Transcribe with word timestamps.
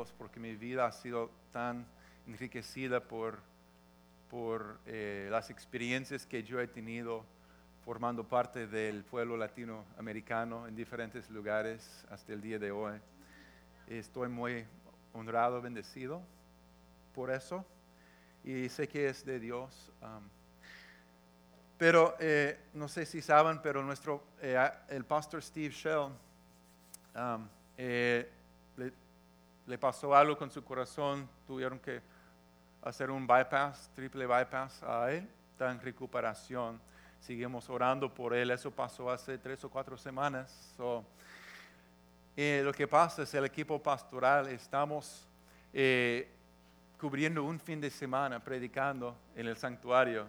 Dios 0.00 0.14
porque 0.16 0.40
mi 0.40 0.56
vida 0.56 0.86
ha 0.86 0.92
sido 0.92 1.30
tan 1.52 1.84
enriquecida 2.26 3.00
por, 3.00 3.38
por 4.30 4.78
eh, 4.86 5.28
las 5.30 5.50
experiencias 5.50 6.24
que 6.24 6.42
yo 6.42 6.58
he 6.58 6.66
tenido 6.66 7.22
formando 7.84 8.24
parte 8.24 8.66
del 8.66 9.04
pueblo 9.04 9.36
latinoamericano 9.36 10.66
en 10.66 10.74
diferentes 10.74 11.28
lugares 11.28 12.06
hasta 12.10 12.32
el 12.32 12.40
día 12.40 12.58
de 12.58 12.70
hoy. 12.70 12.98
Estoy 13.88 14.30
muy 14.30 14.64
honrado, 15.12 15.60
bendecido 15.60 16.22
por 17.14 17.30
eso 17.30 17.62
y 18.42 18.70
sé 18.70 18.88
que 18.88 19.06
es 19.06 19.22
de 19.26 19.38
Dios. 19.38 19.92
Um, 20.00 20.26
pero 21.76 22.16
eh, 22.20 22.58
no 22.72 22.88
sé 22.88 23.04
si 23.04 23.20
saben, 23.20 23.60
pero 23.60 23.82
nuestro, 23.82 24.24
eh, 24.40 24.70
el 24.88 25.04
pastor 25.04 25.42
Steve 25.42 25.74
Shell 25.74 26.08
um, 27.16 27.46
eh, 27.76 28.39
le, 29.70 29.78
pasó 29.78 30.14
algo 30.14 30.36
con 30.36 30.50
su 30.50 30.62
corazón, 30.64 31.28
tuvieron 31.46 31.78
que 31.78 32.00
hacer 32.82 33.10
un 33.10 33.26
bypass, 33.26 33.90
triple 33.94 34.26
bypass 34.26 34.82
a 34.82 35.12
él, 35.12 35.28
está 35.52 35.70
en 35.70 35.80
recuperación. 35.80 36.80
Seguimos 37.20 37.68
orando 37.70 38.12
por 38.12 38.34
él, 38.34 38.50
eso 38.50 38.70
pasó 38.70 39.10
hace 39.10 39.38
tres 39.38 39.62
o 39.64 39.70
cuatro 39.70 39.96
semanas. 39.96 40.74
lo 40.78 42.72
que 42.72 42.88
pasa 42.88 43.22
es 43.22 43.34
el 43.34 43.44
equipo 43.44 43.82
pastoral, 43.82 44.48
estamos 44.48 45.28
cubriendo 46.98 47.44
un 47.44 47.58
fin 47.58 47.80
de 47.80 47.90
semana 47.90 48.42
predicando 48.42 49.16
en 49.34 49.46
el 49.46 49.56
santuario. 49.56 50.26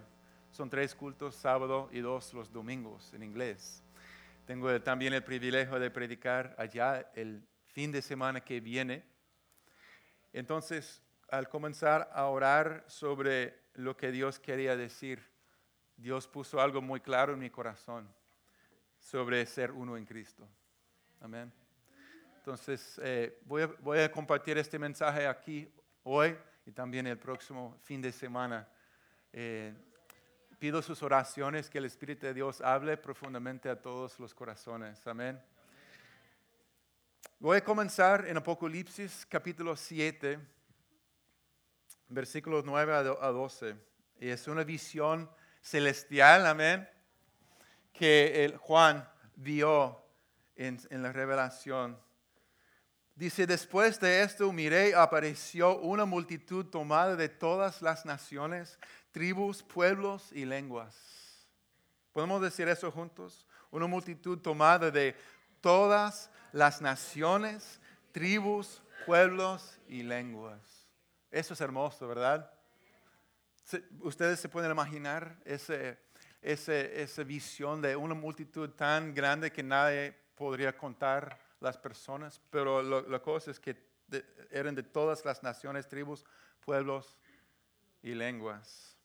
Son 0.50 0.68
tres 0.68 0.94
cultos, 0.94 1.34
sábado 1.34 1.88
y 1.92 2.00
dos 2.00 2.32
los 2.34 2.52
domingos 2.52 3.12
en 3.14 3.22
inglés. 3.22 3.82
Tengo 4.46 4.80
también 4.82 5.14
el 5.14 5.24
privilegio 5.24 5.78
de 5.78 5.90
predicar 5.90 6.54
allá 6.58 7.10
el 7.14 7.42
fin 7.68 7.90
de 7.90 8.02
semana 8.02 8.40
que 8.40 8.60
viene. 8.60 9.02
Entonces, 10.32 11.02
al 11.28 11.48
comenzar 11.48 12.10
a 12.12 12.26
orar 12.26 12.84
sobre 12.86 13.58
lo 13.74 13.96
que 13.96 14.10
Dios 14.10 14.38
quería 14.38 14.76
decir, 14.76 15.22
Dios 15.96 16.26
puso 16.26 16.60
algo 16.60 16.82
muy 16.82 17.00
claro 17.00 17.34
en 17.34 17.38
mi 17.38 17.50
corazón 17.50 18.08
sobre 18.98 19.44
ser 19.46 19.72
uno 19.72 19.96
en 19.96 20.04
Cristo. 20.04 20.48
Amén. 21.20 21.52
Entonces, 22.38 23.00
eh, 23.02 23.38
voy, 23.44 23.98
a, 23.98 24.10
compartir 24.10 24.58
este 24.58 24.78
mensaje 24.78 25.26
aquí 25.26 25.72
hoy 26.02 26.36
y 26.66 26.72
también 26.72 27.06
el 27.06 27.18
próximo 27.18 27.78
fin 27.82 28.02
de 28.02 28.10
semana. 28.10 28.68
Eh, 29.32 29.72
pido 30.58 30.82
sus 30.82 31.02
oraciones, 31.02 31.70
que 31.70 31.78
el 31.78 31.84
Espíritu 31.84 32.26
de 32.26 32.34
Dios 32.34 32.60
hable 32.60 32.96
profundamente 32.96 33.68
a 33.68 33.80
todos 33.80 34.18
los 34.18 34.34
corazones. 34.34 35.06
Amén. 35.06 35.40
Voy 37.42 37.56
a 37.56 37.64
comenzar 37.64 38.28
en 38.28 38.36
Apocalipsis 38.36 39.26
capítulo 39.28 39.76
7, 39.76 40.38
versículos 42.06 42.64
9 42.64 42.94
a 42.94 43.02
12. 43.02 43.74
Y 44.20 44.28
es 44.28 44.46
una 44.46 44.62
visión 44.62 45.28
celestial, 45.60 46.46
amén, 46.46 46.88
que 47.92 48.44
el 48.44 48.56
Juan 48.58 49.10
vio 49.34 50.00
en, 50.54 50.78
en 50.90 51.02
la 51.02 51.10
revelación 51.10 51.98
Dice, 53.16 53.44
después 53.44 53.98
de 53.98 54.22
esto 54.22 54.52
miré, 54.52 54.94
apareció 54.94 55.78
una 55.80 56.04
multitud 56.04 56.66
tomada 56.66 57.16
de 57.16 57.28
todas 57.28 57.82
las 57.82 58.06
naciones, 58.06 58.78
tribus, 59.10 59.64
pueblos 59.64 60.30
y 60.30 60.44
lenguas. 60.44 60.96
¿Podemos 62.12 62.40
decir 62.40 62.68
eso 62.68 62.92
juntos? 62.92 63.48
Una 63.72 63.88
multitud 63.88 64.38
tomada 64.38 64.92
de 64.92 65.16
todas 65.60 66.30
las 66.52 66.80
naciones, 66.80 67.80
tribus, 68.12 68.82
pueblos 69.06 69.78
y 69.88 70.02
lenguas. 70.02 70.86
Eso 71.30 71.54
es 71.54 71.60
hermoso, 71.60 72.06
¿verdad? 72.06 72.52
Ustedes 74.00 74.38
se 74.38 74.48
pueden 74.48 74.70
imaginar 74.70 75.36
ese, 75.44 75.98
esa 76.42 77.22
visión 77.24 77.80
de 77.80 77.96
una 77.96 78.14
multitud 78.14 78.70
tan 78.70 79.14
grande 79.14 79.50
que 79.50 79.62
nadie 79.62 80.14
podría 80.34 80.76
contar 80.76 81.38
las 81.60 81.78
personas, 81.78 82.40
pero 82.50 82.82
la 82.82 83.18
cosa 83.20 83.50
es 83.50 83.60
que 83.60 83.76
eran 84.50 84.74
de 84.74 84.82
todas 84.82 85.24
las 85.24 85.42
naciones, 85.42 85.88
tribus, 85.88 86.24
pueblos 86.60 87.16
y 88.02 88.14
lenguas. 88.14 88.98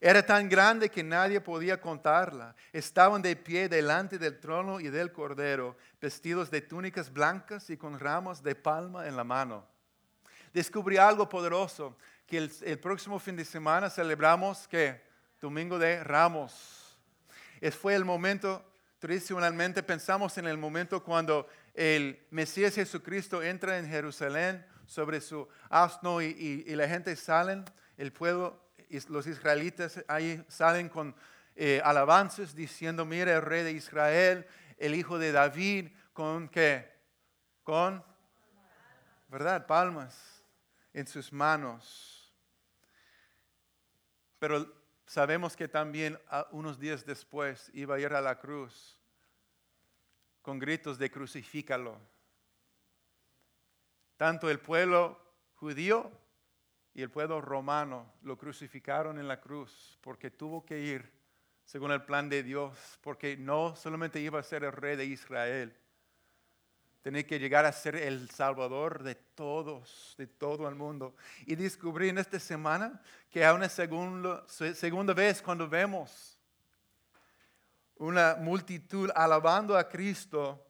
Era 0.00 0.24
tan 0.24 0.48
grande 0.48 0.88
que 0.88 1.02
nadie 1.02 1.40
podía 1.40 1.80
contarla. 1.80 2.54
Estaban 2.72 3.20
de 3.20 3.34
pie 3.34 3.68
delante 3.68 4.18
del 4.18 4.38
trono 4.38 4.80
y 4.80 4.88
del 4.88 5.10
cordero, 5.12 5.76
vestidos 6.00 6.50
de 6.50 6.60
túnicas 6.60 7.12
blancas 7.12 7.68
y 7.70 7.76
con 7.76 7.98
ramos 7.98 8.42
de 8.42 8.54
palma 8.54 9.08
en 9.08 9.16
la 9.16 9.24
mano. 9.24 9.66
Descubrí 10.52 10.96
algo 10.96 11.28
poderoso, 11.28 11.96
que 12.26 12.36
el, 12.36 12.78
próximo 12.78 13.18
fin 13.18 13.36
de 13.36 13.44
semana 13.44 13.88
celebramos 13.88 14.68
que 14.68 15.00
Domingo 15.40 15.78
de 15.78 16.04
Ramos. 16.04 16.98
Es 17.60 17.74
fue 17.74 17.94
el 17.94 18.04
momento, 18.04 18.62
tradicionalmente 18.98 19.82
pensamos 19.82 20.36
en 20.36 20.46
el 20.46 20.58
momento 20.58 21.02
cuando 21.02 21.48
el 21.74 22.20
Mesías 22.30 22.74
Jesucristo 22.74 23.42
entra 23.42 23.78
en 23.78 23.88
Jerusalén 23.88 24.64
sobre 24.84 25.20
su 25.20 25.48
asno 25.70 26.20
y, 26.20 26.64
la 26.74 26.86
gente 26.86 27.16
salen, 27.16 27.64
el 27.96 28.12
pueblo, 28.12 28.60
los 29.08 29.26
israelitas 29.26 30.04
ahí 30.08 30.44
salen 30.48 30.88
con 30.88 31.14
eh, 31.54 31.80
alabanzas 31.84 32.54
diciendo, 32.54 33.04
mira 33.04 33.34
el 33.34 33.42
rey 33.42 33.64
de 33.64 33.72
Israel, 33.72 34.46
el 34.76 34.94
hijo 34.94 35.18
de 35.18 35.32
David, 35.32 35.88
con 36.12 36.48
qué? 36.48 36.90
Con, 37.64 38.04
¿verdad? 39.28 39.66
Palmas 39.66 40.44
en 40.92 41.06
sus 41.06 41.32
manos. 41.32 42.32
Pero 44.38 44.72
sabemos 45.06 45.56
que 45.56 45.68
también 45.68 46.18
unos 46.52 46.78
días 46.78 47.04
después 47.04 47.70
iba 47.74 47.96
a 47.96 48.00
ir 48.00 48.12
a 48.12 48.20
la 48.20 48.38
cruz 48.38 48.98
con 50.42 50.58
gritos 50.58 50.98
de 50.98 51.10
crucifícalo. 51.10 52.00
Tanto 54.16 54.48
el 54.50 54.60
pueblo 54.60 55.20
judío 55.56 56.10
y 56.98 57.02
el 57.02 57.10
pueblo 57.10 57.40
romano 57.40 58.12
lo 58.22 58.36
crucificaron 58.36 59.20
en 59.20 59.28
la 59.28 59.40
cruz 59.40 59.96
porque 60.00 60.32
tuvo 60.32 60.66
que 60.66 60.80
ir 60.80 61.08
según 61.64 61.92
el 61.92 62.02
plan 62.02 62.28
de 62.28 62.42
Dios, 62.42 62.76
porque 63.02 63.36
no 63.36 63.76
solamente 63.76 64.18
iba 64.18 64.40
a 64.40 64.42
ser 64.42 64.64
el 64.64 64.72
rey 64.72 64.96
de 64.96 65.04
Israel, 65.04 65.72
tenía 67.00 67.24
que 67.24 67.38
llegar 67.38 67.64
a 67.66 67.70
ser 67.70 67.94
el 67.94 68.28
salvador 68.30 69.04
de 69.04 69.14
todos, 69.14 70.16
de 70.18 70.26
todo 70.26 70.68
el 70.68 70.74
mundo. 70.74 71.14
Y 71.46 71.54
descubrí 71.54 72.08
en 72.08 72.18
esta 72.18 72.40
semana 72.40 73.00
que 73.30 73.44
a 73.44 73.54
una 73.54 73.68
segunda, 73.68 74.44
segunda 74.48 75.14
vez 75.14 75.40
cuando 75.40 75.68
vemos 75.68 76.36
una 77.94 78.34
multitud 78.40 79.08
alabando 79.14 79.78
a 79.78 79.88
Cristo 79.88 80.66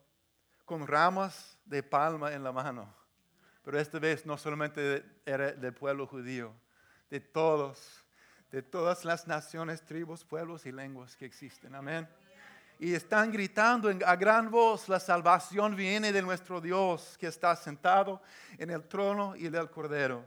con 0.67 0.87
ramas 0.87 1.56
de 1.65 1.83
palma 1.83 2.34
en 2.34 2.44
la 2.44 2.53
mano. 2.53 2.98
Pero 3.63 3.79
esta 3.79 3.99
vez 3.99 4.25
no 4.25 4.39
solamente 4.39 5.05
era 5.27 5.53
del 5.53 5.75
pueblo 5.75 6.07
judío, 6.07 6.55
de 7.11 7.21
todos, 7.21 8.05
de 8.51 8.63
todas 8.63 9.05
las 9.05 9.27
naciones, 9.27 9.85
tribus, 9.85 10.25
pueblos 10.25 10.65
y 10.67 10.73
lenguas 10.73 11.17
que 11.17 11.27
existen. 11.27 11.75
Amén. 11.75 12.09
Y 12.81 12.95
están 12.95 13.33
gritando 13.33 13.91
a 14.07 14.17
gran 14.17 14.51
voz, 14.51 14.89
la 14.89 15.01
salvación 15.01 15.75
viene 15.75 16.13
de 16.13 16.23
nuestro 16.23 16.61
Dios 16.61 17.17
que 17.19 17.27
está 17.27 17.57
sentado 17.57 18.23
en 18.57 18.71
el 18.71 18.85
trono 18.85 19.35
y 19.35 19.49
del 19.49 19.69
Cordero. 19.69 20.25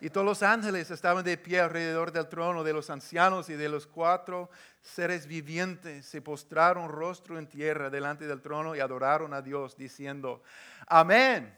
Y 0.00 0.10
todos 0.10 0.26
los 0.26 0.42
ángeles 0.44 0.90
estaban 0.92 1.24
de 1.24 1.36
pie 1.36 1.60
alrededor 1.60 2.12
del 2.12 2.28
trono 2.28 2.62
de 2.62 2.72
los 2.72 2.88
ancianos 2.88 3.48
y 3.48 3.54
de 3.54 3.68
los 3.68 3.86
cuatro 3.86 4.48
seres 4.80 5.26
vivientes. 5.26 6.06
Se 6.06 6.22
postraron 6.22 6.88
rostro 6.88 7.36
en 7.36 7.48
tierra 7.48 7.90
delante 7.90 8.26
del 8.26 8.40
trono 8.40 8.76
y 8.76 8.80
adoraron 8.80 9.34
a 9.34 9.42
Dios 9.42 9.76
diciendo, 9.76 10.42
amén. 10.86 11.57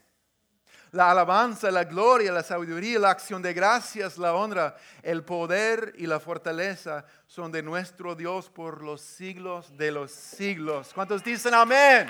La 0.91 1.09
alabanza, 1.09 1.71
la 1.71 1.85
gloria, 1.85 2.33
la 2.33 2.43
sabiduría, 2.43 2.99
la 2.99 3.11
acción 3.11 3.41
de 3.41 3.53
gracias, 3.53 4.17
la 4.17 4.33
honra, 4.33 4.75
el 5.01 5.23
poder 5.23 5.93
y 5.97 6.05
la 6.05 6.19
fortaleza 6.19 7.05
son 7.27 7.49
de 7.49 7.63
nuestro 7.63 8.13
Dios 8.13 8.49
por 8.49 8.83
los 8.83 8.99
siglos 8.99 9.77
de 9.77 9.91
los 9.91 10.11
siglos. 10.11 10.91
¿Cuántos 10.93 11.23
dicen 11.23 11.53
amén? 11.53 12.09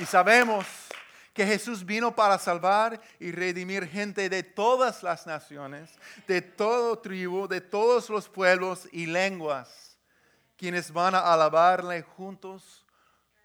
Y 0.00 0.06
sabemos 0.06 0.64
que 1.32 1.44
Jesús 1.44 1.84
vino 1.84 2.14
para 2.14 2.38
salvar 2.38 3.00
y 3.18 3.32
redimir 3.32 3.88
gente 3.88 4.28
de 4.28 4.44
todas 4.44 5.02
las 5.02 5.26
naciones, 5.26 5.90
de 6.28 6.40
todo 6.40 7.00
tribu, 7.00 7.48
de 7.48 7.60
todos 7.60 8.08
los 8.08 8.28
pueblos 8.28 8.88
y 8.92 9.06
lenguas, 9.06 9.98
quienes 10.56 10.92
van 10.92 11.16
a 11.16 11.32
alabarle 11.32 12.02
juntos, 12.02 12.83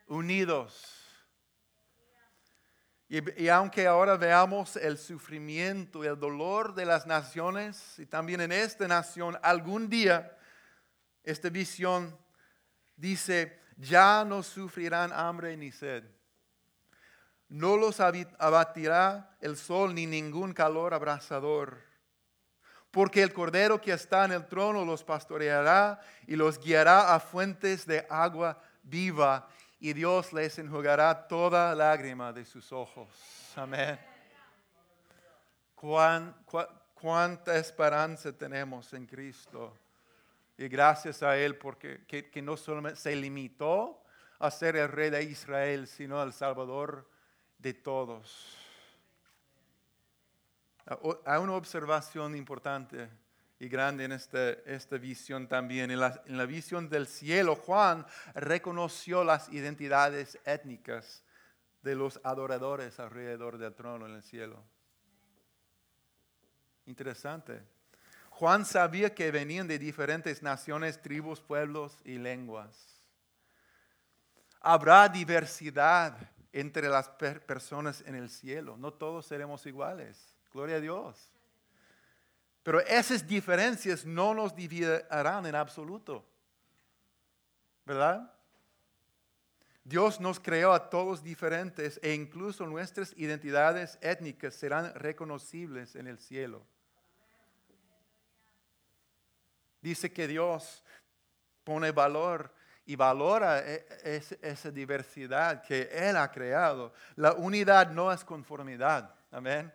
unidos. 0.09 0.99
Y, 3.07 3.47
aunque 3.47 3.87
ahora 3.87 4.17
veamos 4.17 4.75
el 4.75 4.97
sufrimiento 4.99 6.03
y 6.03 6.07
el 6.07 6.19
dolor 6.19 6.75
de 6.75 6.85
las 6.85 7.07
naciones, 7.07 7.97
y 7.97 8.05
también 8.05 8.39
en 8.41 8.51
esta 8.51 8.87
nación, 8.87 9.35
algún 9.41 9.89
día 9.89 10.37
esta 11.23 11.49
visión 11.49 12.15
dice, 12.95 13.59
Ya 13.77 14.23
no 14.23 14.43
sufrirán 14.43 15.11
hambre 15.11 15.57
ni 15.57 15.71
sed. 15.71 16.03
No 17.47 17.77
los 17.77 17.99
abatirá 17.99 19.35
el 19.41 19.57
sol 19.57 19.95
ni 19.95 20.05
ningún 20.05 20.53
calor 20.53 20.93
abrasador. 20.93 21.81
Porque 22.91 23.23
el 23.23 23.33
Cordero 23.33 23.81
que 23.81 23.91
está 23.91 24.25
en 24.25 24.33
el 24.33 24.47
trono 24.47 24.85
los 24.85 25.03
pastoreará 25.03 25.99
y 26.27 26.35
los 26.35 26.59
guiará 26.59 27.15
a 27.15 27.19
fuentes 27.19 27.87
de 27.87 28.05
agua 28.07 28.61
viva 28.83 29.47
y 29.79 29.93
Dios 29.93 30.33
les 30.33 30.59
enjugará 30.59 31.27
toda 31.27 31.73
lágrima 31.73 32.33
de 32.33 32.43
sus 32.43 32.71
ojos. 32.71 33.07
Amén. 33.55 33.99
cuánta 36.95 37.57
esperanza 37.57 38.33
tenemos 38.33 38.93
en 38.93 39.05
Cristo. 39.05 39.77
Y 40.57 40.67
gracias 40.67 41.23
a 41.23 41.37
Él 41.37 41.57
porque 41.57 42.05
que, 42.05 42.41
no 42.41 42.57
solamente 42.57 42.99
se 42.99 43.15
limitó 43.15 44.03
a 44.39 44.51
ser 44.51 44.75
el 44.75 44.89
rey 44.89 45.09
de 45.09 45.23
Israel, 45.23 45.87
sino 45.87 46.21
el 46.21 46.33
Salvador 46.33 47.09
de 47.57 47.73
todos. 47.73 48.57
Hay 51.25 51.39
una 51.39 51.53
observación 51.53 52.35
importante 52.35 53.09
y 53.59 53.67
grande 53.67 54.05
en 54.05 54.13
esta, 54.13 54.49
esta 54.49 54.97
visión 54.97 55.47
también. 55.47 55.91
En 55.91 55.99
la, 55.99 56.23
en 56.25 56.37
la, 56.37 56.45
visión 56.45 56.89
del 56.89 57.07
cielo, 57.07 57.55
Juan 57.55 58.05
reconoció 58.33 59.23
las 59.23 59.49
identidades 59.49 60.39
étnicas 60.45 61.23
de 61.83 61.95
los 61.95 62.19
adoradores 62.23 62.99
alrededor 62.99 63.57
del 63.57 63.75
trono 63.75 64.05
en 64.05 64.15
el 64.15 64.23
cielo. 64.23 64.63
Interesante. 66.85 67.61
Juan 68.29 68.65
sabía 68.65 69.13
que 69.13 69.31
venían 69.31 69.67
de 69.67 69.77
diferentes 69.77 70.41
naciones, 70.41 71.01
tribus, 71.01 71.41
pueblos 71.41 71.99
y 72.05 72.17
lenguas. 72.17 73.03
Habrá 74.61 75.09
diversidad 75.09 76.17
entre 76.53 76.87
las 76.87 77.09
personas 77.09 78.01
en 78.05 78.15
el 78.15 78.29
cielo. 78.29 78.77
No 78.77 78.93
todos 78.93 79.25
seremos 79.25 79.65
iguales. 79.65 80.35
Gloria 80.53 80.77
a 80.77 80.79
Dios. 80.79 81.38
Pero 82.63 82.81
esas 82.81 83.25
diferencias 83.25 84.05
no 84.05 84.33
nos 84.33 84.55
dividirán 84.55 85.45
en 85.45 85.55
absoluto. 85.55 86.25
¿Verdad? 87.85 88.31
Dios 89.83 90.19
nos 90.19 90.39
creó 90.39 90.73
a 90.73 90.89
todos 90.89 91.23
diferentes 91.23 91.99
e 92.03 92.13
incluso 92.13 92.67
nuestras 92.67 93.11
identidades 93.17 93.97
étnicas 94.01 94.53
serán 94.53 94.93
reconocibles 94.93 95.95
en 95.95 96.05
el 96.05 96.19
cielo. 96.19 96.63
Dice 99.81 100.11
que 100.11 100.27
Dios 100.27 100.83
pone 101.63 101.91
valor 101.91 102.53
y 102.85 102.95
valora 102.95 103.59
e, 103.59 103.85
esa 104.41 104.69
diversidad 104.69 105.63
que 105.63 105.89
Él 105.91 106.17
ha 106.17 106.29
creado. 106.31 106.93
La 107.15 107.33
unidad 107.33 107.89
no 107.91 108.11
es 108.11 108.23
conformidad. 108.23 109.15
Amén. 109.31 109.73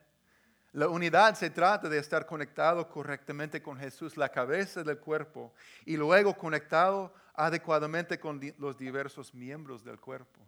La 0.75 0.89
unidad 0.89 1.37
se 1.37 1.51
trata 1.51 1.89
de 1.89 1.99
estar 1.99 2.27
conectado 2.27 2.89
correctamente 2.89 3.63
con 3.63 3.79
Jesús, 3.79 4.17
la 4.17 4.29
cabeza 4.29 4.83
del 4.83 4.99
cuerpo, 4.99 5.55
y 5.85 5.97
luego 5.97 6.37
conectado 6.37 7.15
adecuadamente 7.33 8.19
con 8.19 8.41
los 8.59 8.77
diversos 8.77 9.33
miembros 9.33 9.85
del 9.85 10.01
cuerpo. 10.01 10.41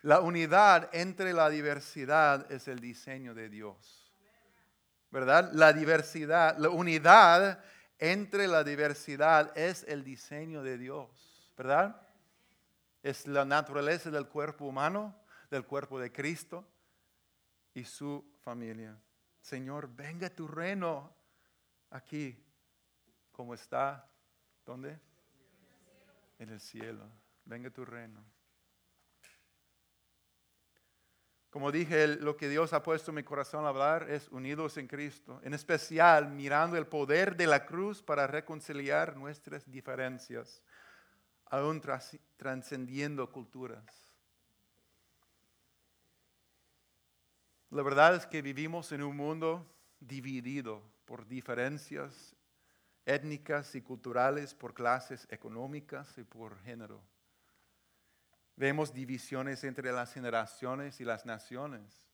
La 0.00 0.20
unidad 0.20 0.88
entre 0.94 1.34
la 1.34 1.50
diversidad 1.50 2.50
es 2.50 2.68
el 2.68 2.80
diseño 2.80 3.34
de 3.34 3.50
Dios. 3.50 4.10
¿Verdad? 5.10 5.50
La 5.52 5.74
diversidad, 5.74 6.56
la 6.56 6.70
unidad 6.70 7.62
entre 7.98 8.48
la 8.48 8.64
diversidad 8.64 9.52
es 9.58 9.84
el 9.88 10.04
diseño 10.04 10.62
de 10.62 10.78
Dios. 10.78 11.52
¿Verdad? 11.54 12.00
Es 13.02 13.26
la 13.26 13.44
naturaleza 13.44 14.10
del 14.10 14.26
cuerpo 14.26 14.64
humano, 14.64 15.14
del 15.50 15.66
cuerpo 15.66 16.00
de 16.00 16.10
Cristo 16.10 16.66
y 17.74 17.84
su 17.84 18.24
familia. 18.42 18.98
Señor, 19.48 19.88
venga 19.88 20.28
tu 20.28 20.46
reino 20.46 21.10
aquí, 21.88 22.38
como 23.32 23.54
está, 23.54 24.06
¿dónde? 24.66 25.00
En 26.38 26.50
el 26.50 26.60
cielo. 26.60 27.10
Venga 27.46 27.70
tu 27.70 27.82
reino. 27.82 28.22
Como 31.48 31.72
dije, 31.72 32.06
lo 32.08 32.36
que 32.36 32.50
Dios 32.50 32.74
ha 32.74 32.82
puesto 32.82 33.10
en 33.10 33.14
mi 33.14 33.22
corazón 33.22 33.64
a 33.64 33.68
hablar 33.68 34.10
es 34.10 34.28
unidos 34.28 34.76
en 34.76 34.86
Cristo, 34.86 35.40
en 35.42 35.54
especial 35.54 36.28
mirando 36.28 36.76
el 36.76 36.86
poder 36.86 37.34
de 37.34 37.46
la 37.46 37.64
cruz 37.64 38.02
para 38.02 38.26
reconciliar 38.26 39.16
nuestras 39.16 39.64
diferencias, 39.70 40.62
aún 41.46 41.80
trascendiendo 42.36 43.32
culturas. 43.32 44.07
La 47.70 47.82
verdad 47.82 48.14
es 48.14 48.26
que 48.26 48.40
vivimos 48.40 48.92
en 48.92 49.02
un 49.02 49.16
mundo 49.16 49.66
dividido 50.00 50.82
por 51.04 51.26
diferencias 51.26 52.34
étnicas 53.04 53.74
y 53.74 53.82
culturales, 53.82 54.54
por 54.54 54.72
clases 54.72 55.26
económicas 55.30 56.16
y 56.16 56.24
por 56.24 56.58
género. 56.60 57.02
Vemos 58.56 58.92
divisiones 58.92 59.64
entre 59.64 59.92
las 59.92 60.12
generaciones 60.12 61.00
y 61.00 61.04
las 61.04 61.26
naciones, 61.26 62.08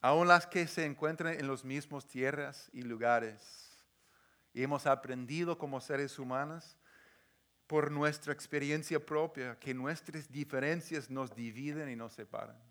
aun 0.00 0.28
las 0.28 0.46
que 0.46 0.66
se 0.66 0.84
encuentran 0.84 1.34
en 1.34 1.46
los 1.46 1.64
mismos 1.64 2.06
tierras 2.06 2.68
y 2.72 2.82
lugares. 2.82 3.78
Y 4.52 4.62
hemos 4.62 4.86
aprendido 4.86 5.56
como 5.56 5.80
seres 5.80 6.18
humanos 6.18 6.76
por 7.66 7.90
nuestra 7.90 8.32
experiencia 8.32 9.04
propia 9.04 9.58
que 9.58 9.72
nuestras 9.72 10.30
diferencias 10.30 11.10
nos 11.10 11.34
dividen 11.34 11.88
y 11.90 11.96
nos 11.96 12.12
separan. 12.12 12.67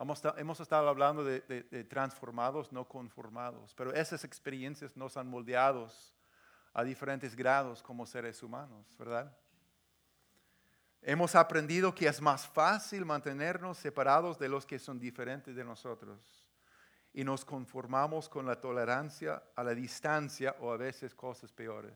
Hemos, 0.00 0.60
estado 0.60 0.88
hablando 0.88 1.24
de, 1.24 1.40
transformados, 1.90 2.70
no 2.70 2.86
conformados, 2.86 3.74
pero 3.74 3.92
esas 3.92 4.22
experiencias 4.22 4.96
nos 4.96 5.16
han 5.16 5.26
moldeado 5.26 5.90
a 6.72 6.84
diferentes 6.84 7.34
grados 7.34 7.82
como 7.82 8.06
seres 8.06 8.40
humanos, 8.44 8.96
¿verdad? 8.96 9.36
Hemos 11.02 11.34
aprendido 11.34 11.92
que 11.92 12.06
es 12.06 12.20
más 12.20 12.46
fácil 12.46 13.04
mantenernos 13.04 13.78
separados 13.78 14.38
de 14.38 14.48
los 14.48 14.64
que 14.64 14.78
son 14.78 15.00
diferentes 15.00 15.56
de 15.56 15.64
nosotros 15.64 16.44
y 17.12 17.24
nos 17.24 17.44
conformamos 17.44 18.28
con 18.28 18.46
la 18.46 18.60
tolerancia 18.60 19.42
a 19.56 19.64
la 19.64 19.74
distancia 19.74 20.54
o 20.60 20.70
a 20.70 20.76
veces 20.76 21.12
cosas 21.12 21.52
peores. 21.52 21.94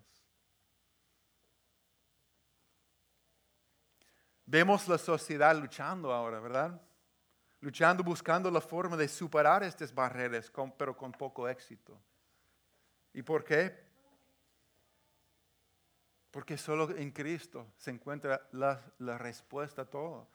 Vemos 4.45 4.89
la 4.89 4.99
sociedad 4.99 5.57
luchando 5.57 6.13
ahora, 6.13 6.41
¿verdad? 6.41 6.81
Luchando, 7.63 8.03
buscando 8.03 8.51
la 8.51 8.61
forma 8.61 8.97
de 8.97 9.09
superar 9.09 9.63
estas 9.63 9.95
barreras, 9.95 10.53
pero 10.77 10.97
con 10.97 11.13
poco 11.13 11.49
éxito. 11.49 11.97
¿Y 13.15 13.23
por 13.23 13.45
qué? 13.45 13.73
Porque 16.33 16.59
solo 16.59 16.91
en 16.97 17.13
Cristo 17.13 17.69
se 17.77 17.91
encuentra 17.91 18.49
la, 18.51 18.81
la, 18.99 19.17
respuesta 19.17 19.83
a 19.83 19.85
todo. 19.85 20.29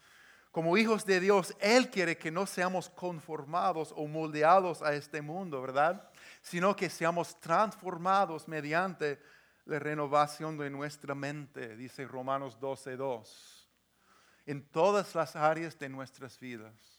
Como 0.52 0.78
hijos 0.78 1.06
de 1.06 1.20
Dios, 1.20 1.54
Él 1.60 1.90
quiere 1.90 2.18
que 2.18 2.32
no 2.32 2.46
seamos 2.46 2.90
conformados 2.90 3.94
o 3.96 4.08
moldeados 4.08 4.82
a 4.82 4.94
este 4.94 5.22
mundo, 5.22 5.62
¿verdad? 5.62 6.10
Sino 6.42 6.76
que 6.76 6.90
seamos 6.90 7.38
transformados 7.42 8.48
mediante 8.48 9.20
la 9.66 9.80
renovación 9.80 10.58
de 10.58 10.70
nuestra 10.70 11.14
mente, 11.14 11.76
dice 11.76 12.06
Romanos 12.06 12.58
12.2, 12.58 13.68
en 14.46 14.66
todas 14.70 15.14
las 15.14 15.36
áreas 15.36 15.78
de 15.78 15.90
nuestras 15.90 16.40
vidas. 16.40 16.97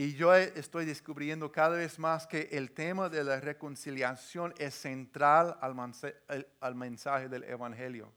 Y 0.00 0.14
yo 0.14 0.34
estoy 0.34 0.86
descubriendo 0.86 1.52
cada 1.52 1.76
vez 1.76 1.98
más 1.98 2.26
que 2.26 2.48
el 2.52 2.70
tema 2.70 3.10
de 3.10 3.22
la 3.22 3.38
reconciliación 3.38 4.54
es 4.56 4.72
central 4.72 5.58
al, 5.60 6.74
mensaje 6.74 7.28
del 7.28 7.44
Evangelio. 7.44 8.10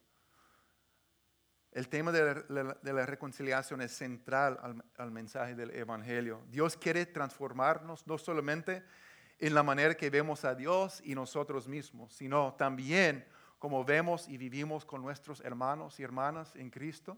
El 1.74 1.90
tema 1.90 2.14
de 2.14 2.46
la, 2.50 3.06
reconciliación 3.06 3.82
es 3.82 3.92
central 3.92 4.58
al, 4.62 4.82
al, 4.96 5.12
mensaje 5.12 5.56
del 5.56 5.72
Evangelio. 5.72 6.42
Dios 6.48 6.78
quiere 6.78 7.06
transformarnos 7.06 8.08
no 8.08 8.18
solamente 8.18 8.82
en 9.38 9.54
la 9.54 9.62
manera 9.62 9.94
que 9.94 10.10
vemos 10.10 10.46
a 10.46 10.56
Dios 10.56 11.02
y 11.04 11.16
nosotros 11.16 11.68
mismos, 11.68 12.14
sino 12.14 12.54
también 12.54 13.26
como 13.60 13.84
vemos 13.84 14.30
y 14.30 14.38
vivimos 14.38 14.86
con 14.86 15.02
nuestros 15.02 15.42
hermanos 15.42 16.00
y 16.00 16.04
hermanas 16.04 16.56
en 16.56 16.70
Cristo 16.70 17.18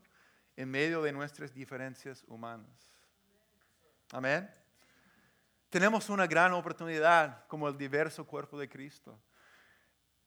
en 0.55 0.72
medio 0.72 1.03
de 1.03 1.12
nuestras 1.12 1.53
diferencias 1.53 2.24
humanas. 2.27 2.94
Amén. 4.12 4.50
Tenemos 5.69 6.09
una 6.09 6.27
gran 6.27 6.53
oportunidad 6.53 7.45
como 7.47 7.67
el 7.67 7.77
diverso 7.77 8.25
cuerpo 8.25 8.57
de 8.57 8.69
Cristo 8.69 9.19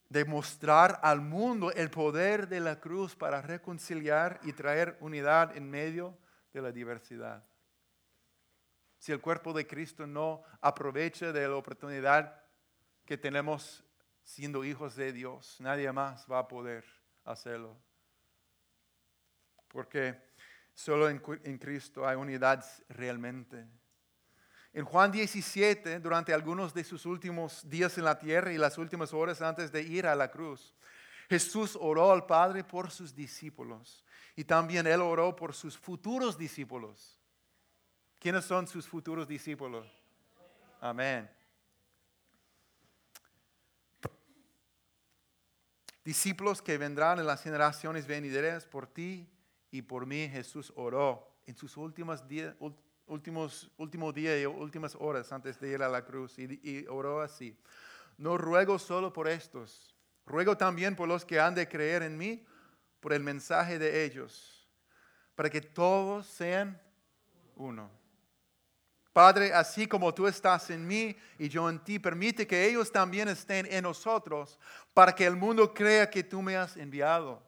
de 0.09 0.25
mostrar 0.25 0.99
al 1.03 1.21
mundo 1.21 1.71
el 1.73 1.91
poder 1.91 2.49
de 2.49 2.61
la 2.61 2.81
cruz 2.81 3.15
para 3.15 3.43
reconciliar 3.43 4.41
y 4.43 4.53
traer 4.53 4.97
unidad 5.01 5.57
en 5.57 5.69
medio 5.69 6.17
de 6.53 6.63
la 6.63 6.73
diversidad. 6.73 7.45
Si 8.99 9.13
el 9.13 9.21
cuerpo 9.21 9.53
de 9.53 9.67
Cristo 9.67 10.07
no 10.07 10.43
aprovecha 10.61 11.31
de 11.31 11.47
la 11.47 11.57
oportunidad 11.57 12.43
que 13.05 13.19
tenemos 13.19 13.85
siendo 14.25 14.65
hijos 14.65 14.97
de 14.97 15.13
Dios, 15.13 15.57
nadie 15.61 15.91
más 15.93 16.27
va 16.31 16.41
a 16.41 16.49
poder 16.49 16.85
hacerlo. 17.25 17.77
Porque 19.69 20.28
solo 20.79 21.11
en, 21.11 21.21
en 21.43 21.59
Cristo 21.59 22.07
hay 22.07 22.15
unidad 22.15 22.65
realmente. 22.89 23.67
En 24.73 24.85
Juan 24.85 25.11
17, 25.11 25.99
durante 25.99 26.33
algunos 26.33 26.73
de 26.73 26.85
sus 26.85 27.05
últimos 27.05 27.69
días 27.69 27.99
en 27.99 28.05
la 28.05 28.17
tierra 28.17 28.53
y 28.53 28.59
las 28.59 28.79
últimas 28.79 29.13
horas 29.13 29.43
antes 29.43 29.73
de 29.73 29.83
ir 29.83 30.07
a 30.07 30.15
la 30.15 30.31
cruz, 30.31 30.73
Jesús 31.29 31.77
oró 31.81 32.13
al 32.13 32.27
Padre 32.27 32.63
por 32.63 32.93
sus 32.93 33.13
discípulos 33.13 34.05
y 34.37 34.45
también 34.45 34.87
Él 34.87 35.01
oró 35.01 35.35
por 35.35 35.53
sus 35.53 35.77
futuros 35.77 36.39
discípulos. 36.39 37.19
¿Quiénes 38.21 38.45
son 38.45 38.69
sus 38.69 38.87
futuros 38.87 39.27
discípulos? 39.27 39.85
Amén. 40.81 41.29
Discípulos 46.05 46.63
que 46.63 46.79
vendrán 46.79 47.19
en 47.19 47.27
las 47.27 47.43
generaciones 47.43 48.07
venideras 48.07 48.65
por 48.65 48.87
ti 48.87 49.29
y 49.71 49.83
por 49.83 50.07
mí, 50.07 50.29
Jesús 50.29 50.73
oró 50.77 51.27
en 51.47 51.57
sus 51.57 51.77
últimos 51.77 52.27
días, 52.27 52.55
últimos, 53.07 53.71
último 53.77 54.13
día 54.13 54.41
y 54.41 54.47
últimas 54.47 54.95
horas 54.95 55.33
antes 55.33 55.59
de 55.61 55.71
ir 55.71 55.83
a 55.83 55.89
la 55.89 56.05
cruz 56.05 56.39
y, 56.39 56.61
y 56.63 56.87
oró 56.89 57.21
así. 57.21 57.59
No 58.17 58.37
ruego 58.37 58.79
solo 58.79 59.13
por 59.13 59.29
estos, 59.29 59.95
ruego 60.27 60.57
también 60.57 60.97
por 60.97 61.09
los 61.09 61.25
que 61.25 61.41
han 61.41 61.55
de 61.55 61.69
creer 61.69 62.03
en 62.03 62.17
mí, 62.17 62.45
por 63.01 63.13
el 63.13 63.23
mensaje 63.23 63.79
de 63.79 64.05
ellos, 64.05 64.69
para 65.35 65.49
que 65.49 65.61
todos 65.61 66.27
sean 66.27 66.81
uno 67.55 67.99
Padre, 69.19 69.53
así 69.53 69.89
como 69.89 70.15
tú 70.15 70.29
estás 70.29 70.71
en 70.71 70.87
mí 70.87 71.17
y 71.41 71.49
yo 71.49 71.69
en 71.69 71.81
ti, 71.81 71.99
permite 71.99 72.47
que 72.47 72.69
ellos 72.69 72.93
también 72.93 73.27
estén 73.27 73.67
en 73.67 73.83
nosotros 73.83 74.61
para 74.95 75.13
que 75.13 75.27
el 75.27 75.35
mundo 75.35 75.75
crea 75.75 76.09
que 76.09 76.23
tú 76.23 76.41
me 76.41 76.57
has 76.57 76.77
enviado. 76.77 77.43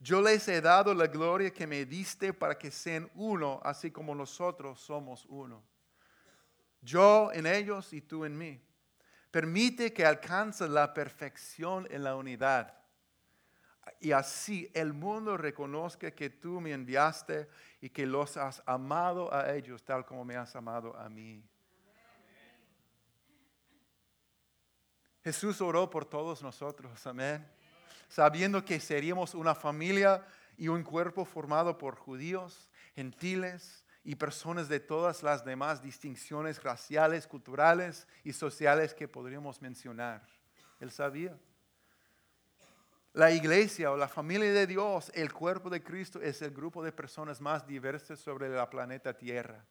Yo 0.00 0.20
les 0.22 0.48
he 0.48 0.60
dado 0.60 0.94
la 0.94 1.06
gloria 1.06 1.52
que 1.52 1.66
me 1.66 1.84
diste 1.84 2.32
para 2.32 2.56
que 2.56 2.70
sean 2.70 3.08
uno, 3.14 3.60
así 3.62 3.90
como 3.90 4.14
nosotros 4.14 4.80
somos 4.80 5.26
uno. 5.28 5.62
Yo 6.80 7.30
en 7.32 7.46
ellos 7.46 7.92
y 7.92 8.00
tú 8.00 8.24
en 8.24 8.36
mí. 8.36 8.60
Permite 9.30 9.92
que 9.92 10.04
alcancen 10.04 10.74
la 10.74 10.92
perfección 10.92 11.86
en 11.90 12.02
la 12.02 12.16
unidad 12.16 12.80
y 13.98 14.12
así 14.12 14.70
el 14.74 14.92
mundo 14.92 15.36
reconozca 15.36 16.10
que 16.10 16.30
tú 16.30 16.60
me 16.60 16.72
enviaste 16.72 17.48
y 17.80 17.90
que 17.90 18.06
los 18.06 18.36
has 18.36 18.62
amado 18.66 19.32
a 19.32 19.54
ellos 19.54 19.82
tal 19.84 20.04
como 20.04 20.24
me 20.24 20.36
has 20.36 20.56
amado 20.56 20.96
a 20.96 21.08
mí. 21.08 21.44
Jesús 25.22 25.60
oró 25.60 25.90
por 25.90 26.06
todos 26.06 26.42
nosotros, 26.42 27.06
amén. 27.06 27.46
Sabiendo 28.10 28.64
que 28.64 28.80
seríamos 28.80 29.36
una 29.36 29.54
familia 29.54 30.26
y 30.58 30.66
un 30.66 30.82
cuerpo 30.82 31.24
formado 31.24 31.78
por 31.78 31.94
judíos, 31.94 32.68
gentiles 32.96 33.86
y 34.02 34.16
personas 34.16 34.68
de 34.68 34.80
todas 34.80 35.22
las 35.22 35.44
demás 35.44 35.80
distinciones 35.80 36.60
raciales, 36.60 37.28
culturales 37.28 38.08
y 38.24 38.32
sociales 38.32 38.94
que 38.94 39.06
podríamos 39.06 39.62
mencionar. 39.62 40.26
Él 40.80 40.90
sabía. 40.90 41.38
La 43.12 43.30
iglesia 43.30 43.92
o 43.92 43.96
la 43.96 44.08
familia 44.08 44.52
de 44.52 44.66
Dios, 44.66 45.12
el 45.14 45.32
cuerpo 45.32 45.70
de 45.70 45.80
Cristo, 45.80 46.20
es 46.20 46.42
el 46.42 46.50
grupo 46.50 46.82
de 46.82 46.90
personas 46.90 47.40
más 47.40 47.64
diversas 47.64 48.18
sobre 48.18 48.48
la 48.48 48.68
planeta 48.68 49.16
Tierra. 49.16 49.64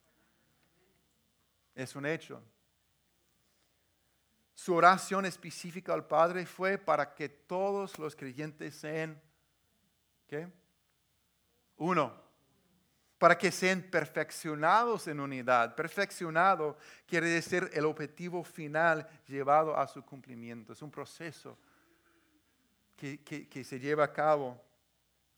Es 1.76 1.94
un 1.94 2.06
hecho. 2.06 2.42
Su 4.60 4.76
oración 4.76 5.26
específica 5.26 5.94
al 5.94 6.06
Padre 6.06 6.46
fue 6.46 6.78
para 6.78 7.16
que 7.16 7.30
todos 7.30 7.98
los 7.98 8.14
creyentes 8.14 8.76
sean, 8.76 9.18
¿qué? 10.28 10.50
Uno. 11.78 12.14
Para 13.18 13.38
que 13.38 13.54
sean 13.54 13.82
perfeccionados 13.82 15.08
en 15.08 15.22
unidad. 15.22 15.76
Perfeccionado 15.76 16.78
quiere 17.08 17.30
decir 17.30 17.70
el 17.72 17.86
objetivo 17.86 18.44
final 18.44 19.08
llevado 19.30 19.78
a 19.78 19.88
su 19.88 20.04
cumplimiento. 20.04 20.74
Es 20.74 20.82
un 20.82 20.92
proceso 20.92 21.58
que, 22.98 23.64
se 23.64 23.80
lleva 23.80 24.04
a 24.04 24.12
cabo. 24.12 24.62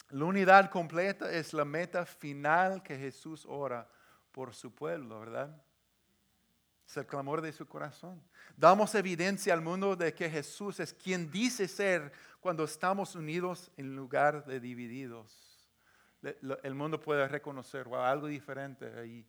La 0.09 0.25
unidad 0.25 0.71
completa 0.71 1.31
es 1.31 1.53
la 1.53 1.63
meta 1.63 2.07
final 2.07 2.81
que 2.81 2.97
Jesús 2.97 3.45
ora 3.47 3.87
por 4.31 4.55
su 4.55 4.73
pueblo, 4.73 5.19
¿verdad? 5.19 5.61
Es 6.91 6.97
el 6.97 7.05
clamor 7.05 7.39
de 7.39 7.53
su 7.53 7.65
corazón. 7.65 8.21
Damos 8.57 8.93
evidencia 8.95 9.53
al 9.53 9.61
mundo 9.61 9.95
de 9.95 10.13
que 10.13 10.29
Jesús 10.29 10.77
es 10.81 10.93
quien 10.93 11.31
dice 11.31 11.65
ser 11.69 12.11
cuando 12.41 12.65
estamos 12.65 13.15
unidos 13.15 13.71
en 13.77 13.95
lugar 13.95 14.43
de 14.43 14.59
divididos. 14.59 15.69
El 16.21 16.75
mundo 16.75 16.99
puede 16.99 17.25
reconocer 17.29 17.87
algo 17.93 18.27
diferente 18.27 18.91
ahí. 18.99 19.25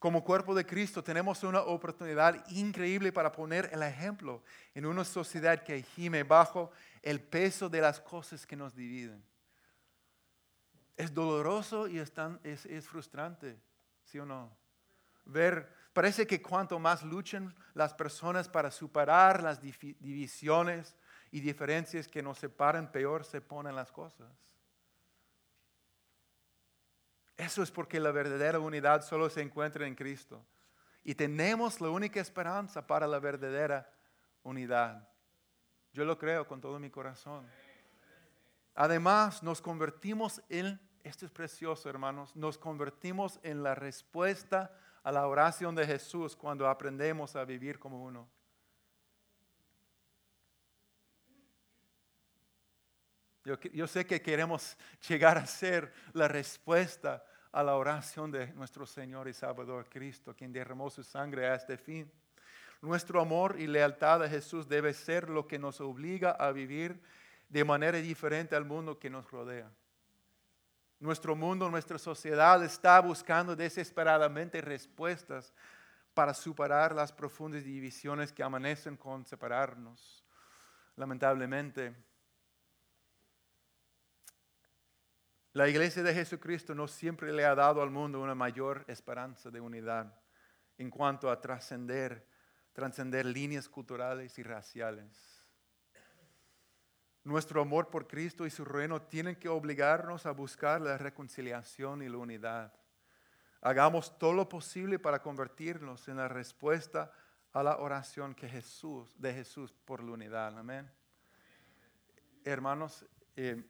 Como 0.00 0.24
cuerpo 0.24 0.52
de 0.52 0.66
Cristo 0.66 1.00
tenemos 1.00 1.44
una 1.44 1.60
oportunidad 1.60 2.44
increíble 2.50 3.12
para 3.12 3.30
poner 3.30 3.70
el 3.72 3.84
ejemplo 3.84 4.42
en 4.74 4.84
una 4.84 5.04
sociedad 5.04 5.62
que 5.62 5.80
gime 5.84 6.24
bajo 6.24 6.72
el 7.02 7.20
peso 7.20 7.68
de 7.68 7.82
las 7.82 8.00
cosas 8.00 8.44
que 8.44 8.56
nos 8.56 8.74
dividen. 8.74 9.22
Es 10.96 11.14
doloroso 11.14 11.86
y 11.86 12.00
es, 12.00 12.12
es, 12.42 12.88
frustrante, 12.88 13.60
¿sí 14.02 14.18
o 14.18 14.26
no? 14.26 14.50
Ver, 15.24 15.81
parece 15.92 16.26
que 16.26 16.40
cuanto 16.40 16.78
más 16.78 17.02
luchen 17.02 17.54
las 17.74 17.94
personas 17.94 18.48
para 18.48 18.70
superar 18.70 19.42
las 19.42 19.60
divisiones 19.60 20.96
y 21.30 21.40
diferencias 21.40 22.08
que 22.08 22.22
nos 22.22 22.38
separan, 22.38 22.90
peor 22.90 23.24
se 23.24 23.40
ponen 23.40 23.74
las 23.74 23.90
cosas. 23.90 24.28
Eso 27.36 27.62
es 27.62 27.70
porque 27.70 27.98
la 27.98 28.12
verdadera 28.12 28.58
unidad 28.58 29.02
solo 29.02 29.28
se 29.28 29.40
encuentra 29.40 29.86
en 29.86 29.94
Cristo. 29.94 30.44
Y 31.02 31.14
tenemos 31.14 31.80
la 31.80 31.90
única 31.90 32.20
esperanza 32.20 32.86
para 32.86 33.06
la 33.06 33.18
verdadera 33.18 33.90
unidad. 34.42 35.08
Yo 35.92 36.04
lo 36.04 36.16
creo 36.18 36.46
con 36.46 36.60
todo 36.60 36.78
mi 36.78 36.90
corazón. 36.90 37.46
Además, 38.74 39.42
nos 39.42 39.60
convertimos 39.60 40.40
en, 40.48 40.80
esto 41.02 41.26
es 41.26 41.32
precioso 41.32 41.90
hermanos, 41.90 42.34
nos 42.36 42.56
convertimos 42.56 43.40
en 43.42 43.62
la 43.62 43.74
respuesta 43.74 44.74
a 45.02 45.12
la 45.12 45.26
oración 45.26 45.74
de 45.74 45.86
Jesús 45.86 46.36
cuando 46.36 46.68
aprendemos 46.68 47.34
a 47.36 47.44
vivir 47.44 47.78
como 47.78 48.04
uno. 48.04 48.28
Yo, 53.44 53.88
sé 53.88 54.06
que 54.06 54.22
queremos 54.22 54.76
llegar 55.08 55.36
a 55.36 55.46
ser 55.46 55.92
la 56.12 56.28
respuesta 56.28 57.24
a 57.50 57.64
la 57.64 57.74
oración 57.74 58.30
de 58.30 58.52
nuestro 58.52 58.86
Señor 58.86 59.26
y 59.26 59.32
Salvador 59.32 59.88
Cristo, 59.88 60.34
quien 60.36 60.52
derramó 60.52 60.88
su 60.90 61.02
sangre 61.02 61.48
a 61.48 61.56
este 61.56 61.76
fin. 61.76 62.10
Nuestro 62.80 63.20
amor 63.20 63.56
y 63.58 63.66
lealtad 63.66 64.22
a 64.22 64.28
Jesús 64.28 64.68
debe 64.68 64.94
ser 64.94 65.28
lo 65.28 65.48
que 65.48 65.58
nos 65.58 65.80
obliga 65.80 66.30
a 66.30 66.52
vivir 66.52 67.02
de 67.48 67.64
manera 67.64 67.98
diferente 67.98 68.54
al 68.54 68.64
mundo 68.64 68.98
que 68.98 69.10
nos 69.10 69.28
rodea. 69.28 69.68
Nuestro 71.02 71.34
mundo, 71.34 71.68
nuestra 71.68 71.98
sociedad 71.98 72.62
está 72.62 73.00
buscando 73.00 73.56
desesperadamente 73.56 74.60
respuestas 74.60 75.52
para 76.14 76.32
superar 76.32 76.94
las 76.94 77.12
profundas 77.12 77.64
divisiones 77.64 78.32
que 78.32 78.44
amanecen 78.44 78.96
con 78.96 79.26
separarnos. 79.26 80.24
Lamentablemente, 80.94 81.92
La 85.54 85.68
iglesia 85.68 86.02
de 86.02 86.14
Jesucristo 86.14 86.74
no 86.74 86.88
siempre 86.88 87.30
le 87.30 87.44
ha 87.44 87.54
dado 87.54 87.82
al 87.82 87.90
mundo 87.90 88.22
una 88.22 88.34
mayor 88.34 88.86
esperanza 88.88 89.50
de 89.50 89.60
unidad 89.60 90.18
en 90.78 90.88
cuanto 90.88 91.30
a 91.30 91.42
trascender, 91.42 92.26
trascender 92.72 93.26
líneas 93.26 93.68
culturales 93.68 94.38
y 94.38 94.42
raciales. 94.42 95.31
Nuestro 97.24 97.62
amor 97.62 97.88
por 97.88 98.08
Cristo 98.08 98.46
y 98.46 98.50
su 98.50 98.64
reino 98.64 99.02
tienen 99.02 99.36
que 99.36 99.48
obligarnos 99.48 100.26
a 100.26 100.32
buscar 100.32 100.80
la 100.80 100.98
reconciliación 100.98 102.02
y 102.02 102.08
la 102.08 102.16
unidad. 102.16 102.72
Hagamos 103.60 104.18
todo 104.18 104.32
lo 104.32 104.48
posible 104.48 104.98
para 104.98 105.22
convertirnos 105.22 106.08
en 106.08 106.16
la 106.16 106.26
respuesta 106.26 107.12
a 107.52 107.62
la 107.62 107.76
oración 107.76 108.34
que 108.34 108.48
Jesús, 108.48 109.14
de 109.20 109.32
Jesús 109.32 109.72
por 109.84 110.02
la 110.02 110.12
unidad. 110.12 110.58
Amén. 110.58 110.90
Hermanos, 112.44 113.06
eh. 113.36 113.62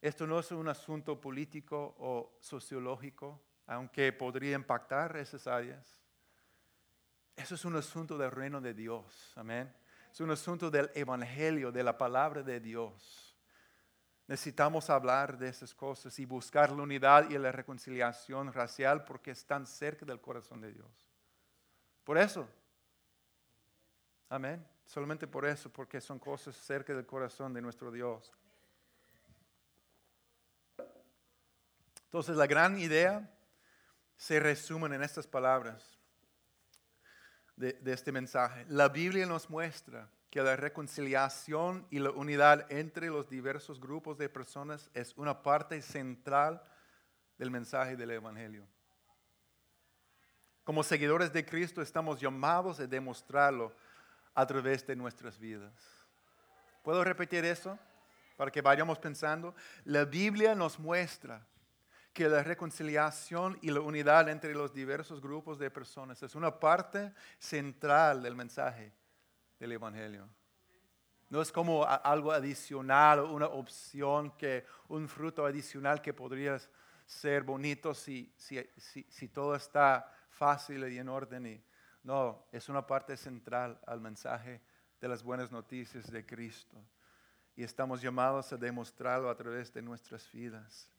Esto 0.00 0.26
no 0.26 0.38
es 0.38 0.50
un 0.52 0.68
asunto 0.68 1.20
político 1.20 1.96
o 1.98 2.36
sociológico, 2.40 3.42
aunque 3.66 4.12
podría 4.12 4.54
impactar 4.54 5.16
esas 5.16 5.46
áreas. 5.48 6.00
Eso 7.34 7.56
es 7.56 7.64
un 7.64 7.74
asunto 7.76 8.16
del 8.16 8.30
reino 8.30 8.60
de 8.60 8.74
Dios. 8.74 9.32
Amén. 9.36 9.72
Es 10.12 10.20
un 10.20 10.30
asunto 10.30 10.70
del 10.70 10.90
evangelio, 10.94 11.72
de 11.72 11.82
la 11.82 11.96
palabra 11.96 12.42
de 12.42 12.60
Dios. 12.60 13.34
Necesitamos 14.26 14.90
hablar 14.90 15.38
de 15.38 15.48
esas 15.48 15.74
cosas 15.74 16.18
y 16.18 16.26
buscar 16.26 16.70
la 16.70 16.82
unidad 16.82 17.30
y 17.30 17.38
la 17.38 17.50
reconciliación 17.50 18.52
racial 18.52 19.04
porque 19.04 19.30
están 19.30 19.66
cerca 19.66 20.04
del 20.04 20.20
corazón 20.20 20.60
de 20.60 20.70
Dios. 20.70 21.08
Por 22.04 22.18
eso. 22.18 22.46
Amén. 24.28 24.62
Solamente 24.84 25.26
por 25.26 25.46
eso, 25.46 25.72
porque 25.72 25.98
son 25.98 26.18
cosas 26.18 26.56
cerca 26.56 26.92
del 26.92 27.06
corazón 27.06 27.54
de 27.54 27.62
nuestro 27.62 27.90
Dios. 27.90 28.30
Entonces 32.04 32.36
la 32.36 32.46
gran 32.46 32.78
idea 32.78 33.34
se 34.14 34.38
resume 34.38 34.94
en 34.94 35.04
estas 35.04 35.26
palabras 35.26 35.91
de, 37.56 37.78
este 37.86 38.12
mensaje. 38.12 38.64
La 38.68 38.88
Biblia 38.88 39.26
nos 39.26 39.48
muestra 39.50 40.08
que 40.30 40.42
la 40.42 40.56
reconciliación 40.56 41.86
y 41.90 41.98
la 41.98 42.10
unidad 42.10 42.70
entre 42.72 43.08
los 43.08 43.28
diversos 43.28 43.80
grupos 43.80 44.18
de 44.18 44.28
personas 44.28 44.90
es 44.94 45.16
una 45.16 45.42
parte 45.42 45.80
central 45.82 46.62
del 47.38 47.50
mensaje 47.50 47.96
del 47.96 48.12
Evangelio. 48.12 48.66
Como 50.64 50.82
seguidores 50.82 51.32
de 51.32 51.44
Cristo 51.44 51.82
estamos 51.82 52.20
llamados 52.20 52.80
a 52.80 52.86
demostrarlo 52.86 53.74
a 54.34 54.46
través 54.46 54.86
de 54.86 54.96
nuestras 54.96 55.38
vidas. 55.38 55.72
¿Puedo 56.82 57.04
repetir 57.04 57.44
eso 57.44 57.78
para 58.36 58.50
que 58.50 58.62
vayamos 58.62 58.98
pensando? 58.98 59.54
La 59.84 60.04
Biblia 60.04 60.54
nos 60.54 60.78
muestra 60.78 61.46
que 62.12 62.28
la 62.28 62.42
reconciliación 62.42 63.58
y 63.62 63.70
la 63.70 63.80
unidad 63.80 64.28
entre 64.28 64.54
los 64.54 64.72
diversos 64.72 65.20
grupos 65.20 65.58
de 65.58 65.70
personas 65.70 66.22
es 66.22 66.34
una 66.34 66.58
parte 66.58 67.12
central 67.38 68.22
del 68.22 68.36
mensaje 68.36 68.92
del 69.58 69.72
Evangelio. 69.72 70.28
No 71.30 71.40
es 71.40 71.50
como 71.50 71.86
algo 71.86 72.30
adicional 72.30 73.20
o 73.20 73.32
una 73.32 73.46
opción, 73.46 74.32
que 74.32 74.66
un 74.88 75.08
fruto 75.08 75.46
adicional 75.46 76.02
que 76.02 76.12
podría 76.12 76.58
ser 77.06 77.42
bonito 77.42 77.94
si, 77.94 78.30
si, 78.36 78.60
si, 79.08 79.28
todo 79.28 79.54
está 79.54 80.12
fácil 80.28 80.86
y 80.88 80.98
en 80.98 81.08
orden. 81.08 81.46
Y, 81.46 81.64
no, 82.02 82.44
es 82.52 82.68
una 82.68 82.86
parte 82.86 83.16
central 83.16 83.80
al 83.86 84.00
mensaje 84.02 84.60
de 85.00 85.08
las 85.08 85.22
buenas 85.22 85.50
noticias 85.50 86.10
de 86.10 86.26
Cristo. 86.26 86.76
Y 87.56 87.62
estamos 87.62 88.02
llamados 88.02 88.52
a 88.52 88.58
demostrarlo 88.58 89.30
a 89.30 89.34
través 89.34 89.72
de 89.72 89.80
nuestras 89.80 90.30
vidas. 90.32 90.90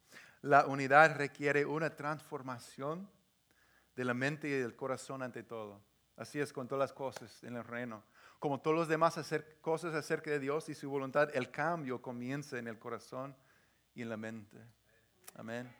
La 0.43 0.65
unidad 0.65 1.15
requiere 1.15 1.65
una 1.65 1.95
transformación 1.95 3.09
de 3.95 4.03
la 4.03 4.13
mente 4.13 4.49
y 4.49 4.51
del 4.51 4.75
corazón 4.75 5.21
ante 5.21 5.41
todo. 5.41 5.81
Así 6.17 6.37
es 6.41 6.51
con 6.51 6.67
todas 6.67 6.81
las 6.81 6.91
cosas 6.91 7.41
en 7.45 7.55
el 7.55 7.63
reino. 7.63 8.03
Como 8.39 8.59
todos 8.59 8.75
los 8.75 8.87
demás 8.89 9.17
hacer 9.17 9.61
cosas 9.61 9.95
acerca 9.95 10.31
de 10.31 10.39
Dios 10.39 10.67
y 10.67 10.75
su 10.75 10.89
voluntad, 10.89 11.33
el 11.33 11.49
cambio 11.49 12.01
comienza 12.01 12.59
en 12.59 12.67
el 12.67 12.77
corazón 12.77 13.33
y 13.95 14.01
en 14.01 14.09
la 14.09 14.17
mente. 14.17 14.57
Amén. 15.35 15.73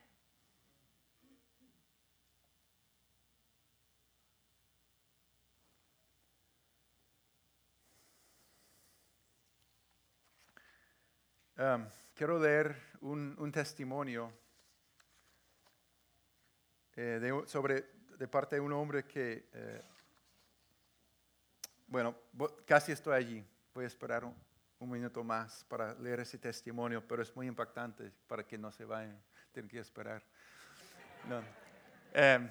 Quiero 12.16 12.40
leer 12.40 12.82
un 13.02 13.52
testimonio 13.52 14.32
eh, 16.96 17.20
de, 17.20 17.48
sobre, 17.48 17.86
de 18.18 18.28
parte 18.28 18.56
de 18.58 18.60
un 18.62 18.72
hombre 18.72 19.06
que, 19.06 19.50
eh, 19.52 19.82
bueno, 21.88 22.16
casi 22.66 22.92
estoy 22.92 23.16
allí. 23.16 23.46
Voy 23.74 23.86
a 23.86 23.88
esperar 23.88 24.24
un, 24.24 24.36
minuto 24.80 25.24
más 25.24 25.64
para 25.70 25.94
leer 25.96 26.20
ese 26.20 26.38
testimonio, 26.38 27.02
pero 27.08 27.22
es 27.22 27.34
muy 27.38 27.48
impactante 27.48 28.12
para 28.28 28.46
que 28.46 28.58
no 28.58 28.70
se 28.70 28.84
vayan, 28.84 29.18
tienen 29.54 29.70
que 29.70 29.80
esperar. 29.80 30.22
Em, 32.12 32.50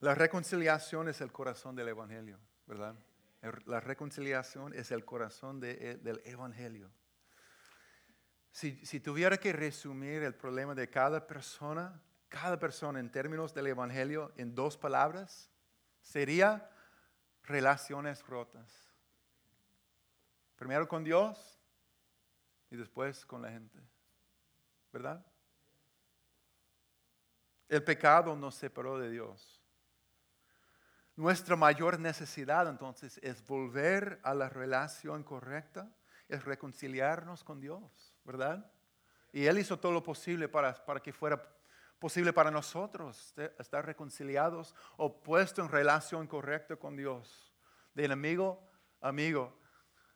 la 0.00 0.14
reconciliación 0.14 1.08
es 1.08 1.20
el 1.20 1.30
corazón 1.30 1.76
del 1.76 1.88
Evangelio, 1.88 2.38
¿verdad? 2.66 2.94
La 3.66 3.80
reconciliación 3.80 4.72
es 4.72 4.90
el 4.90 5.04
corazón 5.04 5.60
eh, 5.62 5.98
del 6.02 6.22
Evangelio. 6.24 6.90
Si, 8.52 9.00
tuviera 9.00 9.38
que 9.38 9.52
resumir 9.52 10.22
el 10.22 10.34
problema 10.34 10.74
de 10.74 10.90
cada 10.90 11.26
persona, 11.26 11.98
cada 12.28 12.58
persona 12.58 13.00
en 13.00 13.10
términos 13.10 13.54
del 13.54 13.68
Evangelio 13.68 14.30
en 14.36 14.54
dos 14.54 14.76
palabras, 14.76 15.50
sería 16.02 16.70
relaciones 17.44 18.24
rotas. 18.26 18.70
Primero 20.56 20.86
con 20.86 21.02
Dios 21.02 21.58
y 22.70 22.76
después 22.76 23.24
con 23.24 23.40
la 23.40 23.50
gente. 23.50 23.80
¿Verdad? 24.92 25.24
El 27.70 27.82
pecado 27.82 28.36
nos 28.36 28.54
separó 28.54 28.98
de 28.98 29.10
Dios. 29.10 29.62
Nuestra 31.16 31.56
mayor 31.56 31.98
necesidad 31.98 32.68
entonces 32.68 33.18
es 33.22 33.44
volver 33.46 34.20
a 34.22 34.34
la 34.34 34.50
relación 34.50 35.24
correcta, 35.24 35.90
es 36.28 36.44
reconciliarnos 36.44 37.42
con 37.44 37.60
Dios. 37.60 38.11
¿Verdad? 38.24 38.70
Y 39.32 39.46
Él 39.46 39.58
hizo 39.58 39.78
todo 39.78 39.92
lo 39.92 40.02
posible 40.02 40.48
para, 40.48 40.74
para 40.84 41.00
que 41.00 41.12
fuera 41.12 41.42
posible 41.98 42.32
para 42.32 42.50
nosotros 42.50 43.32
estar 43.58 43.86
reconciliados 43.86 44.74
o 44.96 45.22
puestos 45.22 45.64
en 45.64 45.70
relación 45.70 46.26
correcta 46.26 46.76
con 46.76 46.96
Dios. 46.96 47.54
De 47.94 48.04
enemigo 48.04 48.68
amigo, 49.02 49.58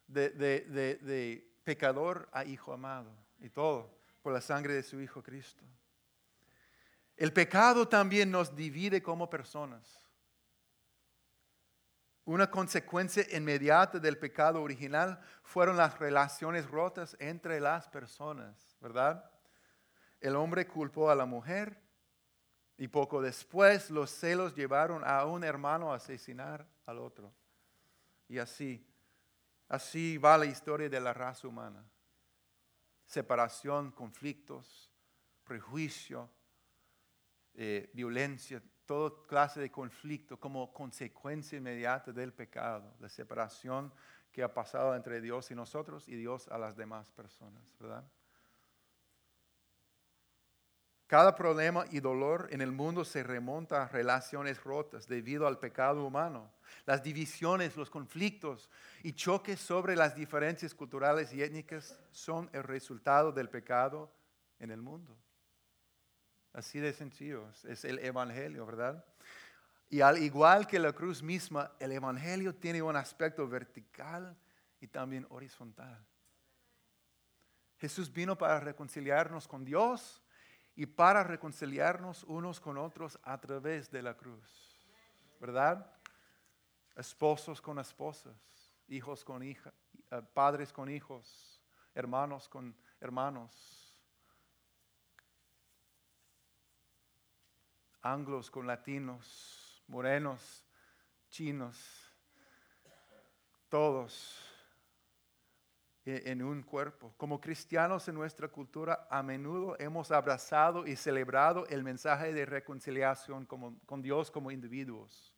de, 0.06 0.30
de, 0.30 0.60
de 1.02 1.56
pecador 1.64 2.28
a 2.32 2.44
hijo 2.44 2.72
amado. 2.72 3.12
Y 3.40 3.50
todo 3.50 3.98
por 4.22 4.32
la 4.32 4.40
sangre 4.40 4.72
de 4.72 4.82
su 4.82 5.00
Hijo 5.00 5.22
Cristo. 5.22 5.62
El 7.16 7.32
pecado 7.32 7.88
también 7.88 8.30
nos 8.30 8.54
divide 8.54 9.02
como 9.02 9.28
personas. 9.28 10.00
Una 12.26 12.50
consecuencia 12.50 13.24
inmediata 13.36 14.00
del 14.00 14.18
pecado 14.18 14.60
original 14.60 15.20
fueron 15.44 15.76
las 15.76 15.96
relaciones 15.96 16.68
rotas 16.68 17.16
entre 17.20 17.60
las 17.60 17.86
personas, 17.86 18.76
¿verdad? 18.80 19.30
El 20.20 20.34
hombre 20.34 20.66
culpó 20.66 21.08
a 21.08 21.14
la 21.14 21.24
mujer 21.24 21.80
y 22.76 22.88
poco 22.88 23.22
después 23.22 23.90
los 23.90 24.10
celos 24.10 24.56
llevaron 24.56 25.02
a 25.04 25.24
un 25.24 25.44
hermano 25.44 25.92
a 25.92 25.96
asesinar 25.96 26.66
al 26.84 26.98
otro. 26.98 27.32
Y 28.26 28.38
así, 28.38 28.84
así 29.68 30.18
va 30.18 30.36
la 30.36 30.46
historia 30.46 30.88
de 30.88 31.00
la 31.00 31.14
raza 31.14 31.46
humana. 31.46 31.84
Separación, 33.06 33.92
conflictos, 33.92 34.90
prejuicio, 35.44 36.28
eh, 37.54 37.88
violencia, 37.94 38.60
toda 38.86 39.26
clase 39.26 39.60
de 39.60 39.70
conflicto 39.70 40.38
como 40.38 40.72
consecuencia 40.72 41.58
inmediata 41.58 42.12
del 42.12 42.32
pecado, 42.32 42.94
la 43.00 43.08
separación 43.08 43.92
que 44.32 44.42
ha 44.42 44.52
pasado 44.52 44.94
entre 44.94 45.20
Dios 45.20 45.50
y 45.50 45.54
nosotros 45.54 46.08
y 46.08 46.14
Dios 46.14 46.48
a 46.48 46.58
las 46.58 46.76
demás 46.76 47.10
personas, 47.10 47.74
¿verdad? 47.80 48.04
Cada 51.06 51.36
problema 51.36 51.84
y 51.92 52.00
dolor 52.00 52.48
en 52.50 52.60
el 52.60 52.72
mundo 52.72 53.04
se 53.04 53.22
remonta 53.22 53.82
a 53.82 53.88
relaciones 53.88 54.62
rotas 54.64 55.06
debido 55.06 55.46
al 55.46 55.60
pecado 55.60 56.04
humano. 56.04 56.52
Las 56.84 57.02
divisiones, 57.02 57.76
los 57.76 57.90
conflictos 57.90 58.68
y 59.04 59.12
choques 59.12 59.60
sobre 59.60 59.94
las 59.94 60.16
diferencias 60.16 60.74
culturales 60.74 61.32
y 61.32 61.42
étnicas 61.42 62.00
son 62.10 62.50
el 62.52 62.64
resultado 62.64 63.30
del 63.30 63.48
pecado 63.48 64.12
en 64.58 64.72
el 64.72 64.82
mundo. 64.82 65.16
Así 66.56 66.80
de 66.80 66.94
sencillo, 66.94 67.46
es 67.64 67.84
el 67.84 67.98
Evangelio, 67.98 68.64
¿verdad? 68.64 69.04
Y 69.90 70.00
al 70.00 70.16
igual 70.16 70.66
que 70.66 70.78
la 70.78 70.94
cruz 70.94 71.22
misma, 71.22 71.70
el 71.78 71.92
Evangelio 71.92 72.54
tiene 72.54 72.80
un 72.80 72.96
aspecto 72.96 73.46
vertical 73.46 74.34
y 74.80 74.86
también 74.86 75.26
horizontal. 75.28 76.02
Jesús 77.76 78.10
vino 78.10 78.38
para 78.38 78.58
reconciliarnos 78.58 79.46
con 79.46 79.66
Dios 79.66 80.22
y 80.74 80.86
para 80.86 81.22
reconciliarnos 81.22 82.24
unos 82.24 82.58
con 82.58 82.78
otros 82.78 83.18
a 83.22 83.38
través 83.38 83.90
de 83.90 84.00
la 84.00 84.16
cruz, 84.16 84.80
¿verdad? 85.38 85.92
Esposos 86.96 87.60
con 87.60 87.78
esposas, 87.78 88.34
hijos 88.88 89.22
con 89.22 89.42
hijas, 89.42 89.74
eh, 90.10 90.22
padres 90.32 90.72
con 90.72 90.88
hijos, 90.88 91.60
hermanos 91.94 92.48
con 92.48 92.74
hermanos 92.98 93.85
anglos 98.12 98.50
con 98.50 98.66
latinos, 98.66 99.82
morenos, 99.88 100.64
chinos, 101.28 102.12
todos 103.68 104.42
e-, 106.04 106.22
en 106.30 106.42
un 106.42 106.62
cuerpo. 106.62 107.14
Como 107.16 107.40
cristianos 107.40 108.08
en 108.08 108.14
nuestra 108.14 108.48
cultura, 108.48 109.06
a 109.10 109.22
menudo 109.22 109.76
hemos 109.78 110.10
abrazado 110.10 110.86
y 110.86 110.96
celebrado 110.96 111.66
el 111.66 111.82
mensaje 111.82 112.32
de 112.32 112.46
reconciliación 112.46 113.46
con 113.46 114.02
Dios 114.02 114.30
como 114.30 114.50
individuos. 114.50 115.34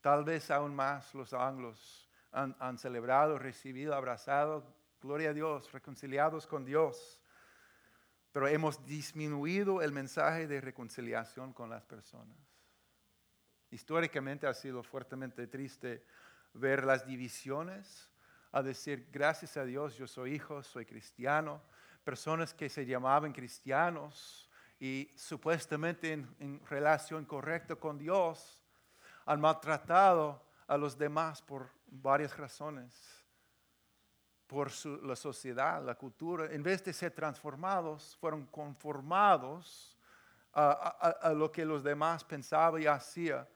Tal 0.00 0.24
vez 0.24 0.50
aún 0.50 0.74
más 0.74 1.14
los 1.14 1.32
anglos 1.32 2.08
han, 2.32 2.56
han 2.58 2.78
celebrado, 2.78 3.38
recibido, 3.38 3.94
abrazado, 3.94 4.64
gloria 5.00 5.30
a 5.30 5.34
Dios, 5.34 5.70
reconciliados 5.72 6.46
con 6.46 6.64
Dios 6.64 7.19
pero 8.32 8.48
hemos 8.48 8.84
disminuido 8.86 9.82
el 9.82 9.92
mensaje 9.92 10.46
de 10.46 10.60
reconciliación 10.60 11.52
con 11.52 11.70
las 11.70 11.84
personas. 11.84 12.36
Históricamente 13.70 14.46
ha 14.46 14.54
sido 14.54 14.82
fuertemente 14.82 15.46
triste 15.46 16.04
ver 16.54 16.84
las 16.84 17.06
divisiones, 17.06 18.08
a 18.52 18.62
decir, 18.62 19.08
gracias 19.12 19.56
a 19.56 19.64
Dios, 19.64 19.96
yo 19.96 20.06
soy 20.06 20.34
hijo, 20.34 20.62
soy 20.62 20.84
cristiano. 20.84 21.62
Personas 22.02 22.52
que 22.52 22.68
se 22.68 22.84
llamaban 22.84 23.32
cristianos 23.32 24.50
y 24.80 25.08
supuestamente 25.14 26.12
en, 26.12 26.60
relación 26.66 27.24
correcta 27.24 27.76
con 27.76 27.98
Dios 27.98 28.60
han 29.26 29.40
maltratado 29.40 30.42
a 30.66 30.76
los 30.76 30.98
demás 30.98 31.42
por 31.42 31.70
varias 31.86 32.36
razones. 32.36 33.19
Por 34.50 34.68
la 35.04 35.14
sociedad, 35.14 35.80
la 35.80 35.94
cultura. 35.94 36.52
En 36.52 36.60
vez 36.60 36.82
de 36.82 36.92
ser 36.92 37.12
transformados, 37.12 38.16
fueron 38.20 38.46
conformados 38.46 39.96
a, 40.52 41.32
lo 41.36 41.52
que 41.52 41.64
los 41.64 41.84
demás 41.84 42.24
pensaban 42.24 42.82
y 42.82 42.86
hacían. 42.86 43.46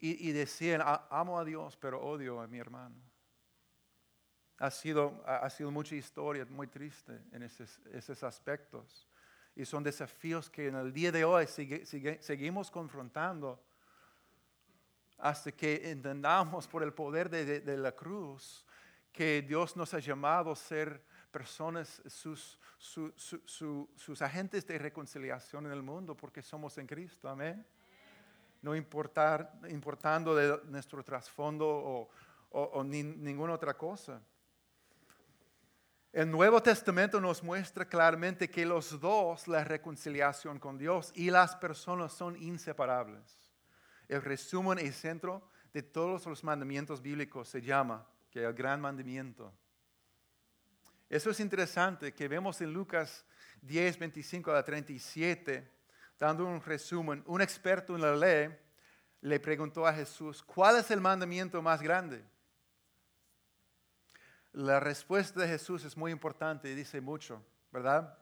Y, 0.00 0.32
decían, 0.32 0.82
amo 1.08 1.38
a 1.38 1.44
Dios, 1.44 1.76
pero 1.76 2.00
odio 2.00 2.40
a 2.40 2.48
mi 2.48 2.58
hermano. 2.58 2.96
Ha 4.58 4.72
sido, 4.72 5.22
ha 5.24 5.48
sido 5.50 5.70
mucha 5.70 5.94
historia 5.94 6.44
muy 6.50 6.66
triste 6.66 7.20
en 7.30 7.44
esos, 7.44 7.78
esos 7.92 8.20
aspectos. 8.24 9.06
Y 9.54 9.64
son 9.64 9.84
desafíos 9.84 10.50
que 10.50 10.66
en 10.66 10.74
el 10.74 10.92
día 10.92 11.12
de 11.12 11.24
hoy 11.24 11.46
seguimos 11.46 12.72
confrontando 12.72 13.62
hasta 15.18 15.52
que 15.52 15.90
entendamos 15.90 16.66
por 16.66 16.82
el 16.82 16.92
poder 16.92 17.28
de, 17.28 17.76
la 17.76 17.92
cruz 17.92 18.64
que 19.18 19.42
Dios 19.42 19.76
nos 19.76 19.92
ha 19.94 19.98
llamado 19.98 20.52
a 20.52 20.54
ser 20.54 21.02
personas, 21.32 22.00
sus, 22.06 22.56
agentes 24.20 24.64
de 24.64 24.78
reconciliación 24.78 25.66
en 25.66 25.72
el 25.72 25.82
mundo, 25.82 26.16
porque 26.16 26.40
somos 26.40 26.78
en 26.78 26.86
Cristo, 26.86 27.28
amén. 27.28 27.66
No 28.62 28.76
importar, 28.76 29.58
importando 29.70 30.36
de 30.36 30.60
nuestro 30.66 31.02
trasfondo 31.02 32.08
o, 32.52 32.84
ninguna 32.84 33.54
otra 33.54 33.76
cosa. 33.76 34.22
El 36.12 36.30
Nuevo 36.30 36.62
Testamento 36.62 37.20
nos 37.20 37.42
muestra 37.42 37.88
claramente 37.88 38.48
que 38.48 38.64
los 38.64 39.00
dos, 39.00 39.48
la 39.48 39.64
reconciliación 39.64 40.60
con 40.60 40.78
Dios 40.78 41.10
y 41.16 41.32
las 41.32 41.56
personas, 41.56 42.12
son 42.12 42.40
inseparables. 42.40 43.36
El 44.06 44.22
resumen 44.22 44.78
y 44.78 44.92
centro 44.92 45.42
de 45.72 45.82
todos 45.82 46.24
los 46.26 46.44
mandamientos 46.44 47.02
bíblicos 47.02 47.48
se 47.48 47.60
llama 47.60 48.06
que 48.30 48.44
el 48.44 48.52
gran 48.52 48.80
mandamiento. 48.80 49.52
Eso 51.08 51.30
es 51.30 51.40
interesante 51.40 52.12
que 52.12 52.28
vemos 52.28 52.60
en 52.60 52.72
Lucas 52.72 53.24
10, 53.62 53.98
25 53.98 54.52
a 54.52 54.62
37, 54.62 55.70
dando 56.18 56.44
un 56.44 56.60
resumen. 56.60 57.22
Un 57.26 57.40
experto 57.40 57.94
en 57.94 58.02
la 58.02 58.14
ley 58.14 58.56
le 59.20 59.40
preguntó 59.40 59.86
a 59.86 59.92
Jesús, 59.92 60.42
¿cuál 60.42 60.76
es 60.76 60.90
el 60.90 61.00
mandamiento 61.00 61.62
más 61.62 61.80
grande? 61.80 62.24
La 64.52 64.80
respuesta 64.80 65.40
de 65.40 65.48
Jesús 65.48 65.84
es 65.84 65.96
muy 65.96 66.12
importante 66.12 66.70
y 66.70 66.74
dice 66.74 67.00
mucho, 67.00 67.44
¿verdad? 67.70 68.18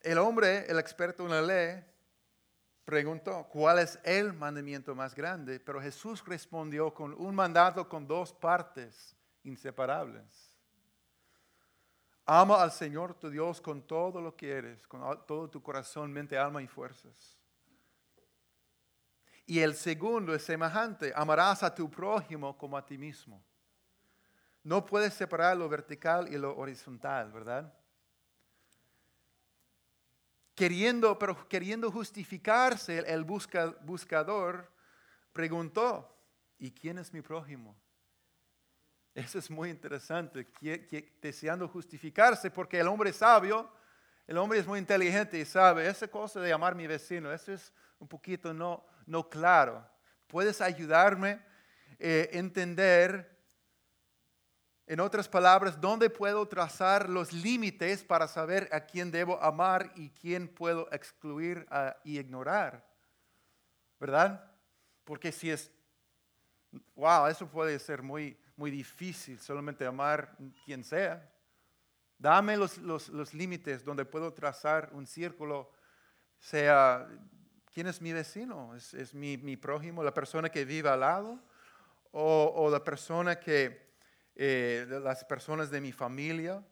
El 0.00 0.18
hombre, 0.18 0.66
el 0.68 0.78
experto 0.78 1.24
en 1.24 1.30
la 1.30 1.42
ley, 1.42 1.84
preguntó, 2.84 3.48
¿cuál 3.48 3.78
es 3.78 3.98
el 4.04 4.32
mandamiento 4.32 4.94
más 4.94 5.14
grande? 5.14 5.60
Pero 5.60 5.80
Jesús 5.80 6.24
respondió 6.26 6.92
con 6.92 7.14
un 7.14 7.34
mandato 7.34 7.88
con 7.88 8.06
dos 8.06 8.32
partes 8.32 9.16
inseparables. 9.44 10.52
Ama 12.24 12.62
al 12.62 12.70
Señor 12.70 13.14
tu 13.14 13.30
Dios 13.30 13.60
con 13.60 13.82
todo 13.82 14.20
lo 14.20 14.36
que 14.36 14.52
eres, 14.52 14.86
con 14.86 15.26
todo 15.26 15.50
tu 15.50 15.62
corazón, 15.62 16.12
mente, 16.12 16.38
alma 16.38 16.62
y 16.62 16.68
fuerzas. 16.68 17.36
Y 19.44 19.58
el 19.58 19.74
segundo 19.74 20.34
es 20.34 20.44
semejante, 20.44 21.12
amarás 21.16 21.62
a 21.62 21.74
tu 21.74 21.90
prójimo 21.90 22.56
como 22.56 22.76
a 22.76 22.86
ti 22.86 22.96
mismo. 22.96 23.44
No 24.62 24.86
puedes 24.86 25.14
separar 25.14 25.56
lo 25.56 25.68
vertical 25.68 26.32
y 26.32 26.38
lo 26.38 26.56
horizontal, 26.56 27.32
¿verdad? 27.32 27.74
Queriendo, 30.54 31.18
pero 31.18 31.48
queriendo 31.48 31.90
justificarse, 31.90 32.98
el 32.98 33.24
buscador 33.24 34.70
preguntó, 35.32 36.14
¿y 36.58 36.70
quién 36.70 36.98
es 36.98 37.12
mi 37.12 37.22
prójimo? 37.22 37.76
Eso 39.14 39.38
es 39.38 39.50
muy 39.50 39.68
interesante, 39.68 40.46
deseando 41.20 41.68
justificarse, 41.68 42.50
porque 42.50 42.80
el 42.80 42.88
hombre 42.88 43.12
sabio, 43.12 43.70
el 44.26 44.38
hombre 44.38 44.58
es 44.58 44.66
muy 44.66 44.78
inteligente 44.78 45.38
y 45.38 45.44
sabe, 45.44 45.86
esa 45.86 46.08
cosa 46.08 46.40
de 46.40 46.52
amar 46.52 46.72
a 46.72 46.76
mi 46.76 46.86
vecino, 46.86 47.32
eso 47.32 47.52
es 47.52 47.72
un 47.98 48.08
poquito 48.08 48.54
no, 48.54 48.84
no 49.06 49.28
claro. 49.28 49.86
¿Puedes 50.26 50.62
ayudarme 50.62 51.30
a 51.30 51.44
eh, 51.98 52.30
entender, 52.32 53.31
en 54.92 55.00
otras 55.00 55.28
palabras, 55.28 55.80
dónde 55.80 56.10
puedo 56.10 56.46
trazar 56.46 57.08
los 57.08 57.32
límites 57.32 58.04
para 58.04 58.28
saber 58.28 58.68
a 58.72 58.80
quién 58.80 59.10
debo 59.10 59.42
amar 59.42 59.92
y 59.96 60.10
quién 60.10 60.48
puedo 60.48 60.86
excluir 60.92 61.66
ah, 61.70 61.96
y 62.04 62.18
ignorar? 62.18 62.86
¿Verdad? 63.98 64.52
Porque 65.04 65.32
si 65.32 65.50
es, 65.50 65.70
wow, 66.94 67.26
eso 67.26 67.48
puede 67.48 67.78
ser 67.78 68.02
muy, 68.02 68.38
muy 68.56 68.70
difícil, 68.70 69.40
solamente 69.40 69.86
amar 69.86 70.36
quien 70.64 70.84
sea. 70.84 71.26
Dame 72.18 72.56
los, 72.56 72.76
los, 72.78 73.08
los 73.08 73.32
límites 73.32 73.84
donde 73.84 74.04
puedo 74.04 74.32
trazar 74.32 74.90
un 74.92 75.06
círculo, 75.06 75.72
sea 76.38 77.08
¿Quién 77.72 77.86
es 77.86 78.02
mi 78.02 78.12
vecino? 78.12 78.74
¿Es, 78.74 79.14
mi, 79.14 79.56
prójimo, 79.56 80.04
la 80.04 80.12
persona 80.12 80.50
que 80.50 80.66
vive 80.66 80.90
al 80.90 81.00
lado? 81.00 81.40
¿O, 82.10 82.68
la 82.70 82.84
persona 82.84 83.40
que, 83.40 83.91
eh, 84.34 84.86
las 84.88 85.24
personas 85.24 85.70
de 85.70 85.80
mi 85.80 85.92
familia, 85.92 86.64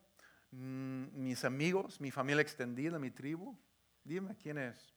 mm, 0.51 1.05
mis 1.13 1.43
amigos, 1.45 2.01
mi 2.01 2.11
familia 2.11 2.41
extendida, 2.41 2.97
mi 2.99 3.11
tribu? 3.11 3.57
Dime 4.03 4.35
quién 4.35 4.57
es. 4.57 4.93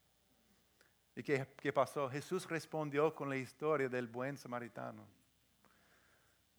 ¿Y 1.17 1.23
qué, 1.23 1.47
qué 1.57 1.73
pasó? 1.73 2.09
Jesús 2.09 2.49
respondió 2.49 3.15
con 3.15 3.29
la 3.29 3.37
historia 3.37 3.89
del 3.89 4.09
buen 4.09 4.37
samaritano, 4.37 5.07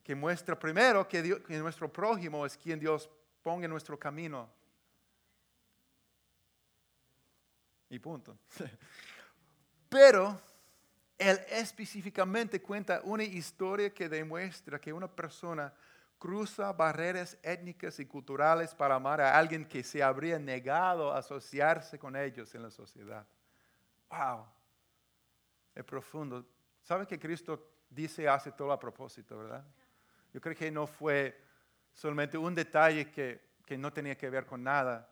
que 0.04 0.16
muestra 0.16 0.58
primero 0.58 1.08
que, 1.08 1.42
que 1.42 1.58
nuestro 1.58 1.92
prójimo 1.92 2.46
es 2.46 2.56
quien 2.56 2.80
Dios 2.80 3.10
ponga 3.42 3.66
en 3.66 3.72
nuestro 3.72 4.00
camino. 4.00 4.50
Y 7.90 8.00
punto. 8.00 8.38
Pero 9.90 10.40
él 11.18 11.40
específicamente 11.50 12.62
cuenta 12.62 13.02
una 13.04 13.24
historia 13.24 13.94
que 13.94 14.10
demuestra 14.10 14.80
que 14.80 14.92
una 14.92 15.08
persona 15.08 15.74
cruza 16.18 16.72
barreras 16.74 17.38
étnicas 17.44 18.00
y 18.00 18.06
culturales 18.06 18.74
para 18.74 18.96
amar 18.96 19.22
a 19.22 19.38
alguien 19.38 19.66
que 19.66 19.84
se 19.84 20.02
habría 20.02 20.40
negado 20.40 21.12
a 21.12 21.20
asociarse 21.20 22.00
con 22.00 22.16
ellos 22.16 22.54
en 22.56 22.64
la 22.64 22.72
sociedad. 22.72 23.28
¡Wow! 24.10 24.46
Es 25.74 25.84
profundo. 25.84 26.46
¿Sabe 26.82 27.06
que 27.06 27.20
Cristo 27.20 27.72
dice 27.90 28.28
hace 28.28 28.52
todo 28.52 28.72
a 28.72 28.80
propósito, 28.80 29.38
verdad? 29.38 29.66
Yo 30.34 30.42
creo 30.42 30.56
que 30.56 30.72
no 30.72 30.88
fue 30.88 31.42
solamente 31.94 32.38
un 32.38 32.56
detalle 32.56 33.10
que, 33.12 33.42
que 33.66 33.78
no 33.78 33.92
tenía 33.92 34.16
que 34.16 34.30
ver 34.30 34.46
con 34.46 34.64
nada, 34.64 35.10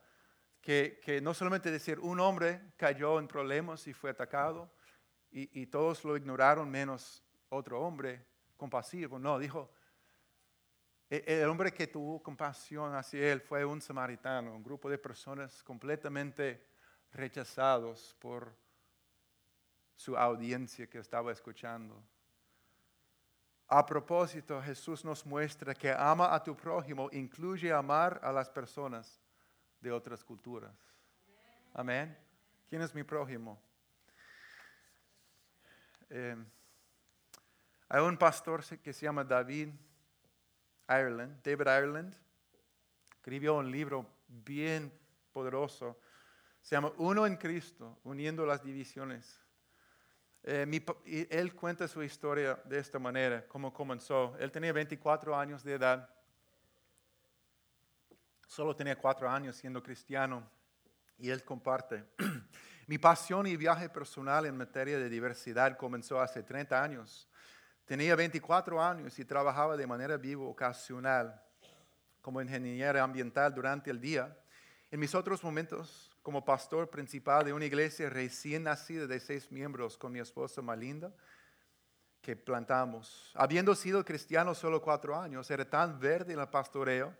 que, 0.63 1.19
no 1.21 1.33
solamente 1.33 1.69
decir 1.71 1.99
un 1.99 2.19
hombre 2.21 2.61
cayó 2.77 3.19
en 3.19 3.27
problemas 3.27 3.85
y 3.87 3.93
fue 3.93 4.11
atacado 4.11 4.71
y, 5.29 5.65
todos 5.65 6.05
lo 6.05 6.15
ignoraron 6.15 6.69
menos 6.69 7.23
otro 7.49 7.81
hombre 7.81 8.23
compasivo. 8.55 9.17
No, 9.17 9.39
dijo, 9.39 9.71
el 11.25 11.47
hombre 11.47 11.71
que 11.71 11.85
tuvo 11.85 12.23
compasión 12.23 12.95
hacia 12.95 13.31
él 13.31 13.41
fue 13.41 13.63
un 13.63 13.79
samaritano, 13.79 14.55
un 14.55 14.63
grupo 14.63 14.89
de 14.89 14.97
personas 14.97 15.61
completamente 15.61 16.65
rechazados 17.11 18.15
por 18.19 18.51
su 19.95 20.17
audiencia 20.17 20.89
que 20.89 20.97
estaba 20.97 21.31
escuchando. 21.31 22.01
A 23.67 23.85
propósito, 23.85 24.61
Jesús 24.61 25.05
nos 25.05 25.23
muestra 25.25 25.75
que 25.75 25.91
ama 25.91 26.33
a 26.33 26.43
tu 26.43 26.55
prójimo 26.55 27.09
incluye 27.11 27.71
amar 27.71 28.19
a 28.23 28.31
las 28.31 28.49
personas 28.49 29.21
de 29.79 29.91
otras 29.91 30.23
culturas. 30.23 30.75
Amén. 31.73 32.17
¿Quién 32.67 32.81
es 32.81 32.93
mi 32.93 33.03
prójimo? 33.03 33.61
Eh, 36.09 36.35
hay 37.87 38.01
un 38.01 38.17
pastor 38.17 38.63
que 38.79 38.93
se 38.93 39.05
llama 39.05 39.23
David 39.23 39.69
Ireland, 40.87 41.41
David 41.43 41.67
Ireland, 41.67 42.15
escribió 43.15 43.55
un 43.55 43.71
libro 43.71 44.05
bien 44.27 44.91
poderoso, 45.31 45.99
se 46.61 46.75
llama 46.75 46.91
Uno 46.97 47.25
en 47.25 47.37
Cristo, 47.37 47.99
uniendo 48.03 48.45
las 48.45 48.63
divisiones. 48.63 49.39
Eh, 50.43 51.27
él 51.29 51.55
cuenta 51.55 51.87
su 51.87 52.03
historia 52.03 52.59
de 52.65 52.79
esta 52.79 52.99
manera, 52.99 53.47
cómo 53.47 53.73
comenzó. 53.73 54.35
Él 54.39 54.51
tenía 54.51 54.73
24 54.73 55.35
años 55.35 55.63
de 55.63 55.73
edad 55.73 56.09
Solo 58.53 58.75
tenía 58.75 58.95
cuatro 58.95 59.27
años 59.27 59.55
siendo 59.55 59.81
cristiano 59.81 60.47
y 61.17 61.31
él 61.31 61.43
comparte. 61.43 62.03
Mi 62.87 62.99
pasión 62.99 63.47
y 63.47 63.57
viaje 63.57 63.89
personal 63.89 64.45
en 64.45 64.55
materia 64.55 64.99
de 64.99 65.09
diversidad 65.09 65.75
comenzó 65.75 66.21
hace 66.21 66.43
30 66.43 66.83
años. 66.83 67.27
Tenía 67.85 68.15
24 68.15 68.81
años 68.81 69.19
y 69.19 69.25
trabajaba 69.25 69.75
de 69.75 69.85
manera 69.85 70.15
viva 70.15 70.43
ocasional 70.43 71.41
como 72.21 72.41
ingeniero 72.41 73.03
ambiental 73.03 73.53
durante 73.53 73.91
el 73.91 73.99
día. 73.99 74.37
En 74.89 75.01
mis 75.01 75.13
otros 75.13 75.43
momentos, 75.43 76.09
como 76.21 76.45
pastor 76.45 76.89
principal 76.89 77.43
de 77.43 77.51
una 77.51 77.65
iglesia 77.65 78.09
recién 78.09 78.63
nacida 78.63 79.05
de 79.05 79.19
seis 79.19 79.51
miembros 79.51 79.97
con 79.97 80.13
mi 80.13 80.19
esposa 80.19 80.61
Malinda, 80.61 81.13
que 82.21 82.37
plantamos. 82.37 83.33
Habiendo 83.35 83.75
sido 83.75 84.05
cristiano 84.05 84.55
solo 84.55 84.81
cuatro 84.81 85.19
años, 85.19 85.51
era 85.51 85.69
tan 85.69 85.99
verde 85.99 86.31
en 86.31 86.39
el 86.39 86.47
pastoreo 86.47 87.13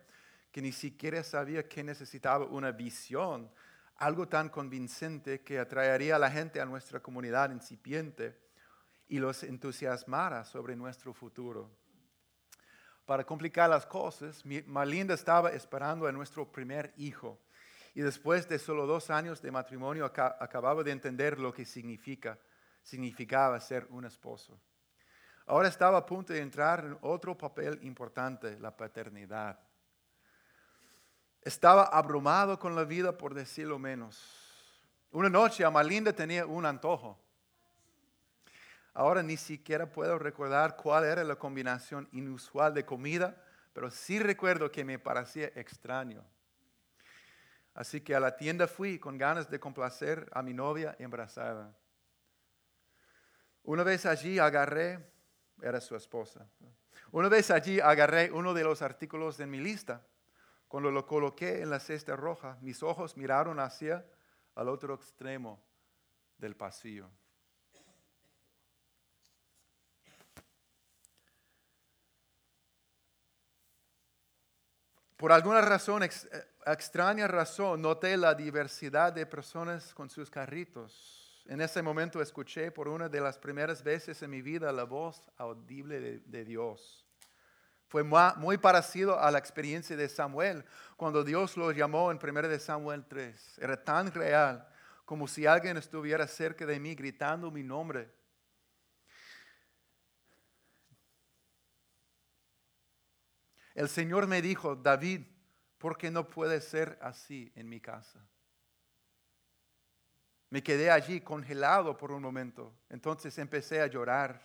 que 0.50 0.62
ni 0.62 0.72
siquiera 0.72 1.22
sabía 1.22 1.68
que 1.68 1.84
necesitaba 1.84 2.46
una 2.46 2.72
visión, 2.72 3.50
algo 3.96 4.26
tan 4.26 4.48
convincente 4.48 5.42
que 5.42 5.58
atraería 5.58 6.16
a 6.16 6.18
la 6.18 6.30
gente 6.30 6.58
a 6.58 6.64
nuestra 6.64 7.00
comunidad 7.00 7.50
incipiente 7.50 8.43
y 9.08 9.18
los 9.18 9.42
entusiasmara 9.42 10.44
sobre 10.44 10.76
nuestro 10.76 11.12
futuro. 11.12 11.70
Para 13.04 13.24
complicar 13.24 13.68
las 13.68 13.84
cosas, 13.84 14.44
Malinda 14.66 15.14
estaba 15.14 15.50
esperando 15.50 16.06
a 16.06 16.12
nuestro 16.12 16.50
primer 16.50 16.94
hijo 16.96 17.38
y 17.94 18.00
después 18.00 18.48
de 18.48 18.58
solo 18.58 18.86
dos 18.86 19.10
años 19.10 19.42
de 19.42 19.50
matrimonio 19.50 20.04
acababa 20.06 20.82
de 20.82 20.90
entender 20.90 21.38
lo 21.38 21.52
que 21.52 21.64
significa, 21.64 22.38
significaba 22.82 23.60
ser 23.60 23.86
un 23.90 24.04
esposo. 24.04 24.58
Ahora 25.46 25.68
estaba 25.68 25.98
a 25.98 26.06
punto 26.06 26.32
de 26.32 26.40
entrar 26.40 26.84
en 26.84 26.98
otro 27.02 27.36
papel 27.36 27.78
importante, 27.82 28.58
la 28.58 28.74
paternidad. 28.74 29.60
Estaba 31.42 31.84
abrumado 31.84 32.58
con 32.58 32.74
la 32.74 32.84
vida, 32.84 33.16
por 33.16 33.34
decirlo 33.34 33.78
menos. 33.78 34.18
Una 35.10 35.28
noche 35.28 35.62
Amalinda 35.62 36.14
tenía 36.14 36.46
un 36.46 36.64
antojo. 36.64 37.23
Ahora 38.94 39.24
ni 39.24 39.36
siquiera 39.36 39.90
puedo 39.90 40.18
recordar 40.18 40.76
cuál 40.76 41.04
era 41.04 41.24
la 41.24 41.34
combinación 41.34 42.08
inusual 42.12 42.72
de 42.72 42.86
comida, 42.86 43.36
pero 43.72 43.90
sí 43.90 44.20
recuerdo 44.20 44.70
que 44.70 44.84
me 44.84 45.00
parecía 45.00 45.48
extraño. 45.56 46.24
Así 47.74 48.00
que 48.00 48.14
a 48.14 48.20
la 48.20 48.36
tienda 48.36 48.68
fui 48.68 49.00
con 49.00 49.18
ganas 49.18 49.50
de 49.50 49.58
complacer 49.58 50.30
a 50.32 50.42
mi 50.42 50.54
novia 50.54 50.94
embarazada. 51.00 51.76
Una 53.64 53.82
vez 53.82 54.06
allí 54.06 54.38
agarré, 54.38 55.04
era 55.60 55.80
su 55.80 55.96
esposa, 55.96 56.46
una 57.10 57.28
vez 57.28 57.50
allí 57.50 57.80
agarré 57.80 58.30
uno 58.30 58.54
de 58.54 58.62
los 58.62 58.80
artículos 58.80 59.36
de 59.36 59.46
mi 59.46 59.58
lista. 59.58 60.06
Cuando 60.68 60.90
lo 60.90 61.06
coloqué 61.06 61.62
en 61.62 61.70
la 61.70 61.80
cesta 61.80 62.14
roja, 62.14 62.58
mis 62.60 62.82
ojos 62.82 63.16
miraron 63.16 63.58
hacia 63.58 64.06
el 64.56 64.68
otro 64.68 64.94
extremo 64.94 65.64
del 66.38 66.56
pasillo. 66.56 67.10
Por 75.24 75.32
alguna 75.32 75.62
razón, 75.62 76.02
eh, 76.02 76.10
extraña 76.66 77.26
razón, 77.26 77.80
noté 77.80 78.14
la 78.14 78.34
diversidad 78.34 79.10
de 79.10 79.24
personas 79.24 79.94
con 79.94 80.10
sus 80.10 80.28
carritos. 80.28 81.42
En 81.46 81.62
ese 81.62 81.80
momento 81.80 82.20
escuché 82.20 82.70
por 82.70 82.88
una 82.88 83.08
de 83.08 83.22
las 83.22 83.38
primeras 83.38 83.82
veces 83.82 84.22
en 84.22 84.28
mi 84.28 84.42
vida 84.42 84.70
la 84.70 84.84
voz 84.84 85.22
audible 85.38 86.20
de, 86.26 86.44
Dios. 86.44 87.06
Fue 87.88 88.02
muy 88.02 88.58
parecido 88.58 89.18
a 89.18 89.30
la 89.30 89.38
experiencia 89.38 89.96
de 89.96 90.10
Samuel 90.10 90.62
cuando 90.94 91.24
Dios 91.24 91.56
lo 91.56 91.72
llamó 91.72 92.12
en 92.12 92.18
1 92.22 92.58
Samuel 92.58 93.06
3. 93.06 93.60
Era 93.62 93.82
tan 93.82 94.12
real 94.12 94.68
como 95.06 95.26
si 95.26 95.46
alguien 95.46 95.78
estuviera 95.78 96.26
cerca 96.26 96.66
de 96.66 96.78
mí 96.78 96.94
gritando 96.94 97.50
mi 97.50 97.62
nombre. 97.62 98.12
El 103.74 103.88
Señor 103.88 104.26
me 104.26 104.40
dijo, 104.40 104.76
David, 104.76 105.22
¿por 105.78 105.98
qué 105.98 106.10
no 106.10 106.28
puede 106.28 106.60
ser 106.60 106.98
así 107.02 107.52
en 107.56 107.68
mi 107.68 107.80
casa? 107.80 108.24
Me 110.50 110.62
quedé 110.62 110.90
allí 110.90 111.20
congelado 111.20 111.96
por 111.96 112.12
un 112.12 112.22
momento. 112.22 112.72
Entonces 112.88 113.36
empecé 113.38 113.80
a 113.80 113.88
llorar. 113.88 114.40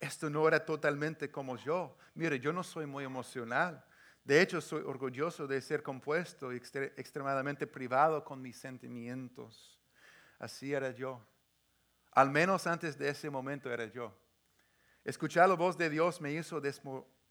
Esto 0.00 0.28
no 0.28 0.48
era 0.48 0.64
totalmente 0.64 1.30
como 1.30 1.56
yo. 1.56 1.96
Mire, 2.14 2.40
yo 2.40 2.52
no 2.52 2.64
soy 2.64 2.86
muy 2.86 3.04
emocional. 3.04 3.84
De 4.24 4.40
hecho, 4.40 4.60
soy 4.60 4.82
orgulloso 4.82 5.46
de 5.46 5.60
ser 5.60 5.82
compuesto 5.84 6.52
y 6.52 6.56
extremadamente 6.56 7.66
privado 7.66 8.24
con 8.24 8.42
mis 8.42 8.58
sentimientos. 8.58 9.80
Así 10.40 10.72
era 10.72 10.90
yo. 10.90 11.24
Al 12.12 12.30
menos 12.30 12.66
antes 12.66 12.98
de 12.98 13.08
ese 13.08 13.30
momento 13.30 13.72
era 13.72 13.86
yo. 13.86 14.12
Escuchar 15.04 15.48
la 15.48 15.54
voz 15.54 15.78
de 15.78 15.90
Dios 15.90 16.20
me 16.20 16.32
hizo 16.32 16.60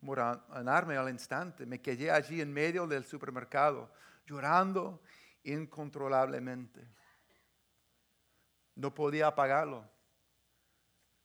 moranarme 0.01 0.97
al 0.97 1.09
instante. 1.09 1.65
Me 1.65 1.81
quedé 1.81 2.11
allí 2.11 2.41
en 2.41 2.53
medio 2.53 2.87
del 2.87 3.03
supermercado, 3.05 3.91
llorando 4.25 5.01
incontrolablemente. 5.43 6.87
No 8.75 8.93
podía 8.93 9.27
apagarlo. 9.27 9.89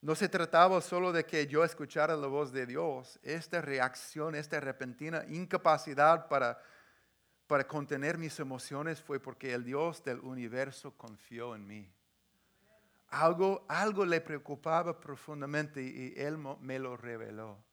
No 0.00 0.14
se 0.14 0.28
trataba 0.28 0.80
solo 0.82 1.12
de 1.12 1.24
que 1.24 1.46
yo 1.46 1.64
escuchara 1.64 2.14
la 2.16 2.26
voz 2.26 2.52
de 2.52 2.66
Dios. 2.66 3.18
Esta 3.22 3.62
reacción, 3.62 4.34
esta 4.34 4.60
repentina 4.60 5.24
incapacidad 5.28 6.28
para, 6.28 6.60
para 7.46 7.66
contener 7.66 8.18
mis 8.18 8.38
emociones 8.38 9.00
fue 9.00 9.18
porque 9.18 9.54
el 9.54 9.64
Dios 9.64 10.04
del 10.04 10.20
universo 10.20 10.94
confió 10.96 11.54
en 11.54 11.66
mí. 11.66 11.90
Algo, 13.08 13.64
algo 13.68 14.04
le 14.04 14.20
preocupaba 14.20 15.00
profundamente 15.00 15.80
y 15.80 16.12
Él 16.16 16.36
me 16.60 16.78
lo 16.78 16.96
reveló. 16.96 17.64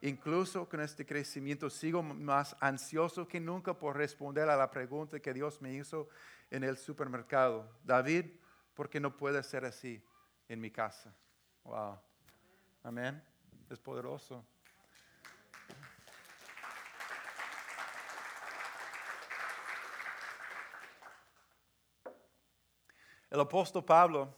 Incluso 0.00 0.68
con 0.68 0.80
este 0.80 1.06
crecimiento 1.06 1.70
sigo 1.70 2.02
más 2.02 2.56
ansioso 2.60 3.28
que 3.28 3.38
nunca 3.40 3.72
por 3.72 3.96
responder 3.96 4.50
a 4.50 4.56
la 4.56 4.68
pregunta 4.70 5.20
que 5.20 5.32
Dios 5.32 5.62
me 5.62 5.74
hizo 5.74 6.08
en 6.50 6.64
el 6.64 6.76
supermercado. 6.76 7.70
David, 7.84 8.26
porque 8.74 8.98
no 8.98 9.16
puede 9.16 9.44
ser 9.44 9.64
así 9.64 10.04
en 10.48 10.60
mi 10.60 10.70
casa. 10.70 11.14
Wow. 11.62 11.98
Amén. 12.82 13.33
Es 13.74 13.80
poderoso. 13.80 14.46
El 23.28 23.40
apóstol 23.40 23.84
Pablo 23.84 24.32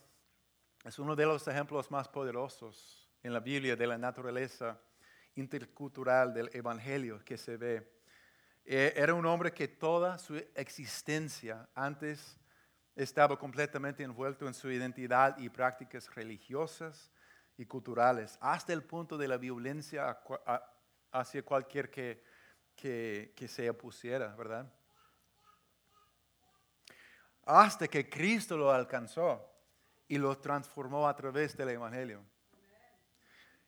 es 0.82 0.98
uno 0.98 1.14
de 1.14 1.26
los 1.26 1.46
ejemplos 1.48 1.90
más 1.90 2.08
poderosos 2.08 3.10
en 3.22 3.34
la 3.34 3.40
Biblia 3.40 3.76
de 3.76 3.86
la 3.86 3.98
naturaleza 3.98 4.80
intercultural 5.34 6.32
del 6.32 6.48
Evangelio 6.54 7.22
que 7.22 7.36
se 7.36 7.58
ve. 7.58 7.92
Eh, 8.64 8.94
era 8.96 9.12
un 9.12 9.26
hombre 9.26 9.52
que 9.52 9.68
toda 9.68 10.16
su 10.16 10.34
existencia 10.54 11.68
antes 11.74 12.38
estaba 12.94 13.38
completamente 13.38 14.02
envuelto 14.02 14.48
en 14.48 14.54
su 14.54 14.70
identidad 14.70 15.36
y 15.36 15.50
prácticas 15.50 16.14
religiosas 16.14 17.12
y 17.58 17.66
culturales, 17.66 18.38
hasta 18.40 18.72
el 18.72 18.82
punto 18.82 19.16
de 19.16 19.28
la 19.28 19.36
violencia 19.36 20.18
hacia 21.12 21.42
cualquier 21.42 21.90
que, 21.90 22.22
que, 22.74 23.32
que 23.34 23.48
se 23.48 23.68
opusiera, 23.70 24.34
¿verdad? 24.36 24.70
hasta 27.46 27.86
que 27.86 28.10
Cristo 28.10 28.56
lo 28.56 28.70
alcanzó 28.70 29.40
y 30.08 30.18
lo 30.18 30.36
transformó 30.36 31.08
a 31.08 31.16
través 31.16 31.56
del 31.56 31.70
Evangelio. 31.70 32.22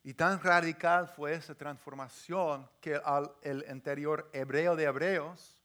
Y 0.02 0.14
tan 0.14 0.40
radical 0.42 1.08
fue 1.08 1.34
esa 1.34 1.54
transformación 1.54 2.68
que 2.80 2.96
al, 2.96 3.32
el 3.42 3.64
anterior 3.68 4.28
hebreo 4.32 4.74
de 4.74 4.84
hebreos 4.84 5.62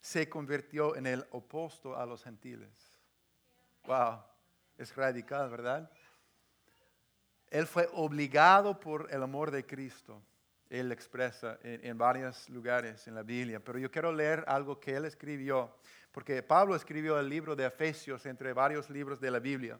se 0.00 0.28
convirtió 0.28 0.94
en 0.94 1.06
el 1.06 1.26
opuesto 1.30 1.96
a 1.96 2.04
los 2.04 2.22
gentiles. 2.22 2.92
Wow, 3.84 4.22
es 4.76 4.94
radical, 4.94 5.48
¿verdad? 5.50 5.90
Él 7.50 7.66
fue 7.66 7.88
obligado 7.92 8.78
por 8.78 9.08
el 9.10 9.22
amor 9.22 9.50
de 9.50 9.64
Cristo. 9.64 10.22
Él 10.68 10.92
expresa 10.92 11.58
en, 11.62 11.96
varios 11.96 12.48
lugares 12.50 13.06
en 13.06 13.14
la 13.14 13.22
Biblia. 13.22 13.58
Pero 13.58 13.78
yo 13.78 13.90
quiero 13.90 14.12
leer 14.12 14.44
algo 14.46 14.78
que 14.78 14.94
él 14.94 15.06
escribió 15.06 15.72
porque 16.12 16.42
Pablo 16.42 16.74
escribió 16.74 17.18
el 17.20 17.28
libro 17.28 17.54
de 17.54 17.66
Efesios 17.66 18.26
entre 18.26 18.52
varios 18.52 18.90
libros 18.90 19.20
de 19.20 19.30
la 19.30 19.38
Biblia. 19.38 19.78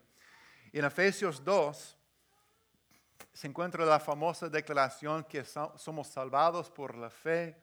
En 0.72 0.84
Efesios 0.84 1.42
2 1.42 1.98
se 3.32 3.46
encuentra 3.46 3.84
la 3.84 3.98
famosa 3.98 4.48
declaración 4.48 5.24
que 5.24 5.44
somos 5.44 6.06
salvados 6.06 6.70
por 6.70 6.94
la 6.96 7.10
fe 7.10 7.60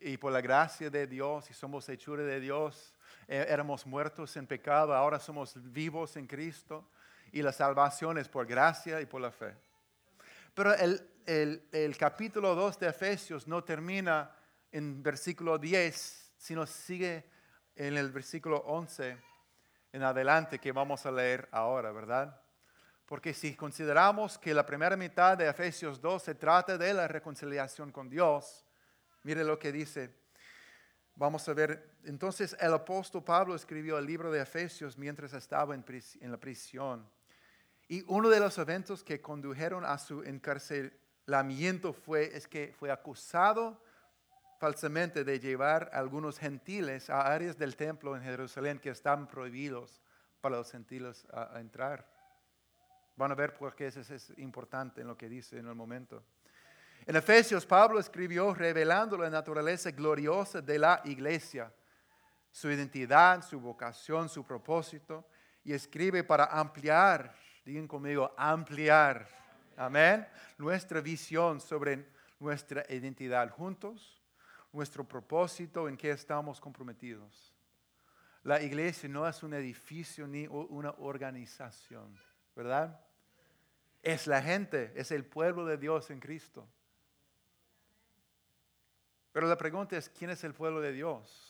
y 0.00 0.16
por 0.16 0.32
la 0.32 0.40
gracia 0.40 0.90
de 0.90 1.06
Dios 1.06 1.50
y 1.50 1.54
somos 1.54 1.88
hechura 1.88 2.24
de 2.24 2.40
Dios. 2.40 2.94
E, 3.28 3.36
éramos 3.36 3.86
muertos 3.86 4.36
en 4.36 4.46
pecado, 4.46 4.94
ahora 4.94 5.20
somos 5.20 5.54
vivos 5.72 6.16
en 6.16 6.26
Cristo 6.26 6.90
y 7.32 7.42
la 7.42 7.52
salvación 7.52 8.18
es 8.18 8.28
por 8.28 8.46
gracia 8.46 9.00
y 9.00 9.06
por 9.06 9.20
la 9.20 9.30
fe. 9.30 9.54
Pero 10.54 10.74
el, 10.74 11.10
el, 11.26 11.96
capítulo 11.96 12.54
2 12.54 12.78
de 12.80 12.88
Efesios 12.88 13.46
no 13.46 13.62
termina 13.62 14.34
en 14.72 15.02
versículo 15.02 15.58
10, 15.58 16.32
sino 16.36 16.66
sigue 16.66 17.24
en 17.76 17.96
el 17.96 18.10
versículo 18.10 18.58
11 18.58 19.16
en 19.92 20.02
adelante 20.02 20.58
que 20.58 20.72
vamos 20.72 21.06
a 21.06 21.10
leer 21.10 21.48
ahora, 21.52 21.92
¿verdad? 21.92 22.40
Porque 23.06 23.34
si 23.34 23.56
consideramos 23.56 24.38
que 24.38 24.54
la 24.54 24.64
primera 24.64 24.96
mitad 24.96 25.36
de 25.36 25.48
Efesios 25.48 26.00
2 26.00 26.22
se 26.22 26.34
trata 26.34 26.78
de 26.78 26.94
la 26.94 27.08
reconciliación 27.08 27.90
con 27.90 28.08
Dios, 28.08 28.64
mire 29.22 29.44
lo 29.44 29.58
que 29.58 29.72
dice. 29.72 30.14
Vamos 31.16 31.48
a 31.48 31.52
ver, 31.52 31.96
entonces 32.04 32.56
el 32.60 32.72
apóstol 32.72 33.22
Pablo 33.24 33.54
escribió 33.54 33.98
el 33.98 34.06
libro 34.06 34.30
de 34.30 34.40
Efesios 34.40 34.96
mientras 34.96 35.32
estaba 35.32 35.74
en 35.74 36.30
la 36.30 36.38
prisión. 36.38 37.08
Y 37.90 38.04
uno 38.06 38.28
de 38.28 38.38
los 38.38 38.56
eventos 38.56 39.02
que 39.02 39.20
condujeron 39.20 39.84
a 39.84 39.98
su 39.98 40.22
encarcelamiento 40.22 41.92
fue 41.92 42.36
es 42.36 42.46
que 42.46 42.72
fue 42.78 42.88
acusado 42.88 43.82
falsamente 44.60 45.24
de 45.24 45.40
llevar 45.40 45.90
a 45.92 45.98
algunos 45.98 46.38
gentiles 46.38 47.10
a 47.10 47.22
áreas 47.22 47.58
del 47.58 47.74
templo 47.74 48.14
en 48.14 48.22
Jerusalén 48.22 48.78
que 48.78 48.90
estaban 48.90 49.26
prohibidos 49.26 50.00
para 50.40 50.58
los 50.58 50.70
gentiles 50.70 51.26
a, 51.32 51.58
entrar. 51.58 52.08
Van 53.16 53.32
a 53.32 53.34
ver 53.34 53.54
por 53.54 53.74
qué 53.74 53.88
eso 53.88 54.02
es 54.02 54.32
importante 54.36 55.00
en 55.00 55.08
lo 55.08 55.16
que 55.16 55.28
dice 55.28 55.58
en 55.58 55.66
el 55.66 55.74
momento. 55.74 56.22
En 57.06 57.16
Efesios, 57.16 57.66
Pablo 57.66 57.98
escribió 57.98 58.54
revelando 58.54 59.18
la 59.18 59.28
naturaleza 59.28 59.90
gloriosa 59.90 60.60
de 60.60 60.78
la 60.78 61.02
iglesia, 61.06 61.74
su 62.52 62.70
identidad, 62.70 63.42
su 63.42 63.58
vocación, 63.58 64.28
su 64.28 64.46
propósito, 64.46 65.26
y 65.64 65.72
escribe 65.72 66.22
para 66.22 66.44
ampliar, 66.44 67.34
digan 67.70 67.88
conmigo, 67.88 68.34
ampliar, 68.36 69.28
amén, 69.76 70.26
nuestra 70.58 71.00
visión 71.00 71.60
sobre 71.60 72.06
nuestra 72.38 72.84
identidad 72.88 73.50
juntos 73.50 74.20
nuestro 74.72 75.04
propósito, 75.04 75.88
en 75.88 75.96
qué 75.96 76.10
estamos 76.10 76.60
comprometidos. 76.60 77.52
La 78.42 78.62
iglesia 78.62 79.08
no 79.08 79.26
es 79.28 79.42
un 79.42 79.54
edificio 79.54 80.26
ni 80.26 80.46
una 80.46 80.92
organización, 80.98 82.18
¿verdad? 82.54 82.98
Es 84.02 84.26
la 84.26 84.40
gente, 84.40 84.92
es 84.94 85.10
el 85.10 85.24
pueblo 85.24 85.66
de 85.66 85.76
Dios 85.76 86.10
en 86.10 86.20
Cristo. 86.20 86.66
Pero 89.32 89.46
la 89.46 89.56
pregunta 89.56 89.96
es, 89.96 90.08
¿quién 90.08 90.30
es 90.30 90.42
el 90.42 90.54
pueblo 90.54 90.80
de 90.80 90.92
Dios? 90.92 91.49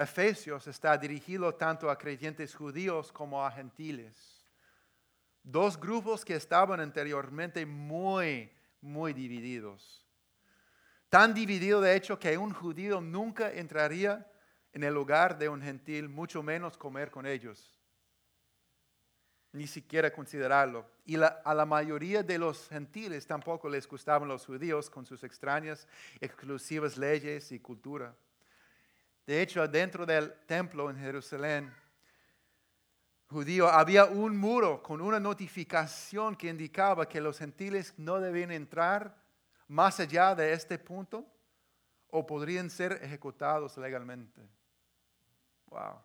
Efesios 0.00 0.66
está 0.66 0.96
dirigido 0.96 1.54
tanto 1.54 1.90
a 1.90 1.98
creyentes 1.98 2.54
judíos 2.54 3.12
como 3.12 3.44
a 3.44 3.50
gentiles. 3.50 4.42
Dos 5.42 5.78
grupos 5.78 6.24
que 6.24 6.36
estaban 6.36 6.80
anteriormente 6.80 7.66
muy, 7.66 8.50
muy 8.80 9.12
divididos. 9.12 10.06
Tan 11.10 11.34
dividido 11.34 11.82
de 11.82 11.94
hecho 11.94 12.18
que 12.18 12.38
un 12.38 12.54
judío 12.54 13.02
nunca 13.02 13.52
entraría 13.52 14.26
en 14.72 14.84
el 14.84 14.96
hogar 14.96 15.36
de 15.36 15.50
un 15.50 15.60
gentil, 15.60 16.08
mucho 16.08 16.42
menos 16.42 16.78
comer 16.78 17.10
con 17.10 17.26
ellos, 17.26 17.78
ni 19.52 19.66
siquiera 19.66 20.10
considerarlo. 20.10 20.88
Y 21.04 21.16
a 21.16 21.54
la 21.54 21.66
mayoría 21.66 22.22
de 22.22 22.38
los 22.38 22.68
gentiles 22.68 23.26
tampoco 23.26 23.68
les 23.68 23.86
gustaban 23.86 24.28
los 24.28 24.46
judíos 24.46 24.88
con 24.88 25.04
sus 25.04 25.24
extrañas, 25.24 25.86
exclusivas 26.20 26.96
leyes 26.96 27.52
y 27.52 27.58
cultura. 27.58 28.16
De 29.30 29.40
hecho, 29.40 29.68
dentro 29.68 30.04
del 30.04 30.32
templo 30.44 30.90
en 30.90 30.98
Jerusalén, 30.98 31.72
judío, 33.28 33.68
había 33.68 34.06
un 34.06 34.36
muro 34.36 34.82
con 34.82 35.00
una 35.00 35.20
notificación 35.20 36.34
que 36.34 36.48
indicaba 36.48 37.08
que 37.08 37.20
los 37.20 37.38
gentiles 37.38 37.94
no 37.96 38.18
debían 38.18 38.50
entrar 38.50 39.14
más 39.68 40.00
allá 40.00 40.34
de 40.34 40.52
este 40.52 40.80
punto 40.80 41.24
o 42.08 42.26
podrían 42.26 42.70
ser 42.70 42.98
ejecutados 43.04 43.78
legalmente. 43.78 44.40
Wow. 45.66 46.02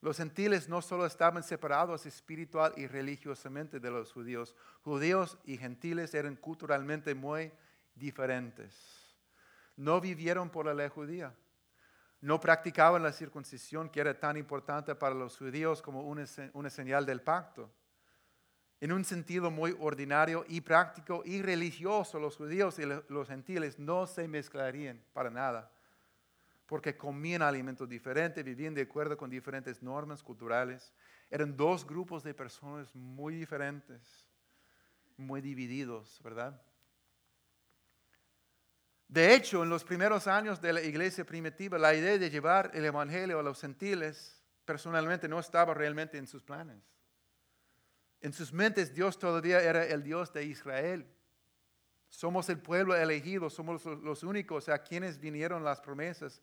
Los 0.00 0.16
gentiles 0.16 0.68
no 0.68 0.82
solo 0.82 1.06
estaban 1.06 1.44
separados 1.44 2.04
espiritual 2.04 2.72
y 2.76 2.88
religiosamente 2.88 3.78
de 3.78 3.92
los 3.92 4.12
judíos, 4.12 4.56
judíos 4.82 5.38
y 5.44 5.56
gentiles 5.56 6.12
eran 6.14 6.34
culturalmente 6.34 7.14
muy 7.14 7.52
diferentes. 7.94 8.74
No 9.76 10.00
vivieron 10.00 10.50
por 10.50 10.66
la 10.66 10.74
ley 10.74 10.88
judía. 10.88 11.32
No 12.20 12.40
practicaban 12.40 13.02
la 13.02 13.12
circuncisión 13.12 13.88
que 13.88 14.00
era 14.00 14.18
tan 14.18 14.36
importante 14.36 14.94
para 14.94 15.14
los 15.14 15.36
judíos 15.36 15.80
como 15.80 16.02
una, 16.02 16.70
señal 16.70 17.06
del 17.06 17.20
pacto 17.22 17.70
en 18.80 18.92
un 18.92 19.04
sentido 19.04 19.50
muy 19.50 19.76
ordinario 19.80 20.44
y 20.48 20.60
práctico 20.60 21.22
y 21.24 21.42
religioso, 21.42 22.20
los 22.20 22.36
judíos 22.36 22.78
y 22.78 22.84
los 23.08 23.28
gentiles 23.28 23.78
no 23.78 24.06
se 24.06 24.28
mezclarían 24.28 25.02
para 25.12 25.30
nada, 25.30 25.72
porque 26.66 26.96
comían 26.96 27.42
alimentos 27.42 27.88
diferentes, 27.88 28.44
vivían 28.44 28.74
de 28.74 28.82
acuerdo 28.82 29.16
con 29.16 29.30
diferentes 29.30 29.82
normas 29.82 30.22
culturales. 30.22 30.92
Eran 31.28 31.56
dos 31.56 31.84
grupos 31.84 32.22
de 32.22 32.34
personas 32.34 32.94
muy 32.94 33.34
diferentes, 33.34 34.28
muy 35.16 35.40
divididos, 35.40 36.20
¿verdad? 36.22 36.60
De 39.08 39.34
hecho, 39.34 39.62
en 39.62 39.70
los 39.70 39.84
primeros 39.84 40.26
años 40.26 40.60
de 40.60 40.72
la 40.74 40.82
iglesia 40.82 41.24
primitiva, 41.24 41.78
la 41.78 41.94
idea 41.94 42.18
de 42.18 42.28
llevar 42.28 42.70
el 42.74 42.84
Evangelio 42.84 43.38
a 43.38 43.42
los 43.42 43.58
gentiles 43.58 44.44
personalmente 44.66 45.26
no 45.28 45.40
estaba 45.40 45.72
realmente 45.72 46.18
en 46.18 46.26
sus 46.26 46.42
planes. 46.42 46.82
En 48.20 48.34
sus 48.34 48.52
mentes 48.52 48.94
Dios 48.94 49.18
todavía 49.18 49.60
era 49.60 49.86
el 49.86 50.02
Dios 50.02 50.30
de 50.34 50.44
Israel. 50.44 51.06
Somos 52.10 52.50
el 52.50 52.58
pueblo 52.58 52.94
elegido, 52.94 53.48
somos 53.48 53.86
los 53.86 54.22
únicos 54.22 54.68
a 54.68 54.82
quienes 54.82 55.18
vinieron 55.18 55.64
las 55.64 55.80
promesas 55.80 56.42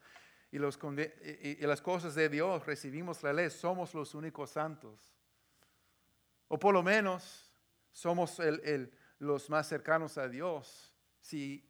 y, 0.51 0.57
las 0.57 1.81
cosas 1.81 2.15
de 2.15 2.29
Dios, 2.29 2.65
recibimos 2.65 3.21
la 3.21 3.33
ley, 3.33 3.49
somos 3.49 3.93
los 3.93 4.15
únicos 4.15 4.51
santos. 4.51 5.13
O 6.47 6.57
por 6.57 6.73
lo 6.73 6.81
menos 6.81 7.51
somos 7.91 8.41
los 9.19 9.49
más 9.49 9.67
cercanos 9.67 10.17
a 10.17 10.27
Dios, 10.27 10.93
si, 11.19 11.67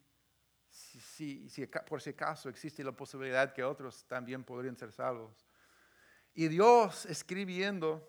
si, 0.75 1.47
por 1.87 2.01
si 2.01 2.09
acaso 2.09 2.49
existe 2.49 2.83
la 2.83 2.91
posibilidad 2.91 3.53
que 3.53 3.63
otros 3.63 4.05
también 4.05 4.43
podrían 4.43 4.75
ser 4.75 4.91
salvos. 4.91 5.45
Y 6.33 6.49
Dios 6.49 7.05
escribiendo, 7.05 8.05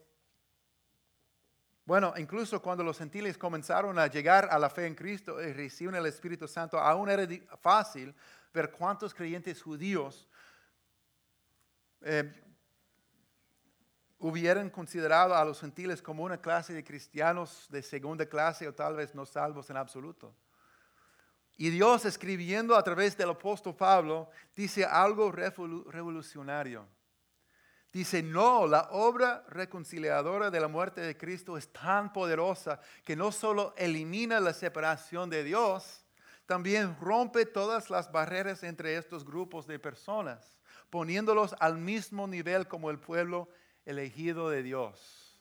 bueno, 1.84 2.12
incluso 2.16 2.60
cuando 2.60 2.82
los 2.82 2.98
gentiles 2.98 3.38
comenzaron 3.38 3.98
a 3.98 4.08
llegar 4.08 4.48
a 4.50 4.58
la 4.58 4.68
fe 4.68 4.86
en 4.86 4.96
Cristo 4.96 5.40
y 5.40 5.52
recibieron 5.52 6.00
el 6.00 6.06
Espíritu 6.06 6.48
Santo, 6.48 6.78
aún 6.78 7.08
era 7.08 7.26
fácil 7.60 8.12
ver 8.52 8.72
cuántos 8.72 9.14
creyentes 9.14 9.62
judíos 9.62 10.28
eh, 12.00 12.32
hubieran 14.18 14.70
considerado 14.70 15.36
a 15.36 15.44
los 15.44 15.60
gentiles 15.60 16.02
como 16.02 16.24
una 16.24 16.40
clase 16.40 16.72
de 16.72 16.82
cristianos 16.82 17.66
de 17.70 17.82
segunda 17.82 18.26
clase 18.26 18.66
o 18.66 18.74
tal 18.74 18.96
vez 18.96 19.14
no 19.14 19.24
salvos 19.24 19.70
en 19.70 19.76
absoluto. 19.76 20.34
Y 21.56 21.70
Dios 21.70 22.04
escribiendo 22.04 22.76
a 22.76 22.82
través 22.82 23.16
del 23.16 23.30
apóstol 23.30 23.74
Pablo 23.74 24.28
dice 24.54 24.84
algo 24.84 25.32
revolucionario. 25.32 26.86
Dice, 27.92 28.22
no, 28.22 28.66
la 28.66 28.88
obra 28.90 29.42
reconciliadora 29.48 30.50
de 30.50 30.60
la 30.60 30.68
muerte 30.68 31.00
de 31.00 31.16
Cristo 31.16 31.56
es 31.56 31.72
tan 31.72 32.12
poderosa 32.12 32.78
que 33.04 33.16
no 33.16 33.32
solo 33.32 33.72
elimina 33.78 34.38
la 34.38 34.52
separación 34.52 35.30
de 35.30 35.44
Dios, 35.44 36.04
también 36.44 36.94
rompe 37.00 37.46
todas 37.46 37.88
las 37.88 38.12
barreras 38.12 38.62
entre 38.62 38.96
estos 38.96 39.24
grupos 39.24 39.66
de 39.66 39.78
personas, 39.78 40.60
poniéndolos 40.90 41.54
al 41.58 41.78
mismo 41.78 42.26
nivel 42.26 42.68
como 42.68 42.90
el 42.90 42.98
pueblo 42.98 43.48
elegido 43.86 44.50
de 44.50 44.62
Dios. 44.62 45.40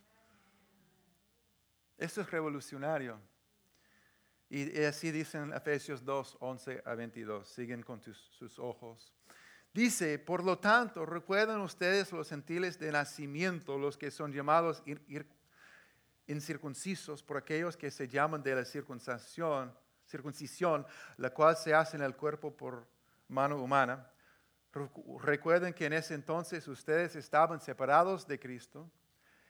Esto 1.98 2.22
es 2.22 2.32
revolucionario. 2.32 3.20
Y 4.50 4.84
así 4.84 5.12
dicen 5.12 5.54
Efesios 5.54 6.06
2, 6.06 6.38
11 6.40 6.84
a 6.86 6.96
22. 6.96 7.48
Siguen 7.48 7.82
con 7.82 8.02
sus 8.02 8.60
ojos. 8.60 9.12
Dice, 9.74 10.20
por 10.20 10.44
lo 10.44 10.58
tanto, 10.58 11.06
recuerden 11.06 11.60
ustedes 11.60 12.12
los 12.14 12.30
gentiles 12.30 12.80
de 12.80 12.92
nacimiento, 12.92 13.78
los 13.78 13.98
que 13.98 14.10
son 14.10 14.32
llamados 14.32 14.82
incircuncisos 16.28 17.22
por 17.22 17.38
aquellos 17.38 17.76
que 17.76 17.92
se 17.92 18.08
llaman 18.08 18.42
de 18.42 18.56
la 18.56 18.64
circuncisión, 18.64 19.74
circuncisión, 20.08 20.86
la 21.18 21.32
cual 21.32 21.58
se 21.58 21.74
hace 21.74 21.98
en 21.98 22.04
el 22.04 22.16
cuerpo 22.16 22.56
por 22.56 22.88
mano 23.28 23.62
humana. 23.62 24.10
Recuerden 25.20 25.74
que 25.74 25.88
en 25.88 25.94
ese 25.94 26.14
entonces 26.14 26.68
ustedes 26.68 27.16
estaban 27.16 27.60
separados 27.60 28.28
de 28.28 28.40
Cristo, 28.40 28.90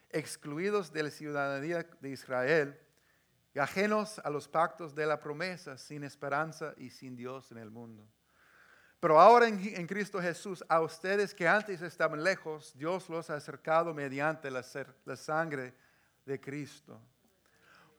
excluidos 0.10 0.92
de 0.92 1.04
la 1.04 1.12
ciudadanía 1.12 1.86
de 2.00 2.10
Israel 2.10 2.80
ajenos 3.60 4.20
a 4.20 4.30
los 4.30 4.48
pactos 4.48 4.94
de 4.94 5.06
la 5.06 5.20
promesa, 5.20 5.78
sin 5.78 6.04
esperanza 6.04 6.74
y 6.78 6.90
sin 6.90 7.16
Dios 7.16 7.52
en 7.52 7.58
el 7.58 7.72
mundo. 7.72 8.06
Pero 9.00 9.20
ahora 9.20 9.48
en, 9.48 9.88
Cristo 9.88 10.20
Jesús, 10.20 10.64
a 10.68 10.82
ustedes 10.82 11.34
que 11.34 11.48
antes 11.48 11.82
estaban 11.82 12.24
lejos, 12.24 12.74
Dios 12.76 13.08
los 13.08 13.30
ha 13.30 13.36
acercado 13.36 13.94
mediante 13.94 14.50
la, 14.50 14.64
sangre 14.64 15.74
de 16.26 16.40
Cristo. 16.40 17.00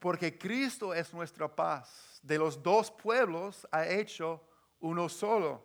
Porque 0.01 0.37
Cristo 0.37 0.93
es 0.93 1.15
nuestra 1.15 1.49
paz. 1.49 2.21
De 2.23 2.37
los 2.37 2.61
dos 2.63 2.91
pueblos 2.91 3.67
ha 3.71 3.87
hecho 3.87 4.43
uno 4.81 5.09
solo, 5.09 5.65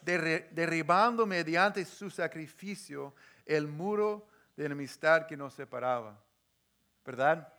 derribando 0.00 1.26
mediante 1.26 1.84
su 1.84 2.08
sacrificio 2.08 3.14
el 3.44 3.66
muro 3.66 4.28
de 4.56 4.66
enemistad 4.66 5.26
que 5.26 5.36
nos 5.36 5.54
separaba. 5.54 6.18
¿Verdad? 7.04 7.52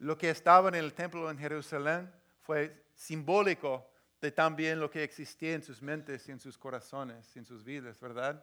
Lo 0.00 0.16
que 0.16 0.30
estaba 0.30 0.70
en 0.70 0.76
el 0.76 0.94
templo 0.94 1.30
en 1.30 1.36
Jerusalén 1.36 2.10
fue 2.40 2.86
simbólico 2.94 3.86
de 4.18 4.32
también 4.32 4.80
lo 4.80 4.90
que 4.90 5.04
existía 5.04 5.52
en 5.52 5.62
sus 5.62 5.82
mentes 5.82 6.26
y 6.26 6.32
en 6.32 6.40
sus 6.40 6.56
corazones, 6.56 7.36
en 7.36 7.44
sus 7.44 7.62
vidas, 7.62 8.00
¿verdad? 8.00 8.42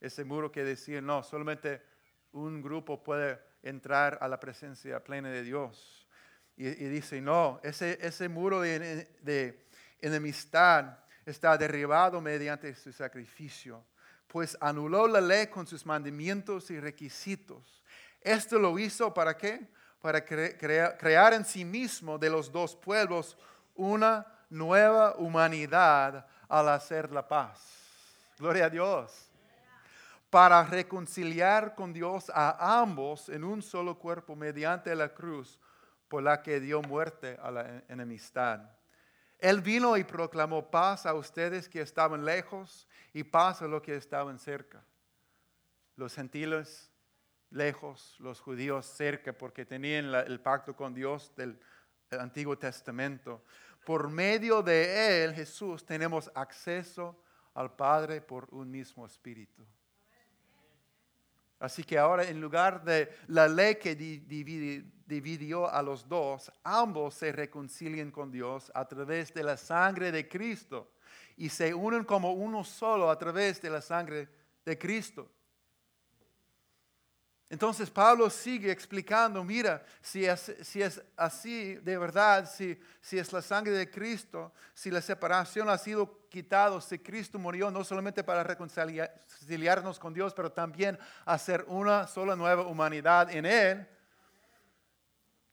Ese 0.00 0.24
muro 0.24 0.52
que 0.52 0.62
decía, 0.62 1.00
no, 1.00 1.24
solamente 1.24 1.82
un 2.30 2.62
grupo 2.62 3.02
puede 3.02 3.40
entrar 3.64 4.16
a 4.20 4.28
la 4.28 4.38
presencia 4.38 5.02
plena 5.02 5.28
de 5.28 5.42
Dios. 5.42 6.06
Y, 6.56 6.66
dice, 6.66 7.20
no, 7.20 7.58
ese, 7.64 7.98
ese 8.00 8.28
muro 8.28 8.60
de, 8.60 9.08
de 9.22 9.66
enemistad 9.98 10.98
está 11.26 11.58
derribado 11.58 12.20
mediante 12.20 12.72
su 12.76 12.92
sacrificio, 12.92 13.84
pues 14.28 14.56
anuló 14.60 15.08
la 15.08 15.20
ley 15.20 15.48
con 15.48 15.66
sus 15.66 15.84
mandamientos 15.84 16.70
y 16.70 16.78
requisitos. 16.78 17.82
Esto 18.20 18.60
lo 18.60 18.78
hizo 18.78 19.12
para 19.12 19.36
qué? 19.36 19.68
Para 20.02 20.24
crear 20.24 21.32
en 21.32 21.44
sí 21.44 21.64
mismo 21.64 22.18
de 22.18 22.28
los 22.28 22.52
dos 22.52 22.76
pueblos 22.76 23.38
una 23.74 24.26
nueva 24.50 25.14
humanidad 25.16 26.26
al 26.48 26.68
hacer 26.68 27.10
la 27.10 27.26
paz. 27.26 27.58
Gloria 28.38 28.66
a 28.66 28.70
Dios. 28.70 29.30
Para 30.28 30.64
reconciliar 30.64 31.74
con 31.74 31.92
Dios 31.92 32.30
a 32.34 32.80
ambos 32.80 33.30
en 33.30 33.44
un 33.44 33.62
solo 33.62 33.98
cuerpo 33.98 34.36
mediante 34.36 34.94
la 34.94 35.08
cruz 35.08 35.58
por 36.08 36.22
la 36.22 36.42
que 36.42 36.60
dio 36.60 36.82
muerte 36.82 37.38
a 37.42 37.50
la 37.50 37.82
enemistad. 37.88 38.60
Él 39.38 39.60
vino 39.60 39.96
y 39.96 40.04
proclamó 40.04 40.70
paz 40.70 41.06
a 41.06 41.14
ustedes 41.14 41.68
que 41.68 41.80
estaban 41.80 42.24
lejos 42.24 42.86
y 43.12 43.24
paz 43.24 43.62
a 43.62 43.66
los 43.66 43.82
que 43.82 43.96
estaban 43.96 44.38
cerca. 44.38 44.84
Los 45.96 46.14
gentiles 46.14 46.91
lejos, 47.52 48.16
los 48.18 48.40
judíos 48.40 48.86
cerca, 48.86 49.32
porque 49.32 49.64
tenían 49.64 50.14
el 50.14 50.40
pacto 50.40 50.74
con 50.74 50.94
Dios 50.94 51.32
del 51.36 51.58
Antiguo 52.10 52.58
Testamento 52.58 53.42
por 53.84 54.08
medio 54.08 54.62
de 54.62 55.24
Él, 55.24 55.34
Jesús, 55.34 55.84
tenemos 55.84 56.30
acceso 56.34 57.20
al 57.54 57.74
Padre 57.74 58.20
por 58.20 58.48
un 58.52 58.70
mismo 58.70 59.04
Espíritu. 59.04 59.64
Así 61.58 61.84
que 61.84 61.98
ahora 61.98 62.24
en 62.24 62.40
lugar 62.40 62.82
de 62.82 63.08
la 63.28 63.46
ley 63.46 63.76
que 63.76 63.94
dividió 63.94 65.70
a 65.70 65.80
los 65.82 66.08
dos, 66.08 66.50
ambos 66.64 67.14
se 67.14 67.30
reconcilian 67.30 68.10
con 68.10 68.32
Dios 68.32 68.70
a 68.74 68.86
través 68.86 69.32
de 69.32 69.44
la 69.44 69.56
sangre 69.56 70.10
de 70.10 70.28
Cristo 70.28 70.92
y 71.36 71.48
se 71.48 71.72
unen 71.72 72.04
como 72.04 72.32
uno 72.32 72.64
solo 72.64 73.10
a 73.10 73.18
través 73.18 73.60
de 73.62 73.70
la 73.70 73.80
sangre 73.80 74.28
de 74.64 74.76
Cristo. 74.76 75.30
Entonces 77.52 77.90
Pablo 77.90 78.30
sigue 78.30 78.72
explicando, 78.72 79.44
mira, 79.44 79.84
si 80.00 80.24
es, 80.24 81.02
así 81.18 81.74
de 81.74 81.98
verdad, 81.98 82.50
si, 82.50 82.80
si 83.02 83.18
es 83.18 83.30
la 83.30 83.42
sangre 83.42 83.74
de 83.74 83.90
Cristo, 83.90 84.54
si 84.72 84.90
la 84.90 85.02
separación 85.02 85.68
ha 85.68 85.76
sido 85.76 86.26
quitado, 86.30 86.80
si 86.80 86.98
Cristo 86.98 87.38
murió 87.38 87.70
no 87.70 87.84
solamente 87.84 88.24
para 88.24 88.42
reconciliarnos 88.42 89.98
con 89.98 90.14
Dios, 90.14 90.32
pero 90.32 90.50
también 90.50 90.98
hacer 91.26 91.66
una 91.68 92.06
sola 92.06 92.34
nueva 92.34 92.62
humanidad 92.62 93.30
en 93.30 93.44
Él. 93.44 93.86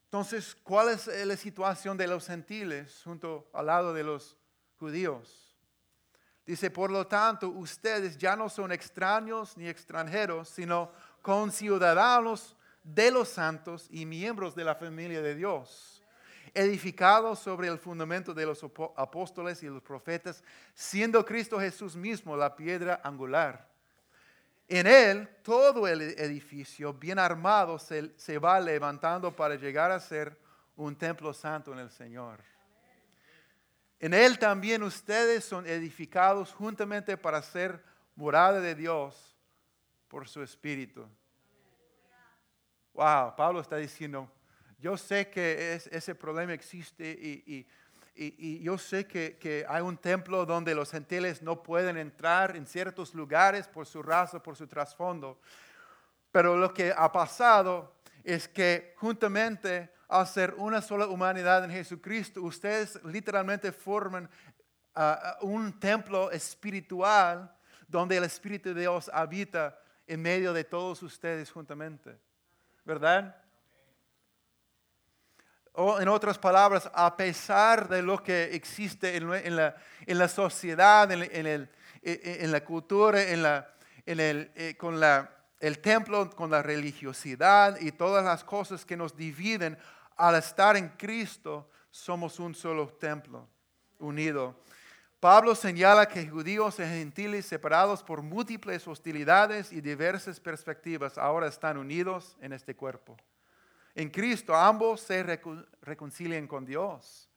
Entonces, 0.05 0.55
¿cuál 0.63 0.91
es 0.91 1.07
la 1.07 1.35
situación 1.35 1.97
de 1.97 2.07
los 2.07 2.27
gentiles 2.27 3.01
junto 3.03 3.49
al 3.51 3.65
lado 3.65 3.93
de 3.93 4.05
los 4.05 4.37
judíos? 4.77 5.49
Dice, 6.49 6.71
por 6.71 6.89
lo 6.89 7.05
tanto, 7.05 7.49
ustedes 7.49 8.17
ya 8.17 8.35
no 8.35 8.49
son 8.49 8.71
extraños 8.71 9.55
ni 9.55 9.67
extranjeros, 9.67 10.49
sino 10.49 10.91
conciudadanos 11.21 12.55
de 12.83 13.11
los 13.11 13.29
santos 13.29 13.87
y 13.91 14.05
miembros 14.05 14.55
de 14.55 14.63
la 14.63 14.75
familia 14.75 15.21
de 15.21 15.35
Dios, 15.35 16.03
edificados 16.53 17.39
sobre 17.39 17.67
el 17.67 17.77
fundamento 17.77 18.33
de 18.33 18.45
los 18.45 18.63
apóstoles 18.95 19.61
y 19.63 19.67
los 19.67 19.81
profetas, 19.81 20.43
siendo 20.73 21.23
Cristo 21.25 21.59
Jesús 21.59 21.95
mismo 21.95 22.35
la 22.35 22.55
piedra 22.55 23.01
angular. 23.03 23.67
En 24.67 24.85
él 24.87 25.27
todo 25.43 25.87
el 25.87 26.01
edificio 26.01 26.93
bien 26.93 27.19
armado 27.19 27.79
se, 27.79 28.13
se 28.17 28.37
va 28.37 28.59
levantando 28.59 29.35
para 29.35 29.55
llegar 29.55 29.91
a 29.91 29.99
ser 29.99 30.37
un 30.75 30.95
templo 30.95 31.33
santo 31.33 31.73
en 31.73 31.79
el 31.79 31.89
Señor. 31.89 32.39
En 33.99 34.13
él 34.13 34.39
también 34.39 34.81
ustedes 34.83 35.43
son 35.43 35.67
edificados 35.67 36.53
juntamente 36.53 37.17
para 37.17 37.41
ser 37.41 37.83
morada 38.15 38.61
de 38.61 38.75
Dios 38.75 39.29
por 40.09 40.27
su 40.27 40.41
espíritu. 40.41 41.07
Wow, 42.93 43.35
Pablo 43.37 43.61
está 43.61 43.77
diciendo, 43.77 44.29
yo 44.79 44.97
sé 44.97 45.29
que 45.29 45.79
ese 45.91 46.15
problema 46.15 46.53
existe 46.53 47.05
y, 47.11 47.65
yo 48.61 48.77
sé 48.77 49.07
que, 49.07 49.37
que, 49.37 49.65
hay 49.69 49.81
un 49.81 49.95
templo 49.95 50.45
donde 50.45 50.75
los 50.75 50.91
gentiles 50.91 51.41
no 51.41 51.63
pueden 51.63 51.95
entrar 51.95 52.57
en 52.57 52.65
ciertos 52.65 53.13
lugares 53.13 53.65
por 53.65 53.85
su 53.85 54.03
raza, 54.03 54.43
por 54.43 54.57
su 54.57 54.67
trasfondo. 54.67 55.39
Pero 56.29 56.57
lo 56.57 56.73
que 56.73 56.93
ha 56.95 57.09
pasado 57.09 57.95
es 58.25 58.49
que 58.49 58.93
juntamente 58.97 59.89
al 60.09 60.27
ser 60.27 60.53
una 60.57 60.81
sola 60.81 61.07
humanidad 61.07 61.63
en 61.63 61.71
Jesucristo, 61.71 62.41
ustedes 62.41 62.99
literalmente 63.05 63.71
forman 63.71 64.29
ah, 64.95 65.37
un 65.41 65.79
templo 65.79 66.29
espiritual 66.31 67.55
donde 67.87 68.17
el 68.17 68.23
Espíritu 68.23 68.73
de 68.73 68.81
Dios 68.81 69.09
habita 69.13 69.79
en 70.09 70.23
medio 70.23 70.53
de 70.53 70.63
todos 70.63 71.03
ustedes 71.03 71.51
juntamente. 71.51 72.17
¿Verdad? 72.83 73.35
O 75.73 75.99
en 76.01 76.07
otras 76.07 76.39
palabras, 76.39 76.89
a 76.93 77.15
pesar 77.15 77.87
de 77.87 78.01
lo 78.01 78.21
que 78.23 78.55
existe 78.55 79.15
en, 79.15 79.55
la, 79.55 80.27
sociedad, 80.27 81.11
en, 81.11 82.51
la 82.51 82.65
cultura, 82.65 83.21
en, 83.21 83.45
el, 84.19 84.51
eh, 84.55 84.75
con 84.77 84.99
el 85.59 85.79
templo, 85.79 86.27
con 86.31 86.49
la 86.49 86.63
religiosidad 86.63 87.79
y 87.79 87.91
todas 87.91 88.25
las 88.25 88.43
cosas 88.43 88.83
que 88.83 88.97
nos 88.97 89.15
dividen, 89.15 89.77
al 90.17 90.35
estar 90.35 90.75
en 90.75 90.89
Cristo, 90.89 91.69
somos 91.91 92.39
un 92.39 92.55
solo 92.55 92.87
templo, 92.99 93.47
unido. 93.99 94.55
Pablo 95.19 95.53
señala 95.53 96.07
que 96.07 96.29
judíos 96.29 96.79
y 96.79 96.83
gentiles 96.83 97.45
separados 97.45 98.01
por 98.01 98.21
múltiples 98.21 98.87
hostilidades 98.87 99.73
y 99.73 99.81
diversas 99.81 100.39
perspectivas 100.39 101.17
ahora 101.17 101.47
están 101.47 101.77
unidos 101.77 102.37
en 102.39 102.53
este 102.53 102.73
cuerpo. 102.73 103.17
En 103.95 104.09
Cristo 104.09 104.55
ambos 104.55 105.01
se 105.01 105.21
reconcilian 105.81 106.47
con 106.47 106.65
Dios. 106.65 107.29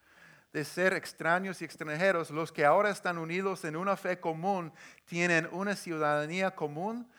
De 0.53 0.65
ser 0.65 0.93
extraños 0.93 1.61
y 1.61 1.65
extranjeros, 1.65 2.31
los 2.31 2.53
que 2.53 2.65
ahora 2.65 2.91
están 2.91 3.19
unidos 3.19 3.65
en 3.65 3.75
una 3.75 3.97
fe 3.97 4.21
común 4.21 4.73
tienen 5.05 5.49
una 5.51 5.75
ciudadanía 5.75 6.55
común 6.55 7.11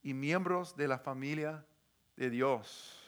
y 0.00 0.14
miembros 0.14 0.76
de 0.76 0.86
la 0.86 0.98
familia 0.98 1.64
de 2.14 2.30
Dios. 2.30 3.00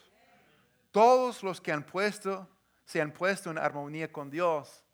Todos 0.91 1.45
los 1.45 1.61
que 1.61 1.71
han 1.71 1.85
puesto, 1.85 2.49
se 2.85 3.01
han 3.01 3.13
puesto 3.13 3.51
en 3.51 3.59
armonía 3.59 4.11
con 4.11 4.29
Dios 4.29 4.86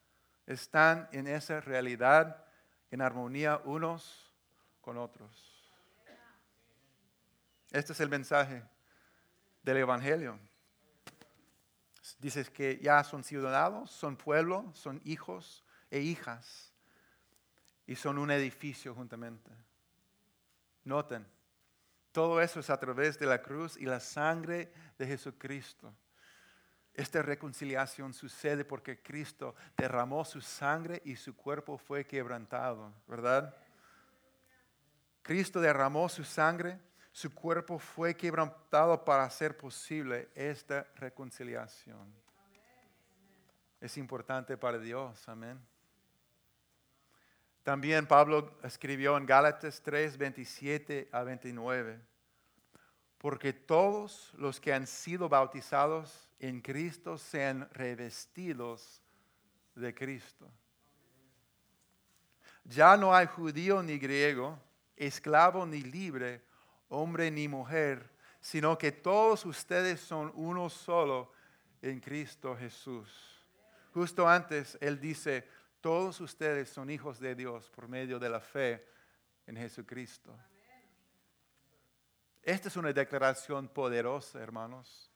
están 0.47 1.09
en 1.13 1.27
esa 1.27 1.61
realidad, 1.61 2.45
en 2.91 3.01
armonía 3.01 3.61
unos 3.65 4.33
con 4.81 4.99
otros. 4.99 5.71
Este 7.71 7.93
es 7.93 8.01
el 8.01 8.09
mensaje 8.09 8.63
del 9.63 9.79
Evangelio. 9.79 10.39
Dices 12.19 12.51
que 12.51 12.79
ya 12.79 13.03
son 13.05 13.25
ciudadanos, 13.25 13.91
son 13.91 14.17
pueblo, 14.17 14.71
son 14.75 15.01
hijos 15.05 15.65
e 15.91 16.01
hijas 16.01 16.73
y 17.87 17.97
son 17.97 18.19
un 18.19 18.31
edificio 18.31 18.95
juntamente. 18.95 19.51
Noten, 20.85 21.27
todo 22.11 22.41
eso 22.43 22.61
es 22.61 22.69
a 22.69 22.79
través 22.79 23.19
de 23.19 23.27
la 23.27 23.41
cruz 23.41 23.77
y 23.77 23.87
la 23.87 24.01
sangre 24.01 24.73
de 24.99 25.07
Jesucristo. 25.07 25.95
Esta 26.95 27.23
reconciliación 27.23 28.13
sucede 28.13 28.65
porque 28.65 29.01
Cristo 29.01 29.55
derramó 29.77 30.25
su 30.25 30.41
sangre 30.41 31.01
y 31.05 31.17
su 31.17 31.35
cuerpo 31.35 31.79
fue 31.79 32.07
quebrantado, 32.07 32.93
¿verdad? 33.07 33.57
Cristo 35.23 35.61
derramó 35.61 36.09
su 36.09 36.25
sangre, 36.25 36.79
su 37.13 37.35
cuerpo 37.35 37.79
fue 37.79 38.15
quebrantado 38.15 39.05
para 39.05 39.25
hacer 39.25 39.57
posible 39.57 40.29
esta 40.35 40.87
reconciliación. 40.97 42.13
Es 43.81 43.97
importante 43.97 44.57
para 44.57 44.79
Dios, 44.79 45.29
amén. 45.29 45.59
También 47.63 48.07
Pablo 48.07 48.59
escribió 48.65 49.17
en 49.17 49.25
Gálatas 49.25 49.81
3, 49.83 50.19
27 50.19 51.09
a 51.13 51.23
29, 51.23 52.01
porque 53.19 53.53
todos 53.53 54.33
los 54.35 54.61
que 54.61 54.73
han 54.73 54.87
sido 54.87 55.29
bautizados 55.29 56.29
en 56.43 56.61
Cristo 56.61 57.17
sean 57.17 57.69
revestidos 57.73 59.01
de 59.77 59.95
Cristo. 59.95 60.51
Ya 62.65 62.97
no 62.97 63.15
hay 63.15 63.27
judío 63.27 63.81
ni 63.81 63.97
griego, 63.97 64.59
esclavo 64.97 65.65
ni 65.65 65.83
libre, 65.83 66.43
hombre 66.89 67.31
ni 67.31 67.47
mujer, 67.47 68.11
sino 68.41 68.77
que 68.77 68.91
todos 68.91 69.47
ustedes 69.47 70.01
son 70.01 70.33
uno 70.35 70.69
solo 70.69 71.33
en 71.81 72.01
Cristo 72.01 72.57
Jesús. 72.57 73.09
Justo 73.95 74.29
antes 74.29 74.77
Él 74.81 75.01
dice, 75.01 75.47
todos 75.81 76.21
ustedes 76.21 76.69
son 76.69 76.91
hijos 76.91 77.21
de 77.21 77.37
Dios 77.37 77.71
por 77.71 77.87
medio 77.87 78.19
de 78.19 78.29
la 78.29 78.41
fe 78.41 78.85
en 79.47 79.57
Jesucristo. 79.57 80.37
Esta 82.43 82.67
es 82.67 82.77
una 82.77 82.93
declaración 82.93 83.69
poderosa, 83.69 84.41
hermanos. 84.41 85.12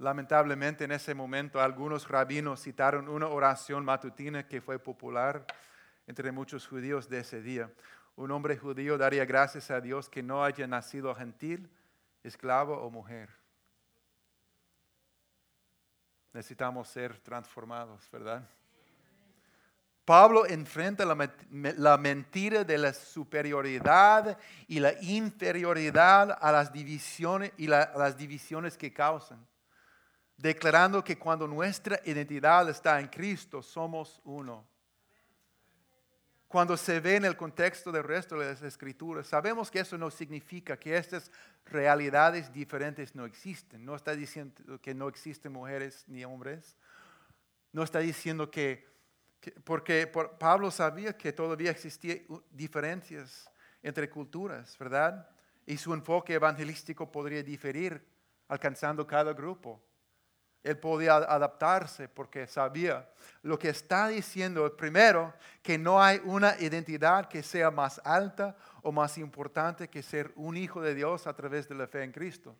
Lamentablemente 0.00 0.84
en 0.84 0.92
ese 0.92 1.12
momento 1.14 1.60
algunos 1.60 2.08
rabinos 2.08 2.62
citaron 2.62 3.06
una 3.06 3.28
oración 3.28 3.84
matutina 3.84 4.46
que 4.46 4.62
fue 4.62 4.78
popular 4.78 5.44
entre 6.06 6.32
muchos 6.32 6.66
judíos 6.66 7.06
de 7.10 7.18
ese 7.18 7.42
día. 7.42 7.70
Un 8.16 8.30
hombre 8.30 8.56
judío 8.56 8.96
daría 8.96 9.26
gracias 9.26 9.70
a 9.70 9.78
Dios 9.78 10.08
que 10.08 10.22
no 10.22 10.42
haya 10.42 10.66
nacido 10.66 11.14
gentil, 11.14 11.68
esclavo 12.22 12.78
o 12.78 12.90
mujer. 12.90 13.28
Necesitamos 16.32 16.88
ser 16.88 17.18
transformados, 17.18 18.08
¿verdad? 18.10 18.48
Pablo 20.06 20.46
enfrenta 20.46 21.04
la, 21.04 21.98
mentira 21.98 22.64
de 22.64 22.78
la 22.78 22.94
superioridad 22.94 24.38
y 24.66 24.80
la 24.80 24.94
inferioridad 25.02 26.38
a 26.40 26.50
las 26.50 26.72
divisiones 26.72 27.52
y 27.58 27.66
las 27.66 28.16
divisiones 28.16 28.78
que 28.78 28.94
causan 28.94 29.49
declarando 30.40 31.04
que 31.04 31.18
cuando 31.18 31.46
nuestra 31.46 32.00
identidad 32.04 32.68
está 32.68 32.98
en 32.98 33.08
Cristo, 33.08 33.62
somos 33.62 34.20
uno. 34.24 34.66
Cuando 36.48 36.76
se 36.76 36.98
ve 36.98 37.16
en 37.16 37.26
el 37.26 37.36
contexto 37.36 37.92
del 37.92 38.02
resto 38.02 38.38
de 38.38 38.46
las 38.46 38.62
escrituras, 38.62 39.26
sabemos 39.26 39.70
que 39.70 39.80
eso 39.80 39.96
no 39.96 40.10
significa 40.10 40.78
que 40.78 40.96
estas 40.96 41.30
realidades 41.66 42.52
diferentes 42.52 43.14
no 43.14 43.24
existen. 43.24 43.84
No 43.84 43.94
está 43.94 44.16
diciendo 44.16 44.80
que 44.80 44.94
no 44.94 45.08
existen 45.08 45.52
mujeres 45.52 46.04
ni 46.08 46.24
hombres. 46.24 46.74
No 47.72 47.84
está 47.84 48.00
diciendo 48.00 48.50
que, 48.50 48.88
porque 49.62 50.06
Pablo 50.06 50.70
sabía 50.70 51.16
que 51.16 51.32
todavía 51.32 51.70
existían 51.70 52.22
diferencias 52.50 53.48
entre 53.82 54.10
culturas, 54.10 54.76
¿verdad? 54.78 55.28
Y 55.66 55.76
su 55.76 55.94
enfoque 55.94 56.34
evangelístico 56.34 57.12
podría 57.12 57.42
diferir 57.42 58.04
alcanzando 58.48 59.06
cada 59.06 59.32
grupo. 59.34 59.80
Él 60.62 60.78
podía 60.78 61.16
adaptarse 61.16 62.08
porque 62.08 62.46
sabía 62.46 63.08
lo 63.42 63.58
que 63.58 63.70
está 63.70 64.08
diciendo. 64.08 64.76
Primero, 64.76 65.32
que 65.62 65.78
no 65.78 66.02
hay 66.02 66.20
una 66.24 66.58
identidad 66.60 67.28
que 67.28 67.42
sea 67.42 67.70
más 67.70 68.00
alta 68.04 68.56
o 68.82 68.92
más 68.92 69.16
importante 69.16 69.88
que 69.88 70.02
ser 70.02 70.32
un 70.36 70.56
hijo 70.56 70.82
de 70.82 70.94
Dios 70.94 71.26
a 71.26 71.34
través 71.34 71.68
de 71.68 71.74
la 71.74 71.86
fe 71.86 72.02
en 72.02 72.12
Cristo. 72.12 72.54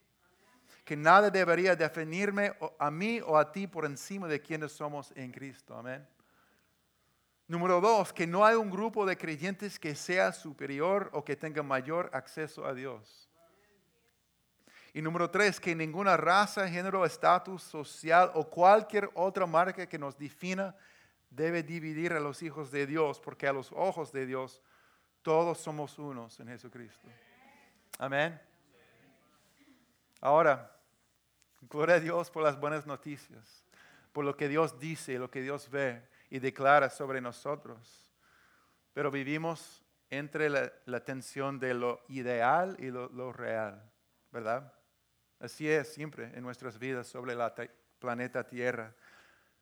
Que 0.84 0.96
nada 0.96 1.30
debería 1.30 1.76
definirme 1.76 2.54
a 2.78 2.90
mí 2.90 3.20
o 3.20 3.36
a 3.36 3.52
ti 3.52 3.66
por 3.66 3.84
encima 3.84 4.26
de 4.28 4.40
quienes 4.40 4.72
somos 4.72 5.12
en 5.14 5.30
Cristo. 5.30 5.76
Amén. 5.76 6.06
Número 7.46 7.80
dos, 7.80 8.12
que 8.12 8.26
no 8.26 8.44
hay 8.44 8.54
un 8.54 8.70
grupo 8.70 9.04
de 9.04 9.16
creyentes 9.16 9.78
que 9.78 9.94
sea 9.94 10.32
superior 10.32 11.10
o 11.12 11.24
que 11.24 11.36
tenga 11.36 11.62
mayor 11.62 12.08
acceso 12.12 12.64
a 12.64 12.72
Dios. 12.72 13.29
Y 14.92 15.02
número 15.02 15.30
tres, 15.30 15.60
que 15.60 15.74
ninguna 15.74 16.16
raza, 16.16 16.68
género, 16.68 17.04
estatus 17.04 17.62
social 17.62 18.30
o 18.34 18.48
cualquier 18.48 19.08
otra 19.14 19.46
marca 19.46 19.86
que 19.88 19.98
nos 19.98 20.16
defina 20.18 20.74
debe 21.30 21.62
dividir 21.62 22.12
a 22.12 22.20
los 22.20 22.42
hijos 22.42 22.72
de 22.72 22.86
Dios, 22.86 23.20
porque 23.20 23.46
a 23.46 23.52
los 23.52 23.70
ojos 23.72 24.10
de 24.10 24.26
Dios 24.26 24.60
todos 25.22 25.58
somos 25.58 25.98
unos 25.98 26.40
en 26.40 26.48
Jesucristo. 26.48 27.08
Amén. 27.98 28.40
Ahora, 30.20 30.76
gloria 31.62 31.96
a 31.96 32.00
Dios 32.00 32.30
por 32.30 32.42
las 32.42 32.58
buenas 32.58 32.84
noticias, 32.84 33.64
por 34.12 34.24
lo 34.24 34.36
que 34.36 34.48
Dios 34.48 34.80
dice, 34.80 35.18
lo 35.18 35.30
que 35.30 35.40
Dios 35.40 35.70
ve 35.70 36.02
y 36.30 36.40
declara 36.40 36.90
sobre 36.90 37.20
nosotros. 37.20 38.08
Pero 38.92 39.10
vivimos 39.12 39.84
entre 40.10 40.50
la, 40.50 41.04
tensión 41.04 41.60
de 41.60 41.74
lo 41.74 42.02
ideal 42.08 42.76
y 42.80 42.90
lo 42.90 43.32
real, 43.32 43.88
¿verdad? 44.32 44.72
Así 45.40 45.68
es 45.68 45.92
siempre 45.92 46.30
en 46.34 46.42
nuestras 46.42 46.78
vidas 46.78 47.06
sobre 47.06 47.34
la 47.34 47.54
planeta 47.98 48.46
Tierra. 48.46 48.94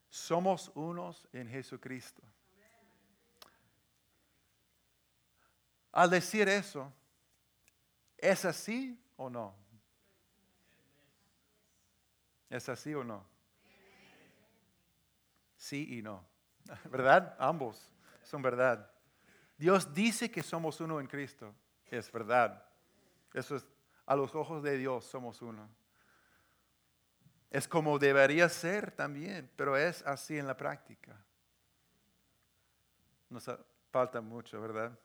Somos 0.09 0.71
unos 0.75 1.25
en 1.31 1.47
Jesucristo. 1.47 2.21
Al 5.93 6.09
decir 6.09 6.47
eso, 6.49 6.93
¿es 8.17 8.43
así 8.45 9.01
o 9.15 9.29
no? 9.29 9.55
¿Es 12.49 12.67
así 12.67 12.93
o 12.93 13.03
no? 13.03 13.25
Sí 15.55 15.97
y 15.97 16.01
no. 16.01 16.25
¿Verdad? 16.91 17.35
Ambos 17.39 17.91
son 18.23 18.41
verdad. 18.41 18.91
Dios 19.57 19.93
dice 19.93 20.29
que 20.29 20.43
somos 20.43 20.79
uno 20.81 20.99
en 20.99 21.07
Cristo. 21.07 21.53
Es 21.89 22.11
verdad. 22.11 22.65
Eso 23.33 23.55
es 23.55 23.65
a 24.09 24.15
los 24.15 24.33
ojos 24.33 24.63
de 24.63 24.75
Dios 24.75 25.05
somos 25.05 25.39
uno. 25.39 25.69
Es 27.51 27.67
como 27.67 27.99
debería 27.99 28.49
ser 28.49 28.91
también, 28.91 29.51
pero 29.55 29.77
es 29.77 30.01
así 30.01 30.35
en 30.35 30.47
la 30.47 30.57
práctica. 30.57 31.15
Nos 33.29 33.47
falta 33.91 34.19
mucho, 34.19 34.59
¿verdad? 34.59 34.97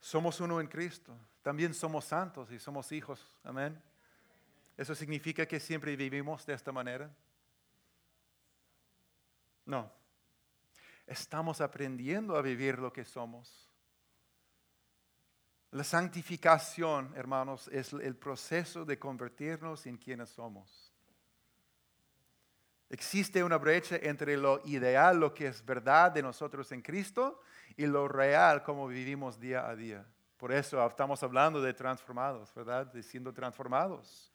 Somos 0.00 0.38
uno 0.40 0.60
en 0.60 0.66
Cristo. 0.66 1.16
También 1.40 1.72
somos 1.72 2.04
santos 2.04 2.52
y 2.52 2.58
somos 2.58 2.92
hijos. 2.92 3.34
Amén. 3.42 3.82
¿Eso 4.76 4.94
significa 4.94 5.46
que 5.46 5.58
siempre 5.58 5.96
vivimos 5.96 6.44
de 6.44 6.52
esta 6.52 6.72
manera? 6.72 7.10
No. 9.64 10.03
Estamos 11.06 11.60
aprendiendo 11.60 12.36
a 12.36 12.42
vivir 12.42 12.78
lo 12.78 12.92
que 12.92 13.04
somos. 13.04 13.70
La 15.70 15.84
santificación, 15.84 17.12
hermanos, 17.16 17.68
es 17.68 17.92
el 17.92 18.16
proceso 18.16 18.84
de 18.84 18.98
convertirnos 18.98 19.86
en 19.86 19.96
quienes 19.96 20.30
somos. 20.30 20.92
Existe 22.88 23.42
una 23.42 23.56
brecha 23.56 23.96
entre 23.96 24.36
lo 24.36 24.60
ideal, 24.66 25.18
lo 25.18 25.34
que 25.34 25.48
es 25.48 25.64
verdad 25.64 26.12
de 26.12 26.22
nosotros 26.22 26.70
en 26.70 26.80
Cristo, 26.80 27.40
y 27.76 27.86
lo 27.86 28.06
real 28.06 28.62
como 28.62 28.86
vivimos 28.86 29.40
día 29.40 29.68
a 29.68 29.74
día. 29.74 30.06
Por 30.36 30.52
eso 30.52 30.86
estamos 30.86 31.22
hablando 31.22 31.60
de 31.60 31.74
transformados, 31.74 32.54
¿verdad? 32.54 32.86
De 32.86 33.02
siendo 33.02 33.32
transformados. 33.32 34.30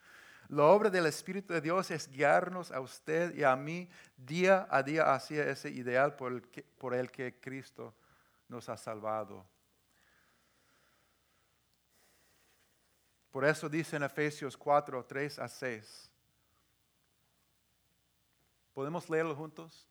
La 0.50 0.64
obra 0.64 0.90
del 0.90 1.06
Espíritu 1.06 1.54
de 1.54 1.62
Dios 1.62 1.92
es 1.92 2.10
guiarnos 2.10 2.72
a 2.72 2.82
usted 2.82 3.36
y 3.36 3.44
a 3.44 3.56
mí 3.56 3.88
día 4.18 4.68
a 4.72 4.82
día 4.82 5.14
hacia 5.14 5.48
ese 5.48 5.70
ideal 5.70 6.16
por 6.16 6.96
el 6.96 7.12
que, 7.12 7.40
Cristo 7.40 7.94
nos 8.48 8.68
ha 8.68 8.76
salvado. 8.76 9.46
Por 13.30 13.46
eso 13.46 13.70
dice 13.70 13.98
en 13.98 14.04
Efesios 14.04 14.58
4, 14.58 15.06
3 15.06 15.38
a 15.38 15.48
6. 15.48 16.10
¿Podemos 18.74 19.08
leerlo 19.08 19.36
juntos? 19.36 19.88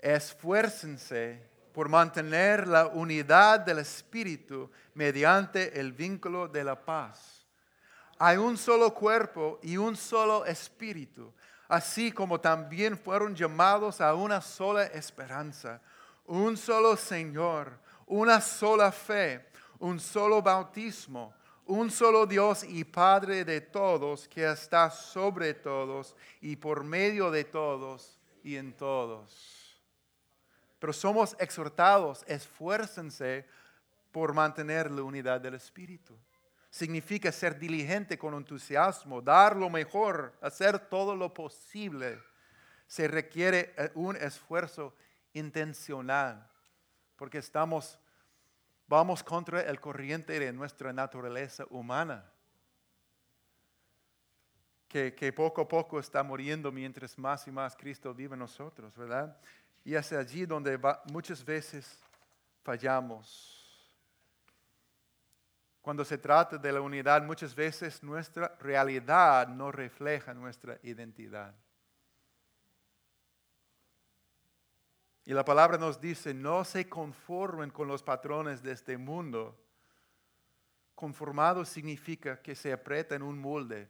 Esfuércense 0.00 1.48
por 1.72 1.88
mantener 1.88 2.66
la 2.66 2.88
unidad 2.88 3.60
del 3.60 3.78
Espíritu 3.78 4.68
mediante 4.94 5.78
el 5.78 5.92
vínculo 5.92 6.48
de 6.48 6.64
la 6.64 6.84
paz 6.84 7.35
hay 8.18 8.36
un 8.36 8.56
solo 8.56 8.94
cuerpo 8.94 9.58
y 9.62 9.76
un 9.76 9.96
solo 9.96 10.44
espíritu, 10.46 11.32
así 11.68 12.10
como 12.12 12.40
también 12.40 12.96
fueron 12.96 13.34
llamados 13.34 14.00
a 14.00 14.14
una 14.14 14.40
sola 14.40 14.84
esperanza, 14.84 15.80
un 16.24 16.56
solo 16.56 16.96
Señor, 16.96 17.78
una 18.06 18.40
sola 18.40 18.90
fe, 18.90 19.46
un 19.78 20.00
solo 20.00 20.40
bautismo, 20.40 21.34
un 21.66 21.90
solo 21.90 22.26
Dios 22.26 22.64
y 22.64 22.84
Padre 22.84 23.44
de 23.44 23.60
todos, 23.60 24.28
que 24.28 24.50
está 24.50 24.90
sobre 24.90 25.54
todos 25.54 26.16
y 26.40 26.56
por 26.56 26.84
medio 26.84 27.30
de 27.30 27.44
todos 27.44 28.18
y 28.42 28.56
en 28.56 28.72
todos. 28.72 29.82
Pero 30.78 30.92
somos 30.92 31.36
exhortados, 31.38 32.24
esfuércense 32.26 33.46
por 34.12 34.32
mantener 34.32 34.90
la 34.90 35.02
unidad 35.02 35.40
del 35.40 35.54
Espíritu 35.54 36.16
significa 36.70 37.32
ser 37.32 37.58
diligente 37.58 38.18
con 38.18 38.34
entusiasmo, 38.34 39.22
dar 39.22 39.56
lo 39.56 39.70
mejor, 39.70 40.34
hacer 40.40 40.78
todo 40.78 41.16
lo 41.16 41.32
posible. 41.32 42.20
Se 42.86 43.08
requiere 43.08 43.74
eh, 43.76 43.90
un 43.94 44.16
esfuerzo 44.16 44.94
intencional, 45.32 46.48
porque 47.16 47.38
estamos, 47.38 47.98
vamos 48.86 49.22
contra 49.22 49.62
el 49.62 49.80
corriente 49.80 50.38
de 50.38 50.52
nuestra 50.52 50.92
naturaleza 50.92 51.64
humana, 51.70 52.30
que, 54.88 55.32
poco 55.34 55.60
a 55.60 55.68
poco 55.68 56.00
está 56.00 56.22
muriendo 56.22 56.72
mientras 56.72 57.18
más 57.18 57.46
y 57.46 57.50
más 57.50 57.76
Cristo 57.76 58.14
vive 58.14 58.32
en 58.32 58.38
nosotros, 58.38 58.96
¿verdad? 58.96 59.36
Y 59.84 59.94
es 59.94 60.10
allí 60.12 60.46
donde 60.46 60.80
muchas 61.12 61.44
veces 61.44 61.98
fallamos 62.62 63.55
cuando 65.86 66.04
se 66.04 66.18
trata 66.18 66.58
de 66.58 66.72
la 66.72 66.80
unidad, 66.80 67.22
muchas 67.22 67.54
veces 67.54 68.02
nuestra 68.02 68.56
realidad 68.58 69.46
no 69.46 69.70
refleja 69.70 70.34
nuestra 70.34 70.80
identidad. 70.82 71.54
Y 75.24 75.32
la 75.32 75.44
palabra 75.44 75.78
nos 75.78 76.00
dice, 76.00 76.34
no 76.34 76.64
se 76.64 76.88
conformen 76.88 77.70
con 77.70 77.86
los 77.86 78.02
patrones 78.02 78.64
de 78.64 78.72
este 78.72 78.98
mundo. 78.98 79.56
Conformado 80.96 81.64
significa 81.64 82.42
que 82.42 82.56
se 82.56 82.72
aprieta 82.72 83.14
en 83.14 83.22
un 83.22 83.38
molde. 83.38 83.88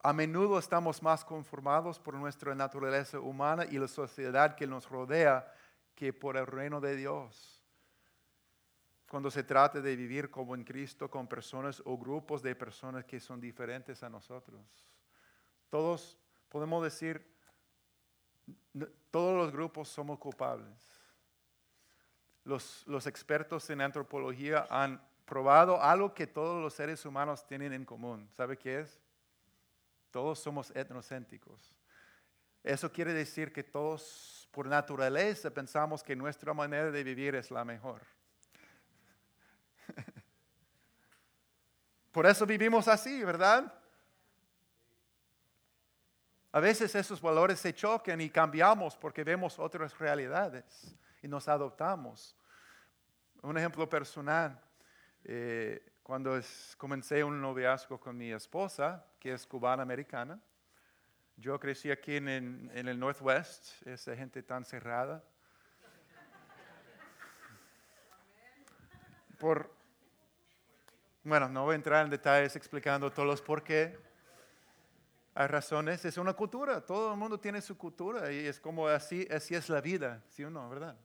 A 0.00 0.12
menudo 0.12 0.58
estamos 0.58 1.00
más 1.04 1.24
conformados 1.24 2.00
por 2.00 2.14
nuestra 2.14 2.52
naturaleza 2.56 3.20
humana 3.20 3.64
y 3.64 3.78
la 3.78 3.86
sociedad 3.86 4.56
que 4.56 4.66
nos 4.66 4.88
rodea 4.88 5.54
que 5.94 6.12
por 6.12 6.36
el 6.36 6.48
reino 6.48 6.80
de 6.80 6.96
Dios 6.96 7.55
cuando 9.08 9.30
se 9.30 9.44
trata 9.44 9.80
de 9.80 9.94
vivir 9.94 10.30
como 10.30 10.54
en 10.54 10.64
Cristo 10.64 11.08
con 11.08 11.28
personas 11.28 11.80
o 11.84 11.96
grupos 11.96 12.42
de 12.42 12.54
personas 12.54 13.04
que 13.04 13.20
son 13.20 13.40
diferentes 13.40 14.02
a 14.02 14.10
nosotros. 14.10 14.60
Todos 15.70 16.18
podemos 16.48 16.82
decir, 16.82 17.24
todos 19.10 19.36
los 19.36 19.52
grupos 19.52 19.88
somos 19.88 20.18
culpables. 20.18 20.74
Los, 22.44 23.06
expertos 23.06 23.68
en 23.70 23.80
antropología 23.80 24.66
han 24.70 25.02
probado 25.24 25.82
algo 25.82 26.14
que 26.14 26.26
todos 26.26 26.62
los 26.62 26.74
seres 26.74 27.04
humanos 27.04 27.44
tienen 27.46 27.72
en 27.72 27.84
común. 27.84 28.28
¿Sabe 28.36 28.56
qué 28.56 28.80
es? 28.80 29.00
Todos 30.10 30.38
somos 30.38 30.70
etnocéntricos. 30.70 31.74
Eso 32.62 32.90
quiere 32.90 33.12
decir 33.12 33.52
que 33.52 33.64
todos 33.64 34.48
por 34.52 34.66
naturaleza 34.66 35.50
pensamos 35.50 36.02
que 36.02 36.16
nuestra 36.16 36.54
manera 36.54 36.90
de 36.90 37.04
vivir 37.04 37.34
es 37.34 37.50
la 37.50 37.64
mejor. 37.64 38.15
Por 42.16 42.24
eso 42.24 42.46
vivimos 42.46 42.88
así, 42.88 43.22
¿verdad? 43.22 43.70
A 46.50 46.60
veces 46.60 46.94
esos 46.94 47.20
valores 47.20 47.60
se 47.60 47.74
chocan 47.74 48.18
y 48.22 48.30
cambiamos 48.30 48.96
porque 48.96 49.22
vemos 49.22 49.58
otras 49.58 49.98
realidades 49.98 50.96
y 51.22 51.28
nos 51.28 51.46
adoptamos. 51.46 52.34
Un 53.42 53.58
ejemplo 53.58 53.86
personal, 53.86 54.58
eh, 55.24 55.92
cuando 56.02 56.40
comencé 56.78 57.22
un 57.22 57.38
noviazgo 57.38 58.00
con 58.00 58.16
mi 58.16 58.32
esposa, 58.32 59.04
que 59.20 59.34
es 59.34 59.46
cubana 59.46 59.82
americana, 59.82 60.40
yo 61.36 61.60
crecí 61.60 61.90
aquí 61.90 62.16
en, 62.16 62.70
en 62.72 62.88
el 62.88 62.98
Northwest, 62.98 63.86
esa 63.86 64.16
gente 64.16 64.42
tan 64.42 64.64
cerrada. 64.64 65.22
Por, 69.38 69.75
bueno, 71.26 71.48
no 71.48 71.64
voy 71.64 71.72
a 71.72 71.74
entrar 71.74 72.04
en 72.04 72.10
detalles 72.10 72.54
explicando 72.54 73.10
todos 73.10 73.26
los 73.26 73.42
por 73.42 73.64
qué. 73.64 73.98
Hay 75.34 75.48
razones, 75.48 76.04
es 76.04 76.16
una 76.18 76.32
cultura, 76.32 76.80
todo 76.80 77.12
el 77.12 77.18
mundo 77.18 77.38
tiene 77.40 77.60
su 77.60 77.76
cultura 77.76 78.32
y 78.32 78.46
es 78.46 78.60
como 78.60 78.86
así, 78.86 79.26
así 79.30 79.56
es 79.56 79.68
la 79.68 79.80
vida, 79.80 80.22
¿sí 80.28 80.44
o 80.44 80.50
no? 80.50 80.70
¿Verdad? 80.70 80.96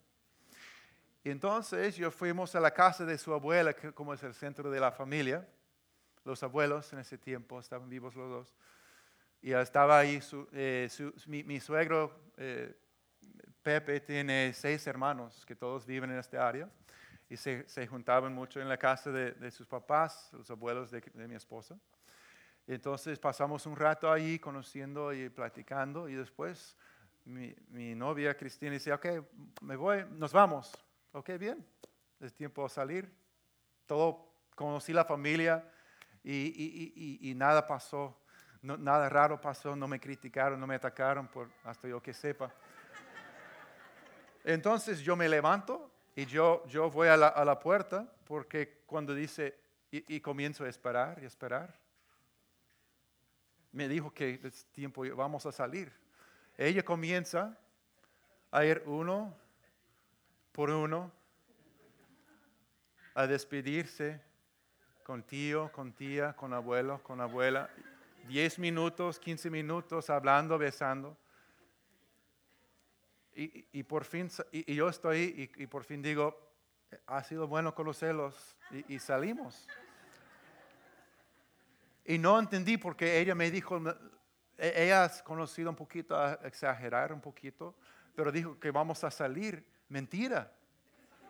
Y 1.24 1.32
entonces 1.32 1.96
yo 1.96 2.12
fuimos 2.12 2.54
a 2.56 2.60
la 2.60 2.72
casa 2.72 3.04
de 3.04 3.18
su 3.18 3.34
abuela, 3.34 3.74
que 3.74 3.92
como 3.94 4.14
es 4.14 4.22
el 4.22 4.36
centro 4.36 4.70
de 4.70 4.80
la 4.80 4.92
familia. 4.92 5.48
Los 6.24 6.44
abuelos 6.44 6.94
en 6.94 7.00
ese 7.00 7.18
tiempo 7.18 7.60
estaban 7.60 7.90
vivos 7.90 8.16
los 8.16 8.30
dos. 8.30 8.56
Y 9.42 9.54
estaba 9.54 9.98
ahí 9.98 10.22
eh, 10.52 10.88
mi, 11.26 11.60
suegro 11.60 12.32
eh, 12.38 12.78
Pepe 13.64 14.00
tiene 14.00 14.54
seis 14.54 14.86
hermanos 14.86 15.44
que 15.48 15.56
todos 15.56 15.84
viven 15.86 16.12
en 16.12 16.20
este 16.20 16.38
área 16.38 16.70
y 17.32 17.38
se, 17.38 17.64
se, 17.70 17.88
juntaban 17.88 18.36
mucho 18.36 18.60
en 18.60 18.68
la 18.68 18.76
casa 18.76 19.10
de, 19.10 19.32
de 19.32 19.52
sus 19.52 19.66
papás, 19.66 20.30
los 20.34 20.52
abuelos 20.52 20.92
de, 20.92 21.00
de, 21.00 21.28
mi 21.30 21.36
esposa. 21.36 21.80
Entonces 22.68 23.18
pasamos 23.20 23.66
un 23.66 23.78
rato 23.78 24.12
ahí 24.12 24.38
conociendo 24.38 25.14
y 25.14 25.30
platicando 25.30 26.10
y 26.10 26.16
después 26.16 26.76
mi, 27.24 27.56
mi 27.70 27.96
novia 27.96 28.36
Cristina 28.36 28.74
dice, 28.74 28.92
ok, 28.92 29.06
me 29.62 29.78
voy, 29.78 30.06
nos 30.12 30.34
vamos. 30.34 30.74
Ok, 31.14 31.30
bien, 31.40 31.66
es 32.20 32.34
tiempo 32.34 32.64
de 32.64 32.70
salir. 32.70 33.10
Todo, 33.86 34.34
conocí 34.54 34.92
la 34.92 35.06
familia 35.06 35.64
y, 36.26 36.34
y, 36.34 36.94
y, 37.22 37.30
y 37.32 37.34
nada 37.34 37.66
pasó, 37.66 38.14
no, 38.62 38.76
nada 38.76 39.08
raro 39.08 39.40
pasó, 39.40 39.74
no 39.74 39.88
me 39.88 40.02
criticaron, 40.02 40.60
no 40.60 40.68
me 40.68 40.76
atacaron, 40.76 41.30
por, 41.30 41.50
hasta 41.64 41.88
yo 41.88 42.02
que 42.02 42.14
sepa. 42.14 42.54
Entonces 44.44 45.00
yo 45.00 45.16
me 45.16 45.30
levanto 45.30 45.92
y 46.16 46.26
yo, 46.26 46.66
yo 46.68 46.90
voy 46.90 47.08
a 47.08 47.18
la, 47.18 47.60
puerta 47.60 48.12
porque 48.26 48.82
cuando 48.86 49.16
dice, 49.16 49.58
y, 49.92 50.20
comienzo 50.20 50.66
a 50.66 50.70
esperar 50.70 51.20
y 51.22 51.26
esperar, 51.26 51.74
me 53.72 53.88
dijo 53.88 54.14
que 54.14 54.40
es 54.44 54.66
tiempo, 54.68 55.04
vamos 55.16 55.46
a 55.46 55.52
salir. 55.52 55.92
Ella 56.58 56.84
comienza 56.84 57.58
a 58.52 58.66
ir 58.66 58.84
uno 58.86 59.34
por 60.52 60.70
uno, 60.70 61.12
a 63.14 63.26
despedirse 63.26 64.22
con 65.04 65.24
tío, 65.24 65.72
con 65.72 65.94
tía, 65.94 66.34
con 66.34 66.54
abuelo, 66.54 67.02
con 67.04 67.22
abuela. 67.22 67.70
Diez 68.28 68.60
minutos, 68.60 69.20
quince 69.20 69.50
minutos 69.50 70.10
hablando, 70.10 70.58
besando. 70.58 71.18
Y, 73.34 73.84
por 73.84 74.04
fin, 74.04 74.30
y, 74.52 74.76
yo 74.76 74.90
estoy 74.90 75.50
y, 75.56 75.68
por 75.68 75.84
fin 75.84 76.02
digo, 76.02 76.38
ha 77.08 77.24
sido 77.24 77.48
bueno 77.48 77.74
conocerlos 77.74 78.58
y, 78.88 79.00
salimos. 79.00 79.68
Y 82.04 82.18
no 82.18 82.40
entendí 82.40 82.78
porque 82.78 83.20
ella 83.20 83.34
me 83.34 83.50
dijo, 83.50 83.82
e, 84.58 84.84
ella 84.84 85.06
ha 85.06 85.24
conocido 85.24 85.70
un 85.70 85.76
poquito, 85.76 86.16
a 86.16 86.34
exagerar 86.44 87.14
un 87.14 87.22
poquito, 87.22 87.76
pero 88.16 88.32
dijo 88.32 88.60
que 88.60 88.70
vamos 88.72 89.04
a 89.04 89.12
salir. 89.12 89.66
Mentira, 89.88 90.52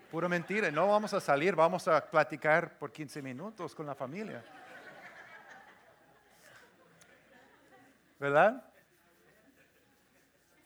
pura 0.10 0.28
mentira. 0.28 0.72
No 0.72 0.88
vamos 0.88 1.14
a 1.14 1.22
salir, 1.22 1.56
vamos 1.56 1.88
a 1.88 2.10
platicar 2.10 2.78
por 2.80 2.92
15 2.92 3.22
minutos 3.22 3.76
con 3.76 3.86
la 3.86 3.96
familia. 3.96 4.44
¿Verdad? 8.20 8.71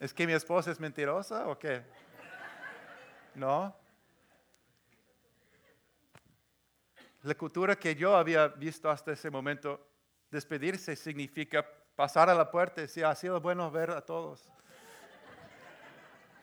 ¿Es 0.06 0.14
que 0.14 0.28
mi 0.28 0.34
esposa 0.34 0.70
es 0.70 0.80
mentirosa 0.80 1.48
o 1.48 1.58
qué? 1.58 1.82
No. 3.34 3.76
La 7.24 7.34
cultura 7.34 7.76
que 7.76 7.96
yo 7.96 8.16
había 8.16 8.50
visto 8.50 8.88
hasta 8.88 9.14
ese 9.14 9.32
momento, 9.32 9.84
despedirse 10.30 10.96
significa 10.96 11.66
pasar 11.96 12.30
a 12.30 12.36
la 12.36 12.52
puerta 12.52 12.82
y 12.82 12.84
decir, 12.84 13.04
ha 13.04 13.16
sido 13.16 13.42
bueno 13.42 13.72
ver 13.72 13.90
a 13.90 14.02
todos. 14.02 14.48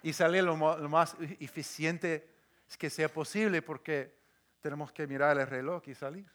Y 0.02 0.12
salir 0.12 0.42
lo, 0.42 0.56
más 0.56 1.16
eficiente 1.38 2.34
que 2.76 2.90
sea 2.90 3.08
posible 3.08 3.62
porque 3.62 4.12
tenemos 4.60 4.90
que 4.90 5.06
mirar 5.06 5.38
el 5.38 5.46
reloj 5.46 5.84
y 5.86 5.94
salir. 5.94 6.28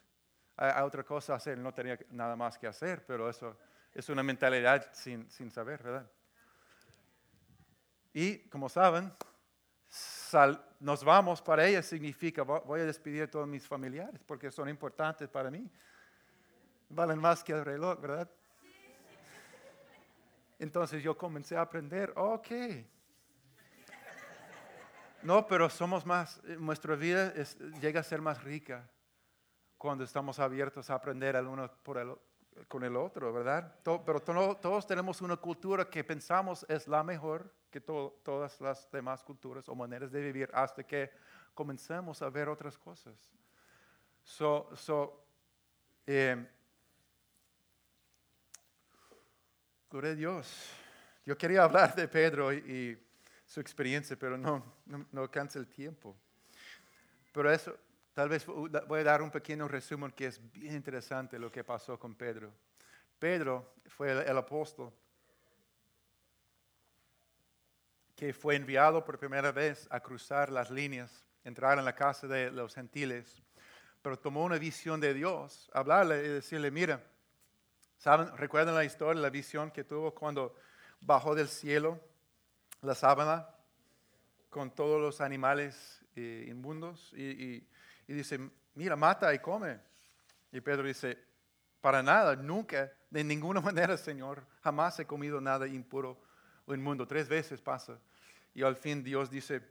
Hay, 0.56 0.82
otra 0.82 1.04
cosa 1.04 1.34
hacer, 1.34 1.58
no 1.58 1.74
tenía 1.74 1.98
nada 2.08 2.36
más 2.36 2.56
que 2.56 2.66
hacer, 2.66 3.04
pero 3.04 3.28
eso 3.28 3.54
es 3.92 4.08
una 4.08 4.22
mentalidad 4.22 4.88
sin, 4.94 5.30
sin 5.30 5.50
saber, 5.50 5.82
¿verdad? 5.82 6.10
Y 8.20 8.38
como 8.48 8.68
saben, 8.68 9.12
nos 10.80 11.04
vamos 11.04 11.40
para 11.40 11.64
ella 11.68 11.84
significa 11.84 12.42
voy 12.42 12.80
a 12.80 12.84
despedir 12.84 13.22
a 13.22 13.30
todos 13.30 13.46
mis 13.46 13.64
familiares 13.64 14.20
porque 14.26 14.50
son 14.50 14.68
importantes 14.68 15.28
para 15.28 15.52
mí. 15.52 15.70
Valen 16.88 17.20
más 17.20 17.44
que 17.44 17.52
el 17.52 17.64
reloj, 17.64 18.00
¿verdad? 18.00 18.28
Entonces 20.58 21.00
yo 21.00 21.16
comencé 21.16 21.56
a 21.56 21.60
aprender, 21.60 22.12
ok. 22.16 22.48
No, 25.22 25.46
pero 25.46 25.70
somos 25.70 26.04
más, 26.04 26.42
nuestra 26.42 26.96
vida 26.96 27.32
llega 27.80 28.00
a 28.00 28.02
ser 28.02 28.20
más 28.20 28.42
rica 28.42 28.90
cuando 29.76 30.02
estamos 30.02 30.40
abiertos 30.40 30.90
a 30.90 30.94
aprender 30.94 31.36
el 31.36 31.46
uno 31.46 31.70
por 31.84 31.98
el, 31.98 32.16
con 32.66 32.84
el 32.84 32.96
otro, 32.96 33.32
¿verdad? 33.32 33.74
pero 33.82 34.20
todos 34.20 34.86
tenemos 34.86 35.20
una 35.22 35.36
cultura 35.36 35.88
que 35.88 36.02
pensamos 36.02 36.66
es 36.68 36.88
la 36.88 37.02
mejor 37.04 37.52
que 37.70 37.80
todas 37.80 38.60
las 38.60 38.90
demás 38.90 39.22
culturas 39.22 39.68
o 39.68 39.74
maneras 39.74 40.10
de 40.10 40.20
vivir 40.20 40.50
hasta 40.52 40.82
que 40.82 41.10
comencemos 41.54 42.22
a 42.22 42.30
ver 42.30 42.48
otras 42.48 42.76
cosas. 42.78 43.32
So, 44.22 44.70
so, 44.74 45.24
eh, 46.06 46.46
gloria 49.90 50.10
a 50.10 50.14
Dios. 50.14 50.70
Yo 51.24 51.36
quería 51.36 51.64
hablar 51.64 51.94
de 51.94 52.08
Pedro 52.08 52.52
y, 52.52 52.98
su 53.46 53.60
experiencia, 53.60 54.14
pero 54.14 54.36
no, 54.36 54.62
no, 54.84 55.06
no 55.10 55.22
alcanza 55.22 55.58
el 55.58 55.66
tiempo. 55.66 56.14
Pero 57.32 57.50
eso, 57.50 57.74
tal 58.18 58.28
vez 58.28 58.44
voy 58.46 59.00
a 59.00 59.04
dar 59.04 59.22
un 59.22 59.30
pequeño 59.30 59.68
resumen 59.68 60.10
que 60.10 60.26
es 60.26 60.40
bien 60.52 60.74
interesante 60.74 61.38
lo 61.38 61.52
que 61.52 61.62
pasó 61.62 62.00
con 62.00 62.16
Pedro. 62.16 62.52
Pedro 63.16 63.74
fue 63.86 64.10
el 64.10 64.36
apóstol 64.36 64.92
que 68.16 68.32
fue 68.32 68.56
enviado 68.56 69.04
por 69.04 69.20
primera 69.20 69.52
vez 69.52 69.86
a 69.88 70.00
cruzar 70.00 70.50
las 70.50 70.68
líneas, 70.68 71.24
entrar 71.44 71.78
en 71.78 71.84
la 71.84 71.94
casa 71.94 72.26
de 72.26 72.50
los 72.50 72.74
gentiles, 72.74 73.40
pero 74.02 74.18
tomó 74.18 74.42
una 74.42 74.58
visión 74.58 74.98
de 74.98 75.14
Dios, 75.14 75.70
hablarle 75.72 76.24
y 76.24 76.28
decirle, 76.28 76.72
mira, 76.72 77.00
¿saben? 77.98 78.36
¿Recuerdan 78.36 78.74
la 78.74 78.84
historia, 78.84 79.22
la 79.22 79.30
visión 79.30 79.70
que 79.70 79.84
tuvo 79.84 80.12
cuando 80.12 80.56
bajó 81.00 81.36
del 81.36 81.46
cielo 81.46 82.00
la 82.82 82.96
sábana 82.96 83.48
con 84.50 84.74
todos 84.74 85.00
los 85.00 85.20
animales 85.20 86.04
eh, 86.16 86.46
inmundos? 86.48 87.12
Y, 87.12 87.22
y 87.22 87.68
dice, 88.14 88.38
mira, 88.74 88.96
mata 88.96 89.32
y 89.34 89.38
come. 89.38 89.78
Y 90.50 90.60
Pedro 90.60 90.86
dice, 90.86 91.18
para 91.80 92.02
nada, 92.02 92.34
nunca, 92.36 92.92
de 93.10 93.22
ninguna 93.22 93.60
manera, 93.62 93.96
Señor, 93.96 94.46
jamás 94.62 94.98
he 94.98 95.06
comido 95.06 95.40
nada 95.40 95.66
impuro 95.66 96.18
o 96.66 96.74
inmundo. 96.74 97.06
Tres 97.06 97.28
veces 97.28 97.60
pasa. 97.60 97.98
Y 98.54 98.62
al 98.62 98.76
fin 98.76 99.04
Dios 99.04 99.30
dice, 99.30 99.62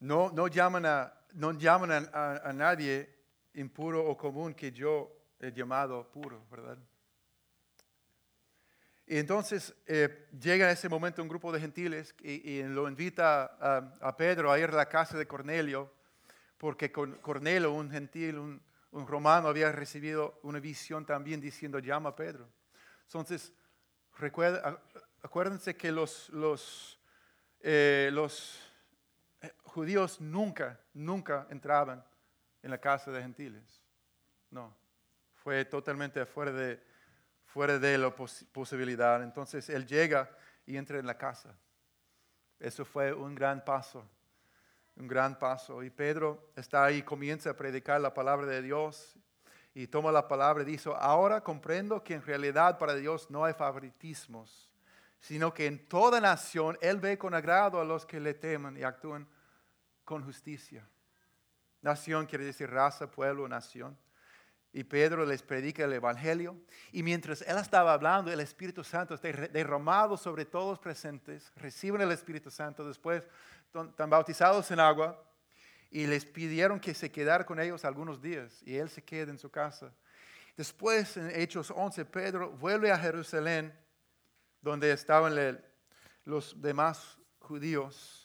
no, 0.00 0.30
no 0.32 0.48
llaman, 0.48 0.86
a, 0.86 1.12
no 1.34 1.52
llaman 1.52 2.08
a, 2.12 2.52
nadie 2.52 3.14
impuro 3.54 4.04
o 4.08 4.16
común 4.16 4.54
que 4.54 4.72
yo 4.72 5.12
he 5.38 5.52
llamado 5.52 6.10
puro, 6.10 6.46
¿verdad? 6.50 6.78
Y 9.10 9.16
entonces 9.16 9.74
eh, 9.86 10.28
llega 10.38 10.66
en 10.66 10.72
ese 10.72 10.86
momento 10.86 11.22
un 11.22 11.28
grupo 11.28 11.50
de 11.50 11.58
gentiles 11.58 12.14
y, 12.20 12.62
lo 12.62 12.86
invita 12.86 13.56
a, 14.02 14.16
Pedro 14.18 14.52
a 14.52 14.58
ir 14.58 14.68
a 14.68 14.76
la 14.76 14.86
casa 14.86 15.16
de 15.16 15.26
Cornelio, 15.26 15.90
porque 16.58 16.92
Cornelio, 16.92 17.72
un 17.72 17.90
gentil, 17.90 18.38
un, 18.38 18.60
romano 19.06 19.48
había 19.48 19.72
recibido 19.72 20.38
una 20.42 20.60
visión 20.60 21.06
también 21.06 21.40
diciendo, 21.40 21.78
llama 21.78 22.10
a 22.10 22.16
Pedro. 22.16 22.50
Entonces, 23.04 23.50
acuérdense 25.22 25.74
que 25.74 25.90
los, 25.90 26.28
los, 26.28 27.00
eh, 27.60 28.10
los 28.12 28.60
eh, 29.40 29.54
judíos 29.62 30.20
nunca, 30.20 30.78
nunca 30.92 31.46
entraban 31.48 32.04
en 32.62 32.70
la 32.70 32.78
casa 32.78 33.10
de 33.10 33.22
gentiles. 33.22 33.82
No, 34.50 34.76
fue 35.32 35.64
totalmente 35.64 36.26
fuera 36.26 36.52
de, 36.52 36.87
fuera 37.58 37.76
de 37.76 37.98
la 37.98 38.14
posibilidad. 38.14 39.20
Entonces, 39.20 39.68
él 39.68 39.84
llega 39.84 40.30
y 40.64 40.76
entra 40.76 41.00
en 41.00 41.06
la 41.06 41.18
casa. 41.18 41.52
Eso 42.60 42.84
fue 42.84 43.12
un 43.12 43.34
gran 43.34 43.64
paso 43.64 44.08
un 44.94 45.08
gran 45.08 45.38
paso. 45.38 45.82
Y 45.82 45.90
Pedro 45.90 46.50
está 46.56 46.84
ahí, 46.84 47.02
comienza 47.02 47.50
a 47.50 47.56
predicar 47.56 48.00
la 48.00 48.12
palabra 48.12 48.46
de 48.46 48.62
Dios 48.62 49.16
y 49.74 49.86
toma 49.86 50.10
la 50.12 50.26
palabra 50.26 50.62
y 50.62 50.66
dice, 50.66 50.90
ahora 50.98 51.40
comprendo 51.40 52.02
que 52.02 52.14
en 52.14 52.22
realidad 52.22 52.78
para 52.78 52.94
Dios 52.94 53.30
no 53.30 53.44
hay 53.44 53.54
favoritismos, 53.54 54.70
sino 55.20 55.54
que 55.54 55.66
en 55.66 55.88
toda 55.88 56.20
nación 56.20 56.76
Él 56.80 56.98
ve 56.98 57.16
con 57.18 57.34
agrado 57.34 57.80
a 57.80 57.84
los 57.84 58.04
que 58.04 58.20
le 58.20 58.34
temen 58.34 58.76
y 58.76 58.82
actúan 58.82 59.28
con 60.04 60.24
justicia. 60.24 60.88
Nación 61.80 62.26
quiere 62.26 62.44
decir 62.44 62.70
raza, 62.70 63.10
pueblo, 63.10 63.46
nación. 63.48 63.96
Y 64.78 64.84
Pedro 64.84 65.26
les 65.26 65.42
predica 65.42 65.82
el 65.82 65.92
Evangelio. 65.92 66.56
Y 66.92 67.02
mientras 67.02 67.42
él 67.42 67.58
estaba 67.58 67.92
hablando, 67.92 68.30
el 68.30 68.38
Espíritu 68.38 68.84
Santo 68.84 69.12
está 69.12 69.26
derramado 69.32 70.16
sobre 70.16 70.44
todos 70.44 70.70
los 70.70 70.78
presentes. 70.78 71.50
Reciben 71.56 72.00
el 72.00 72.12
Espíritu 72.12 72.48
Santo. 72.48 72.86
Después 72.86 73.24
están 73.74 74.08
bautizados 74.08 74.70
en 74.70 74.78
agua. 74.78 75.20
Y 75.90 76.06
les 76.06 76.24
pidieron 76.24 76.78
que 76.78 76.94
se 76.94 77.10
quedara 77.10 77.44
con 77.44 77.58
ellos 77.58 77.84
algunos 77.84 78.22
días. 78.22 78.62
Y 78.62 78.76
él 78.76 78.88
se 78.88 79.02
queda 79.02 79.32
en 79.32 79.38
su 79.40 79.50
casa. 79.50 79.92
Después, 80.56 81.16
en 81.16 81.28
Hechos 81.34 81.72
11, 81.74 82.04
Pedro 82.04 82.50
vuelve 82.52 82.92
a 82.92 82.98
Jerusalén, 82.98 83.76
donde 84.60 84.92
estaban 84.92 85.60
los 86.24 86.62
demás 86.62 87.18
judíos 87.40 88.17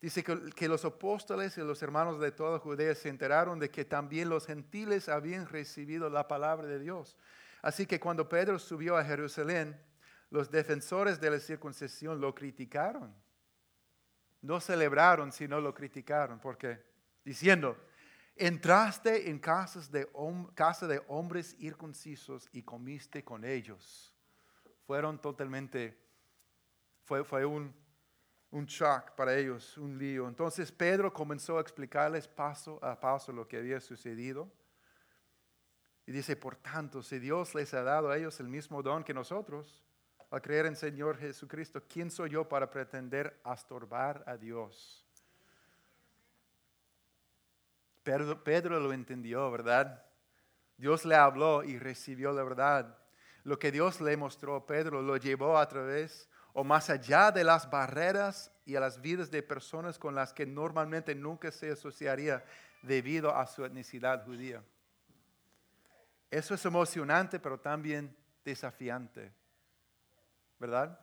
Dice 0.00 0.22
que, 0.22 0.68
los 0.68 0.84
apóstoles 0.84 1.58
y 1.58 1.60
los 1.62 1.82
hermanos 1.82 2.20
de 2.20 2.30
toda 2.30 2.60
Judea 2.60 2.94
se 2.94 3.08
enteraron 3.08 3.58
de 3.58 3.70
que 3.70 3.84
también 3.84 4.28
los 4.28 4.46
gentiles 4.46 5.08
habían 5.08 5.46
recibido 5.46 6.08
la 6.08 6.28
palabra 6.28 6.68
de 6.68 6.78
Dios. 6.78 7.16
Así 7.62 7.84
que 7.84 7.98
cuando 7.98 8.28
Pedro 8.28 8.60
subió 8.60 8.96
a 8.96 9.04
Jerusalén, 9.04 9.76
los 10.30 10.50
defensores 10.50 11.20
de 11.20 11.30
la 11.30 11.40
circuncisión 11.40 12.20
lo 12.20 12.32
criticaron. 12.32 13.12
No 14.40 14.60
celebraron, 14.60 15.32
sino 15.32 15.60
lo 15.60 15.74
criticaron. 15.74 16.38
porque 16.38 16.80
Diciendo, 17.28 17.76
entraste 18.36 19.28
en 19.28 19.38
casas 19.38 19.90
casa 20.54 20.86
de 20.86 21.02
hombres 21.08 21.54
circuncisos 21.58 22.48
y 22.52 22.62
comiste 22.62 23.22
con 23.22 23.44
ellos. 23.44 24.16
Fueron 24.86 25.20
totalmente, 25.20 25.98
fue, 27.04 27.22
fue 27.22 27.44
un 27.44 27.74
un 28.50 28.66
shock 28.66 29.12
para 29.14 29.36
ellos, 29.36 29.76
un 29.76 29.98
lío. 29.98 30.28
Entonces 30.28 30.72
Pedro 30.72 31.12
comenzó 31.12 31.58
a 31.58 31.60
explicarles 31.60 32.26
paso 32.26 32.82
a 32.82 32.98
paso 32.98 33.32
lo 33.32 33.46
que 33.46 33.58
había 33.58 33.80
sucedido. 33.80 34.50
Y 36.06 36.12
dice, 36.12 36.36
por 36.36 36.56
tanto, 36.56 37.02
si 37.02 37.18
Dios 37.18 37.54
les 37.54 37.74
ha 37.74 37.82
dado 37.82 38.10
a 38.10 38.16
ellos 38.16 38.40
el 38.40 38.48
mismo 38.48 38.82
don 38.82 39.04
que 39.04 39.12
nosotros, 39.12 39.84
al 40.30 40.40
creer 40.40 40.66
en 40.66 40.76
Señor 40.76 41.18
Jesucristo, 41.18 41.82
¿quién 41.86 42.10
soy 42.10 42.30
yo 42.30 42.48
para 42.48 42.70
pretender 42.70 43.38
astorbar 43.44 44.24
a 44.26 44.38
Dios? 44.38 45.06
Pedro, 48.02 48.42
Pedro 48.42 48.80
lo 48.80 48.94
entendió, 48.94 49.50
¿verdad? 49.50 50.02
Dios 50.78 51.04
le 51.04 51.14
habló 51.14 51.62
y 51.62 51.78
recibió 51.78 52.32
la 52.32 52.42
verdad. 52.42 52.96
Lo 53.44 53.58
que 53.58 53.70
Dios 53.70 54.00
le 54.00 54.16
mostró 54.16 54.56
a 54.56 54.66
Pedro 54.66 55.02
lo 55.02 55.18
llevó 55.18 55.58
a 55.58 55.68
través 55.68 56.30
o 56.58 56.64
más 56.64 56.90
allá 56.90 57.30
de 57.30 57.44
las 57.44 57.70
barreras 57.70 58.50
y 58.66 58.74
a 58.74 58.80
las 58.80 59.00
vidas 59.00 59.30
de 59.30 59.44
personas 59.44 59.96
con 59.96 60.16
las 60.16 60.32
que 60.32 60.44
normalmente 60.44 61.14
nunca 61.14 61.52
se 61.52 61.70
asociaría 61.70 62.44
debido 62.82 63.32
a 63.32 63.46
su 63.46 63.64
etnicidad 63.64 64.24
judía. 64.24 64.60
Eso 66.28 66.54
es 66.54 66.64
emocionante, 66.64 67.38
pero 67.38 67.60
también 67.60 68.12
desafiante. 68.44 69.32
¿Verdad? 70.58 70.98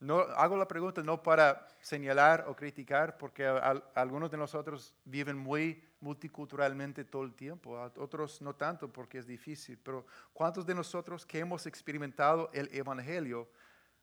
No, 0.00 0.18
hago 0.18 0.56
la 0.56 0.66
pregunta 0.66 1.00
no 1.04 1.22
para 1.22 1.68
señalar 1.80 2.46
o 2.48 2.56
criticar, 2.56 3.16
porque 3.18 3.46
algunos 3.94 4.32
de 4.32 4.36
nosotros 4.36 4.96
viven 5.04 5.38
muy 5.38 5.80
multiculturalmente 6.04 7.02
todo 7.02 7.22
el 7.24 7.34
tiempo, 7.34 7.80
otros 7.96 8.42
no 8.42 8.54
tanto 8.54 8.92
porque 8.92 9.18
es 9.18 9.26
difícil, 9.26 9.78
pero 9.78 10.06
¿cuántos 10.34 10.66
de 10.66 10.74
nosotros 10.74 11.24
que 11.24 11.38
hemos 11.38 11.66
experimentado 11.66 12.50
el 12.52 12.68
Evangelio 12.74 13.48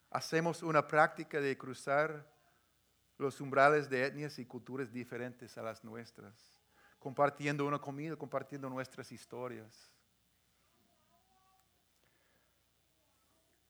hacemos 0.10 0.64
una 0.64 0.88
práctica 0.88 1.39
de 1.39 1.56
cruzar 1.56 2.26
los 3.20 3.39
umbrales 3.39 3.88
de 3.88 4.04
etnias 4.04 4.39
y 4.39 4.45
culturas 4.47 4.91
diferentes 4.91 5.56
a 5.60 5.62
las 5.62 5.84
nuestras, 5.84 6.34
compartiendo 6.97 7.68
una 7.68 7.78
comida, 7.78 8.16
compartiendo 8.16 8.68
nuestras 8.68 9.12
historias? 9.12 9.91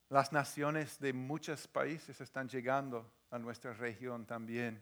Las 0.08 0.32
naciones 0.32 0.98
de 1.00 1.12
muchos 1.12 1.68
países 1.68 2.22
están 2.22 2.48
llegando 2.48 3.12
a 3.30 3.38
nuestra 3.38 3.74
región 3.74 4.26
también. 4.26 4.82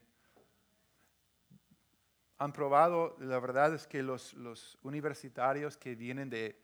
Han 2.39 2.53
probado, 2.53 3.17
la 3.19 3.37
verdad 3.39 3.73
es 3.73 3.85
que 3.85 4.01
los, 4.01 4.33
universitarios 4.81 5.75
que 5.75 5.93
vienen 5.95 6.29
de, 6.29 6.57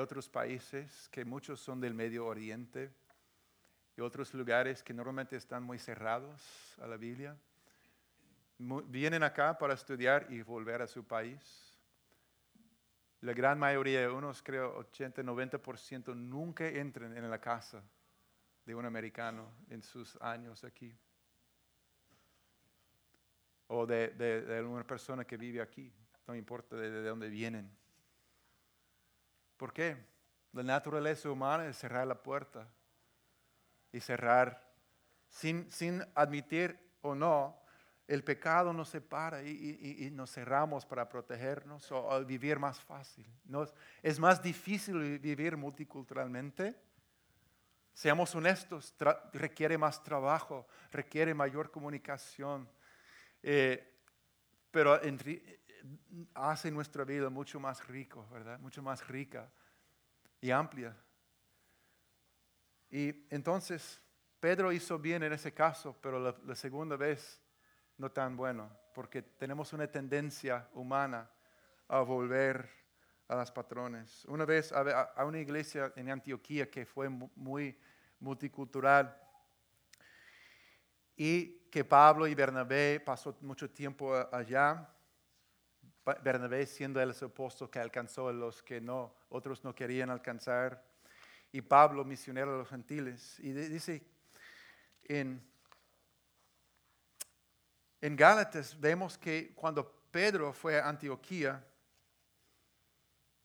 otros 0.00 0.28
países, 0.28 1.08
que 1.08 1.24
muchos 1.24 1.60
son 1.60 1.80
del 1.80 1.94
Medio 1.94 2.26
Oriente 2.26 2.92
y 3.96 4.00
otros 4.00 4.34
lugares 4.34 4.82
que 4.82 4.92
normalmente 4.92 5.36
están 5.36 5.62
muy 5.62 5.78
cerrados 5.78 6.76
a 6.80 6.86
la 6.88 6.96
Biblia, 6.96 7.36
vienen 8.58 9.22
acá 9.22 9.56
para 9.56 9.74
estudiar 9.74 10.26
y 10.30 10.42
volver 10.42 10.82
a 10.82 10.88
su 10.88 11.04
país. 11.04 11.74
La 13.20 13.32
gran 13.32 13.56
mayoría 13.56 14.10
unos, 14.10 14.42
creo 14.42 14.78
80, 14.78 15.22
90%, 15.22 16.14
nunca 16.16 16.66
entran 16.66 17.16
en 17.16 17.30
la 17.30 17.40
casa 17.40 17.82
de 18.66 18.74
un 18.74 18.84
americano 18.84 19.48
en 19.68 19.82
sus 19.82 20.16
años 20.20 20.64
aquí. 20.64 20.92
O 23.72 23.86
de, 23.86 24.64
una 24.66 24.84
persona 24.84 25.24
que 25.24 25.36
vive 25.36 25.60
aquí, 25.60 25.92
no 26.26 26.34
importa 26.34 26.76
de, 26.76 27.02
dónde 27.02 27.28
vienen. 27.28 27.70
¿Por 29.56 29.72
qué? 29.72 29.96
La 30.52 30.62
naturaleza 30.62 31.30
humana 31.30 31.66
es 31.66 31.76
cerrar 31.76 32.06
la 32.06 32.20
puerta 32.20 32.68
y 33.92 34.00
cerrar 34.00 34.60
sin, 35.28 35.70
sin 35.70 36.04
admitir 36.14 36.78
o 37.02 37.14
no, 37.14 37.56
el 38.08 38.24
pecado 38.24 38.72
nos 38.72 38.88
separa 38.88 39.42
y, 39.42 40.06
y, 40.06 40.10
nos 40.10 40.32
cerramos 40.32 40.84
para 40.84 41.08
protegernos 41.08 41.92
o, 41.92 42.24
vivir 42.24 42.58
más 42.58 42.80
fácil. 42.80 43.24
es 44.02 44.18
más 44.18 44.42
difícil 44.42 45.20
vivir 45.20 45.56
multiculturalmente 45.56 46.76
Seamos 48.00 48.34
honestos, 48.34 48.94
requiere 49.32 49.76
más 49.76 50.02
trabajo, 50.02 50.66
requiere 50.90 51.34
mayor 51.34 51.70
comunicación, 51.70 52.68
eh, 53.42 53.86
pero 54.70 55.00
hace 56.34 56.70
nuestra 56.70 57.04
vida 57.04 57.30
mucho 57.30 57.58
más 57.58 57.86
rico, 57.86 58.26
¿verdad? 58.30 58.58
Mucho 58.60 58.82
más 58.82 59.06
rica 59.08 59.50
y 60.40 60.50
amplia. 60.50 60.96
Y 62.90 63.26
entonces, 63.30 64.00
Pedro 64.40 64.72
hizo 64.72 64.98
bien 64.98 65.22
en 65.22 65.32
ese 65.32 65.52
caso, 65.52 65.96
pero 66.00 66.36
la, 66.44 66.54
segunda 66.54 66.96
vez 66.96 67.40
no 67.98 68.10
tan 68.10 68.36
bueno, 68.36 68.70
porque 68.94 69.22
tenemos 69.22 69.72
una 69.72 69.86
tendencia 69.86 70.68
humana 70.74 71.30
a 71.88 72.00
volver 72.00 72.68
a 73.28 73.36
las 73.36 73.52
patrones. 73.52 74.24
Una 74.26 74.44
vez 74.44 74.72
a 74.72 75.24
una 75.24 75.38
iglesia 75.38 75.92
en 75.96 76.10
Antioquía 76.10 76.70
que 76.70 76.84
fue 76.84 77.08
muy 77.08 77.78
multicultural. 78.18 79.16
Y 81.16 81.59
que 81.70 81.84
Pablo 81.84 82.26
y 82.26 82.34
Bernabé 82.34 83.00
pasó 83.00 83.36
mucho 83.40 83.70
tiempo 83.70 84.14
allá. 84.32 84.88
Bernabé 86.22 86.66
siendo 86.66 87.00
el 87.00 87.10
apóstol 87.10 87.70
que 87.70 87.78
alcanzó 87.78 88.28
a 88.28 88.32
los 88.32 88.62
que 88.62 88.80
no, 88.80 89.14
otros 89.28 89.62
no 89.62 89.74
querían 89.74 90.10
alcanzar. 90.10 90.84
Y 91.52 91.60
Pablo 91.60 92.04
misionero 92.04 92.54
a 92.54 92.58
los 92.58 92.68
gentiles. 92.68 93.38
Y 93.40 93.52
dice 93.52 94.02
en, 95.04 95.42
en 98.00 98.16
Gálatas 98.16 98.78
vemos 98.78 99.18
que 99.18 99.52
cuando 99.54 100.04
Pedro 100.10 100.52
fue 100.52 100.80
a 100.80 100.88
Antioquía, 100.88 101.64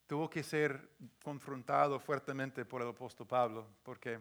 tuvo 0.08 0.30
que 0.30 0.44
ser 0.44 0.90
confrontado 1.24 2.00
fuertemente 2.00 2.66
por 2.66 2.82
el 2.82 2.90
apóstol 2.90 3.28
Pablo, 3.28 3.68
porque 3.84 4.20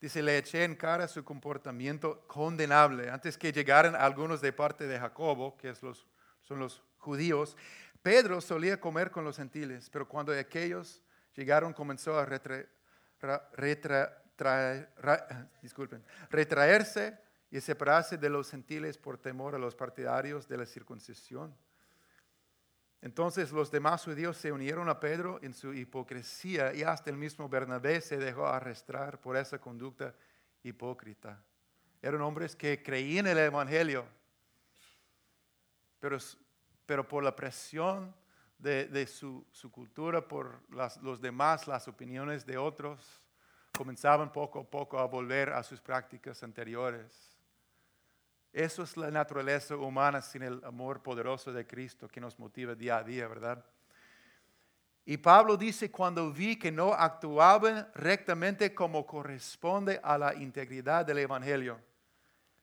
Dice, 0.00 0.22
le 0.22 0.38
eché 0.38 0.64
en 0.64 0.76
cara 0.76 1.06
su 1.06 1.22
comportamiento 1.22 2.26
condenable. 2.26 3.10
Antes 3.10 3.36
que 3.36 3.52
llegaran 3.52 3.94
algunos 3.94 4.40
de 4.40 4.52
parte 4.52 4.86
de 4.86 4.98
Jacobo, 4.98 5.56
que 5.58 5.74
son 5.74 5.94
los 6.58 6.82
judíos, 6.98 7.56
Pedro 8.02 8.40
solía 8.40 8.80
comer 8.80 9.10
con 9.10 9.24
los 9.24 9.36
gentiles, 9.36 9.90
pero 9.90 10.08
cuando 10.08 10.32
aquellos 10.32 11.02
llegaron 11.34 11.74
comenzó 11.74 12.18
a 12.18 12.24
retraerse 16.30 17.18
y 17.50 17.60
separarse 17.60 18.16
de 18.16 18.30
los 18.30 18.50
gentiles 18.50 18.96
por 18.96 19.18
temor 19.18 19.54
a 19.54 19.58
los 19.58 19.74
partidarios 19.74 20.48
de 20.48 20.56
la 20.56 20.64
circuncisión. 20.64 21.54
Entonces 23.02 23.50
los 23.50 23.70
demás 23.70 24.04
judíos 24.04 24.36
se 24.36 24.52
unieron 24.52 24.88
a 24.88 25.00
Pedro 25.00 25.38
en 25.42 25.54
su 25.54 25.72
hipocresía 25.72 26.74
y 26.74 26.82
hasta 26.82 27.08
el 27.10 27.16
mismo 27.16 27.48
Bernabé 27.48 28.00
se 28.00 28.18
dejó 28.18 28.46
arrastrar 28.46 29.20
por 29.20 29.36
esa 29.36 29.58
conducta 29.58 30.14
hipócrita. 30.62 31.42
Eran 32.02 32.20
hombres 32.20 32.54
que 32.54 32.82
creían 32.82 33.26
en 33.26 33.38
el 33.38 33.44
Evangelio, 33.44 34.04
pero, 35.98 36.18
pero 36.84 37.08
por 37.08 37.24
la 37.24 37.34
presión 37.34 38.14
de, 38.58 39.06
su, 39.06 39.46
cultura, 39.70 40.26
por 40.26 40.60
los 40.68 41.20
demás, 41.20 41.66
las 41.66 41.88
opiniones 41.88 42.44
de 42.44 42.58
otros, 42.58 43.20
comenzaban 43.76 44.30
poco 44.30 44.60
a 44.60 44.64
poco 44.64 44.98
a 44.98 45.06
volver 45.06 45.50
a 45.50 45.62
sus 45.62 45.80
prácticas 45.80 46.42
anteriores. 46.42 47.29
Eso 48.52 48.82
es 48.82 48.96
la 48.96 49.10
naturaleza 49.10 49.76
humana 49.76 50.20
sin 50.20 50.42
el 50.42 50.64
amor 50.64 51.02
poderoso 51.02 51.52
de 51.52 51.66
Cristo 51.66 52.08
que 52.08 52.20
nos 52.20 52.38
motiva 52.38 52.74
día 52.74 52.98
a 52.98 53.04
día, 53.04 53.28
¿verdad? 53.28 53.64
Y 55.04 55.16
Pablo 55.16 55.56
dice, 55.56 55.90
cuando 55.90 56.32
vi 56.32 56.56
que 56.56 56.72
no 56.72 56.92
actuaban 56.92 57.88
rectamente 57.94 58.74
como 58.74 59.06
corresponde 59.06 60.00
a 60.02 60.18
la 60.18 60.34
integridad 60.34 61.06
del 61.06 61.18
Evangelio, 61.18 61.80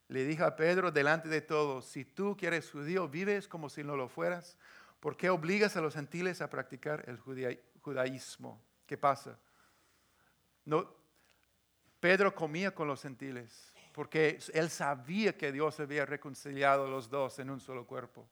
le 0.10 0.24
dije 0.24 0.44
a 0.44 0.56
Pedro 0.56 0.92
delante 0.92 1.30
de 1.30 1.42
todos, 1.42 1.86
si 1.86 2.06
tú 2.06 2.36
que 2.38 2.48
eres 2.48 2.70
judío 2.72 3.08
vives 3.08 3.48
como 3.48 3.70
si 3.70 3.84
no 3.84 3.96
lo 3.96 4.08
fueras, 4.08 4.58
¿por 5.00 5.18
qué 5.18 5.30
obligas 5.30 5.76
a 5.76 5.82
los 5.82 5.94
gentiles 5.94 6.42
a 6.42 6.50
practicar 6.50 7.04
el 7.08 7.18
judaísmo? 7.82 8.62
¿Qué 8.86 8.98
pasa? 8.98 9.38
No, 10.64 10.90
Pedro 12.00 12.34
comía 12.36 12.74
con 12.74 12.88
los 12.88 13.02
gentiles 13.02 13.74
porque 13.98 14.38
él 14.54 14.70
sabía 14.70 15.36
que 15.36 15.52
Dios 15.52 15.80
había 15.80 16.06
reconciliado 16.06 16.86
a 16.86 16.88
los 16.88 17.10
dos 17.10 17.40
en 17.40 17.50
un 17.50 17.60
solo 17.60 17.88
cuerpo. 17.88 18.30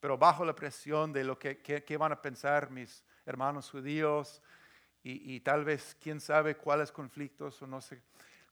Pero 0.00 0.18
bajo 0.18 0.44
la 0.44 0.52
presión 0.52 1.12
de 1.12 1.22
lo 1.22 1.38
que, 1.38 1.96
van 1.96 2.10
a 2.10 2.20
pensar 2.20 2.72
mis 2.72 3.04
hermanos 3.24 3.70
judíos 3.70 4.42
y, 5.04 5.38
tal 5.42 5.64
vez 5.64 5.96
quién 6.00 6.20
sabe 6.20 6.56
cuáles 6.56 6.90
conflictos 6.90 7.62
o 7.62 7.68
no 7.68 7.80
sé, 7.80 8.02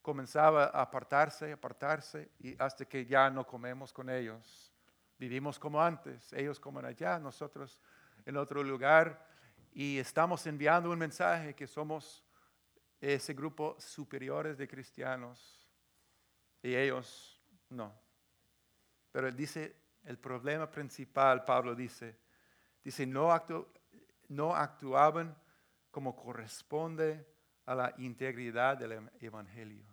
comenzaba 0.00 0.66
a 0.66 0.82
apartarse, 0.82 1.50
apartarse 1.50 2.30
y 2.38 2.54
hasta 2.62 2.84
que 2.84 3.04
ya 3.04 3.28
no 3.28 3.44
comemos 3.44 3.92
con 3.92 4.10
ellos. 4.10 4.72
Vivimos 5.18 5.58
como 5.58 5.82
antes, 5.82 6.32
ellos 6.34 6.60
comen 6.60 6.84
allá, 6.84 7.18
nosotros 7.18 7.80
en 8.26 8.36
otro 8.36 8.62
lugar 8.62 9.26
y 9.72 9.98
estamos 9.98 10.46
enviando 10.46 10.88
un 10.88 11.00
mensaje 11.00 11.52
que 11.52 11.66
somos 11.66 12.21
ese 13.02 13.34
grupo 13.34 13.76
superiores 13.80 14.56
de 14.56 14.68
cristianos 14.68 15.68
y 16.62 16.74
ellos 16.74 17.42
no. 17.70 17.92
Pero 19.10 19.26
él 19.26 19.36
dice, 19.36 19.76
el 20.04 20.18
problema 20.18 20.70
principal, 20.70 21.44
Pablo 21.44 21.74
dice, 21.74 22.16
dice, 22.82 23.04
no, 23.04 23.28
no 24.28 24.54
actuaban 24.54 25.36
como 25.90 26.14
corresponde 26.14 27.26
a 27.66 27.74
la 27.74 27.94
integridad 27.98 28.76
del 28.76 29.10
Evangelio. 29.20 29.84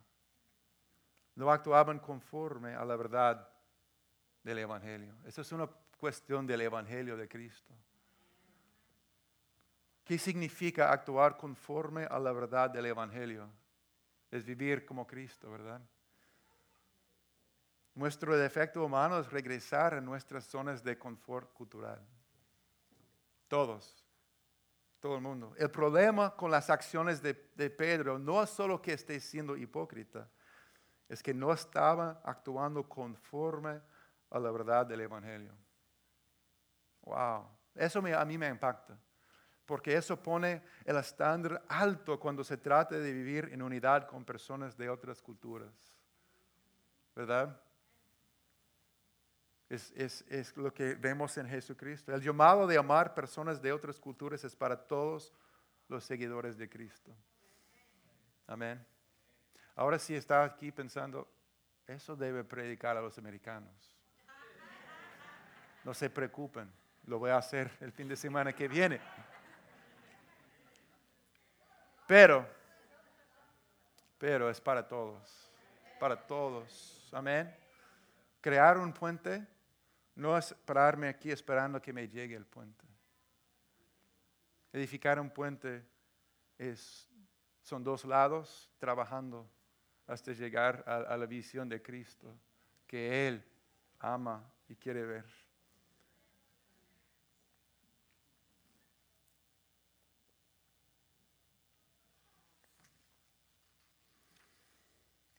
No 1.35 1.51
actuaban 1.51 1.99
conforme 1.99 2.75
a 2.75 2.85
la 2.85 2.95
verdad 2.95 3.49
del 4.43 4.59
Evangelio. 4.59 5.15
Esa 5.25 5.41
es 5.41 5.51
una 5.51 5.67
cuestión 5.97 6.45
del 6.45 6.61
Evangelio 6.61 7.17
de 7.17 7.27
Cristo. 7.27 7.73
¿Qué 10.09 10.17
significa 10.17 10.91
actuar 10.91 11.37
conforme 11.37 12.03
a 12.05 12.17
la 12.17 12.31
verdad 12.31 12.71
del 12.71 12.87
Evangelio? 12.87 13.47
Es 14.31 14.43
vivir 14.43 14.83
como 14.83 15.05
Cristo, 15.05 15.51
¿verdad? 15.51 15.79
Nuestro 17.93 18.35
defecto 18.35 18.83
humano 18.83 19.19
es 19.19 19.29
regresar 19.29 19.93
a 19.93 20.01
nuestras 20.01 20.45
zonas 20.45 20.83
de 20.83 20.97
confort 20.97 21.53
cultural. 21.53 22.03
Todos, 23.47 24.03
todo 24.99 25.13
el 25.13 25.21
mundo. 25.21 25.53
El 25.59 25.69
problema 25.69 26.35
con 26.35 26.49
las 26.49 26.71
acciones 26.71 27.21
de, 27.21 27.35
Pedro 27.69 28.17
no 28.17 28.41
es 28.41 28.49
solo 28.49 28.81
que 28.81 28.93
esté 28.93 29.19
siendo 29.19 29.55
hipócrita, 29.55 30.27
es 31.07 31.21
que 31.21 31.35
no 31.35 31.53
estaba 31.53 32.19
actuando 32.25 32.89
conforme 32.89 33.79
a 34.31 34.39
la 34.39 34.49
verdad 34.49 34.87
del 34.87 35.01
Evangelio. 35.01 35.53
Wow, 37.01 37.47
eso 37.75 37.99
a 37.99 38.25
mí 38.25 38.39
me 38.39 38.47
impacta, 38.47 38.97
porque 39.69 39.95
eso 39.95 40.17
pone 40.17 40.63
el 40.83 40.97
estándar 40.97 41.63
alto 41.67 42.19
cuando 42.19 42.43
se 42.43 42.57
trata 42.57 42.97
de 42.97 43.13
vivir 43.13 43.49
en 43.51 43.61
unidad 43.61 44.07
con 44.07 44.25
personas 44.25 44.75
de 44.75 44.89
otras 44.89 45.21
culturas. 45.21 45.69
¿Verdad? 47.15 47.61
Es, 49.69 50.57
lo 50.57 50.73
que 50.73 50.95
vemos 50.95 51.37
en 51.37 51.47
Jesucristo. 51.47 52.11
El 52.11 52.23
llamado 52.23 52.65
de 52.65 52.79
amar 52.79 53.13
personas 53.13 53.61
de 53.61 53.71
otras 53.71 53.99
culturas 53.99 54.43
es 54.43 54.55
para 54.55 54.75
todos 54.75 55.31
los 55.87 56.03
seguidores 56.03 56.57
de 56.57 56.67
Cristo. 56.67 57.15
Amén. 58.47 58.83
Ahora 59.75 59.99
sí 59.99 60.15
está 60.15 60.43
aquí 60.45 60.71
pensando, 60.71 61.31
eso 61.85 62.15
debe 62.15 62.43
predicar 62.43 62.97
a 62.97 63.01
los 63.01 63.19
americanos. 63.19 63.95
No 65.83 65.93
se 65.93 66.09
preocupen, 66.09 66.73
lo 67.05 67.19
voy 67.19 67.29
a 67.29 67.37
hacer 67.37 67.69
el 67.81 67.91
fin 67.91 68.07
de 68.07 68.15
semana 68.15 68.51
que 68.51 68.67
viene. 68.67 68.99
Pero, 72.09 72.43
pero 74.17 74.49
es 74.49 74.59
para 74.59 74.87
todos, 74.87 75.51
para 75.99 76.19
todos. 76.19 77.07
Amén. 77.13 77.55
Crear 78.41 78.79
un 78.79 78.91
puente 78.91 79.45
no 80.15 80.35
es 80.35 80.51
pararme 80.65 81.07
aquí 81.07 81.29
esperando 81.29 81.79
que 81.79 81.93
me 81.93 82.09
llegue 82.09 82.33
el 82.33 82.47
puente. 82.47 82.83
Edificar 84.73 85.19
un 85.19 85.29
puente 85.29 85.85
es, 86.57 87.07
son 87.61 87.83
dos 87.83 88.03
lados 88.05 88.71
trabajando 88.79 89.47
hasta 90.07 90.31
llegar 90.31 90.83
a 90.87 91.15
la 91.15 91.27
visión 91.27 91.69
de 91.69 91.79
Cristo 91.79 92.35
que 92.87 93.27
Él 93.27 93.45
ama 93.99 94.51
y 94.67 94.75
quiere 94.75 95.05
ver. 95.05 95.25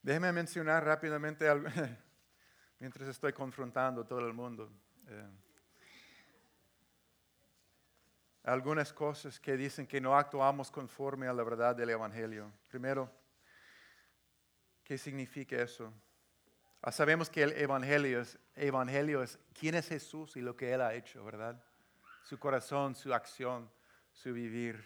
Déjeme 0.01 0.31
mencionar 0.31 0.83
rápidamente 0.83 1.45
mientras 2.79 3.07
estoy 3.07 3.33
confrontando 3.33 4.01
a 4.01 4.07
todo 4.07 4.19
el 4.19 4.33
mundo. 4.33 4.71
Eh, 5.07 5.29
algunas 8.43 8.91
cosas 8.91 9.39
que 9.39 9.55
dicen 9.55 9.85
que 9.85 10.01
no 10.01 10.17
actuamos 10.17 10.71
conforme 10.71 11.27
a 11.27 11.33
la 11.33 11.43
verdad 11.43 11.75
del 11.75 11.91
Evangelio. 11.91 12.51
Primero, 12.67 13.11
¿qué 14.83 14.97
significa 14.97 15.57
eso? 15.57 15.93
Ah, 16.81 16.91
sabemos 16.91 17.29
que 17.29 17.43
el 17.43 17.51
Evangelio 17.51 19.21
es 19.21 19.39
quién 19.53 19.75
es 19.75 19.87
Jesús 19.87 20.35
y 20.35 20.41
lo 20.41 20.55
que 20.55 20.73
Él 20.73 20.81
ha 20.81 20.95
hecho, 20.95 21.23
¿verdad? 21.23 21.63
Su 22.23 22.39
corazón, 22.39 22.95
su 22.95 23.13
acción, 23.13 23.69
su 24.11 24.33
vivir. 24.33 24.83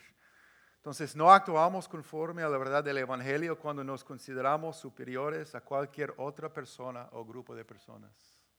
Entonces, 0.86 1.16
no 1.16 1.34
actuamos 1.34 1.88
conforme 1.88 2.44
a 2.44 2.48
la 2.48 2.60
verdad 2.60 2.84
del 2.84 3.00
Evangelio 3.00 3.58
cuando 3.58 3.84
nos 3.84 4.04
consideramos 4.04 4.78
superiores 4.78 5.56
a 5.56 5.62
cualquier 5.62 6.14
otra 6.18 6.54
persona 6.54 7.10
o 7.14 7.26
grupo 7.26 7.56
de 7.56 7.66
personas. 7.66 8.12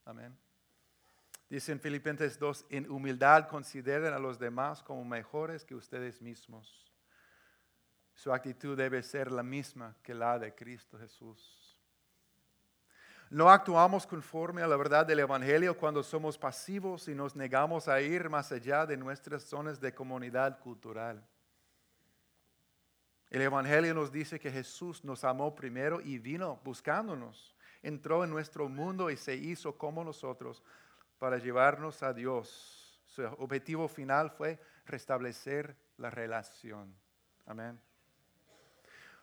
Amén. 0.04 0.36
Dice 1.48 1.70
en 1.70 1.78
Filipenses 1.78 2.36
2, 2.36 2.66
en 2.70 2.90
humildad 2.90 3.46
consideren 3.46 4.12
a 4.12 4.18
los 4.18 4.40
demás 4.40 4.82
como 4.82 5.04
mejores 5.04 5.64
que 5.64 5.76
ustedes 5.76 6.20
mismos. 6.20 6.92
Su 8.12 8.32
actitud 8.32 8.76
debe 8.76 9.04
ser 9.04 9.30
la 9.30 9.44
misma 9.44 9.94
que 10.02 10.12
la 10.12 10.36
de 10.36 10.52
Cristo 10.52 10.98
Jesús. 10.98 11.78
No 13.30 13.48
actuamos 13.48 14.04
conforme 14.04 14.62
a 14.62 14.66
la 14.66 14.76
verdad 14.76 15.06
del 15.06 15.20
Evangelio 15.20 15.78
cuando 15.78 16.02
somos 16.02 16.36
pasivos 16.36 17.06
y 17.06 17.14
nos 17.14 17.36
negamos 17.36 17.86
a 17.86 18.00
ir 18.00 18.28
más 18.28 18.50
allá 18.50 18.84
de 18.84 18.96
nuestras 18.96 19.44
zonas 19.44 19.80
de 19.80 19.94
comunidad 19.94 20.58
cultural. 20.58 21.24
El 23.36 23.42
Evangelio 23.42 23.92
nos 23.92 24.10
dice 24.10 24.40
que 24.40 24.50
Jesús 24.50 25.04
nos 25.04 25.22
amó 25.22 25.54
primero 25.54 26.00
y 26.00 26.16
vino 26.16 26.58
buscándonos. 26.64 27.54
Entró 27.82 28.24
en 28.24 28.30
nuestro 28.30 28.66
mundo 28.66 29.10
y 29.10 29.18
se 29.18 29.34
hizo 29.34 29.76
como 29.76 30.02
nosotros 30.02 30.62
para 31.18 31.36
llevarnos 31.36 32.02
a 32.02 32.14
Dios. 32.14 32.98
Su 33.04 33.24
objetivo 33.24 33.88
final 33.88 34.30
fue 34.30 34.58
restablecer 34.86 35.76
la 35.98 36.08
relación. 36.08 36.96
Amén. 37.44 37.78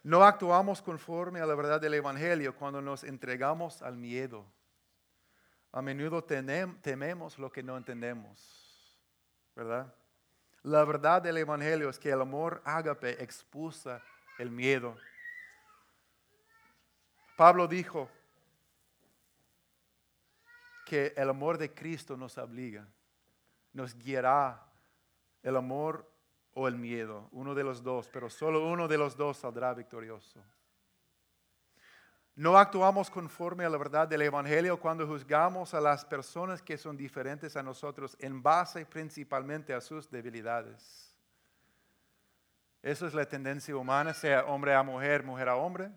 No 0.04 0.24
actuamos 0.24 0.80
conforme 0.80 1.40
a 1.40 1.48
la 1.48 1.56
verdad 1.56 1.82
del 1.82 1.96
Evangelio 1.96 2.56
cuando 2.56 2.84
nos 2.84 3.04
entregamos 3.04 3.82
al 3.82 3.98
miedo. 3.98 4.46
A 5.72 5.82
menudo 5.82 6.24
tememos 6.24 7.40
lo 7.40 7.52
que 7.52 7.64
no 7.64 7.76
entendemos, 7.78 8.96
¿verdad? 9.56 9.92
La 10.64 10.86
verdad 10.86 11.22
del 11.22 11.38
Evangelio 11.38 11.90
es 11.90 12.00
que 12.00 12.10
el 12.10 12.22
amor 12.22 12.62
ágape 12.64 13.22
expulsa 13.22 14.02
el 14.40 14.50
miedo. 14.50 14.96
Pablo 17.36 17.68
dijo 17.68 18.10
que 20.86 21.14
el 21.18 21.30
amor 21.30 21.58
de 21.58 21.74
Cristo 21.74 22.16
nos 22.16 22.38
obliga, 22.38 22.88
nos 23.74 23.94
guiará 23.96 24.66
el 25.42 25.58
amor 25.58 26.10
o 26.54 26.68
el 26.68 26.78
miedo, 26.78 27.28
uno 27.32 27.54
de 27.54 27.64
los 27.64 27.84
dos, 27.84 28.08
pero 28.10 28.30
solo 28.30 28.66
uno 28.66 28.88
de 28.88 28.98
los 28.98 29.18
dos 29.18 29.38
saldrá 29.38 29.74
victorioso. 29.74 30.40
No 32.36 32.58
actuamos 32.58 33.12
conforme 33.12 33.64
a 33.64 33.70
la 33.70 33.78
verdad 33.78 34.08
del 34.08 34.24
Evangelio 34.24 34.80
cuando 34.80 35.06
juzgamos 35.06 35.76
a 35.76 35.82
las 35.82 36.04
personas 36.04 36.64
que 36.64 36.80
son 36.80 36.98
diferentes 36.98 37.56
a 37.56 37.62
nosotros 37.62 38.18
en 38.20 38.42
base 38.42 38.88
principalmente 38.88 39.72
a 39.72 39.80
sus 39.80 40.10
debilidades. 40.10 41.14
Eso 42.82 43.06
es 43.06 43.14
la 43.14 43.26
tendencia 43.26 43.76
humana, 43.78 44.16
sea 44.16 44.46
hombre 44.46 44.74
a 44.74 44.82
mujer, 44.82 45.24
mujer 45.24 45.48
a 45.48 45.56
hombre, 45.56 45.92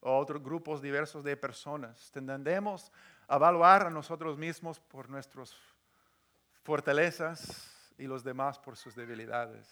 o 0.00 0.18
otros 0.18 0.42
grupos 0.42 0.82
diversos 0.82 1.22
de 1.22 1.36
personas. 1.36 2.10
Tendemos 2.10 2.90
a 3.28 3.36
evaluar 3.36 3.86
a 3.86 3.90
nosotros 3.90 4.36
mismos 4.36 4.80
por 4.80 5.08
nuestras 5.08 5.54
fortalezas 6.64 7.92
y 7.96 8.08
los 8.08 8.24
demás 8.24 8.58
por 8.58 8.76
sus 8.76 8.96
debilidades. 8.96 9.68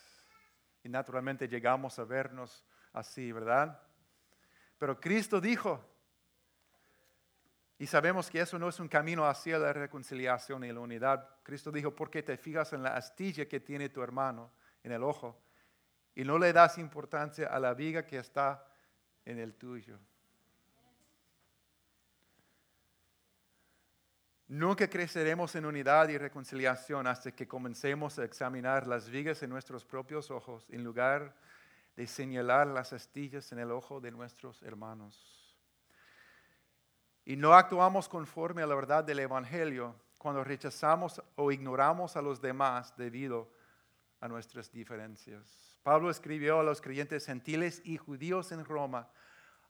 Y 0.85 0.89
naturalmente 0.89 1.49
llegamos 1.49 1.99
a 1.99 2.05
vernos 2.05 2.65
así, 2.93 3.33
¿verdad? 3.33 3.81
Pero 4.79 5.01
Cristo 5.01 5.41
dijo, 5.41 5.85
y 7.79 7.87
sabemos 7.87 8.31
que 8.31 8.41
eso 8.41 8.59
no 8.59 8.69
es 8.69 8.81
un 8.81 8.89
camino 8.89 9.27
hacia 9.27 9.59
la 9.59 9.73
reconciliación 9.73 10.65
y 10.65 10.73
la 10.73 10.81
unidad. 10.81 11.29
Cristo 11.43 11.71
dijo, 11.71 11.95
¿por 11.95 12.11
qué 12.11 12.23
te 12.23 12.37
fijas 12.37 12.73
en 12.73 12.83
la 12.83 12.97
astilla 12.97 13.47
que 13.47 13.61
tiene 13.61 13.89
tu 13.89 14.03
hermano 14.03 14.53
en 14.83 14.93
el 14.93 15.03
ojo 15.03 15.41
y 16.15 16.25
no 16.25 16.39
le 16.39 16.53
das 16.53 16.79
importancia 16.79 17.49
a 17.49 17.61
la 17.61 17.75
viga 17.75 18.05
que 18.05 18.19
está 18.19 18.67
en 19.25 19.39
el 19.39 19.55
tuyo? 19.55 19.99
Nunca 24.49 24.89
creceremos 24.89 25.55
en 25.57 25.67
unidad 25.67 26.09
y 26.09 26.17
reconciliación 26.17 27.07
hasta 27.07 27.33
que 27.33 27.47
comencemos 27.47 28.19
a 28.19 28.25
examinar 28.25 28.87
las 28.87 29.11
vigas 29.11 29.43
en 29.43 29.51
nuestros 29.51 29.85
propios 29.85 30.31
ojos 30.31 30.67
en 30.71 30.83
lugar 30.83 31.23
de 31.23 31.49
señalar 32.07 32.67
las 32.69 32.93
astillas 32.93 33.51
en 33.53 33.59
el 33.59 33.71
ojo 33.73 34.01
de 34.01 34.11
nuestros 34.11 34.63
hermanos. 34.63 35.39
Y 37.25 37.37
no 37.37 37.55
actuamos 37.55 38.09
conforme 38.09 38.63
a 38.63 38.67
la 38.67 38.75
verdad 38.75 39.05
del 39.05 39.19
Evangelio 39.19 39.95
cuando 40.17 40.43
rechazamos 40.43 41.23
o 41.37 41.53
ignoramos 41.53 42.17
a 42.17 42.23
los 42.23 42.41
demás 42.41 42.97
debido 42.97 43.49
a 44.21 44.29
nuestras 44.29 44.71
diferencias. 44.73 45.79
Pablo 45.83 46.11
escribió 46.11 46.61
a 46.61 46.63
los 46.63 46.81
creyentes 46.81 47.27
gentiles 47.27 47.81
y 47.85 47.97
judíos 47.97 48.53
en 48.53 48.65
Roma, 48.65 49.09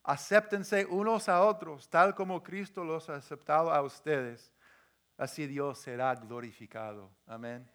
acéptense 0.02 0.86
unos 0.86 1.28
a 1.28 1.42
otros, 1.42 1.88
tal 1.88 2.14
como 2.14 2.42
Cristo 2.42 2.84
los 2.84 3.10
ha 3.10 3.16
aceptado 3.16 3.72
a 3.72 3.82
ustedes. 3.82 4.52
Así 5.16 5.46
Dios 5.46 5.78
será 5.78 6.14
glorificado. 6.14 7.10
Amén. 7.26 7.68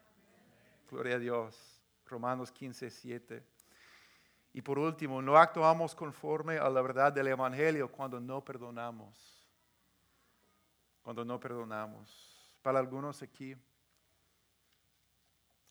Gloria 0.90 1.16
a 1.16 1.20
Dios. 1.20 1.82
Romanos 2.06 2.52
15, 2.52 2.90
7. 2.90 3.44
Y 4.54 4.62
por 4.62 4.78
último, 4.78 5.22
no 5.22 5.36
actuamos 5.36 5.96
conforme 5.96 6.58
a 6.58 6.70
la 6.70 6.82
verdad 6.82 7.12
del 7.12 7.28
Evangelio 7.28 7.92
cuando 7.92 8.20
no 8.20 8.46
perdonamos. 8.46 9.44
Cuando 11.02 11.26
no 11.26 11.40
perdonamos. 11.40 12.58
Para 12.62 12.80
algunos 12.80 13.22
aquí, 13.24 13.56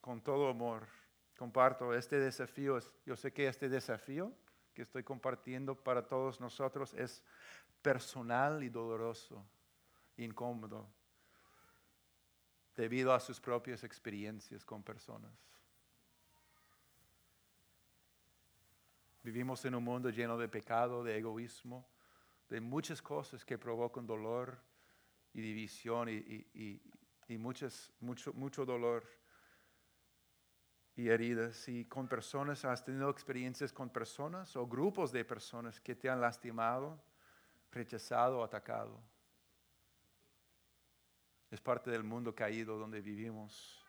con 0.01 0.21
todo 0.21 0.49
amor, 0.49 0.87
comparto 1.39 1.95
este 1.95 2.19
desafío. 2.19 2.81
Yo 3.07 3.17
sé 3.17 3.33
que 3.33 3.47
este 3.47 3.69
desafío 3.69 4.33
que 4.75 4.83
estoy 4.83 5.05
compartiendo 5.05 5.77
para 5.77 6.07
todos 6.07 6.41
nosotros 6.41 6.93
es 6.95 7.23
personal 7.83 8.63
y 8.65 8.69
doloroso. 8.69 9.45
incómodo 10.17 10.87
debido 12.77 13.13
a 13.13 13.21
sus 13.21 13.41
propias 13.41 13.85
experiencias 13.85 14.65
con 14.65 14.83
personas. 14.83 15.33
Vivimos 19.23 19.65
en 19.65 19.75
un 19.77 19.85
mundo 19.85 20.11
lleno 20.11 20.37
de 20.37 20.49
pecado, 20.49 21.05
de 21.05 21.17
egoísmo, 21.17 21.87
de 22.49 22.61
muchas 22.61 23.01
cosas 23.01 23.45
que 23.45 23.57
provocan 23.57 24.07
dolor 24.07 24.59
y 25.33 25.41
división 25.41 26.09
y, 26.09 26.83
muchas, 27.39 27.93
mucho, 28.01 28.33
mucho 28.33 28.67
dolor 28.67 29.05
y 30.97 31.09
heridas. 31.09 31.69
Y 31.69 31.85
con 31.85 32.09
personas, 32.09 32.65
has 32.65 32.85
tenido 32.85 33.09
experiencias 33.11 33.73
con 33.73 33.91
personas 33.91 34.57
o 34.57 34.67
grupos 34.67 35.13
de 35.13 35.25
personas 35.25 35.81
que 35.81 35.95
te 35.95 36.11
han 36.11 36.21
lastimado, 36.21 37.01
rechazado 37.71 38.41
o 38.41 38.45
atacado. 38.45 39.01
Es 41.51 41.61
parte 41.61 41.91
del 41.91 42.03
mundo 42.03 42.35
caído 42.35 42.77
donde 42.77 43.01
vivimos. 43.01 43.85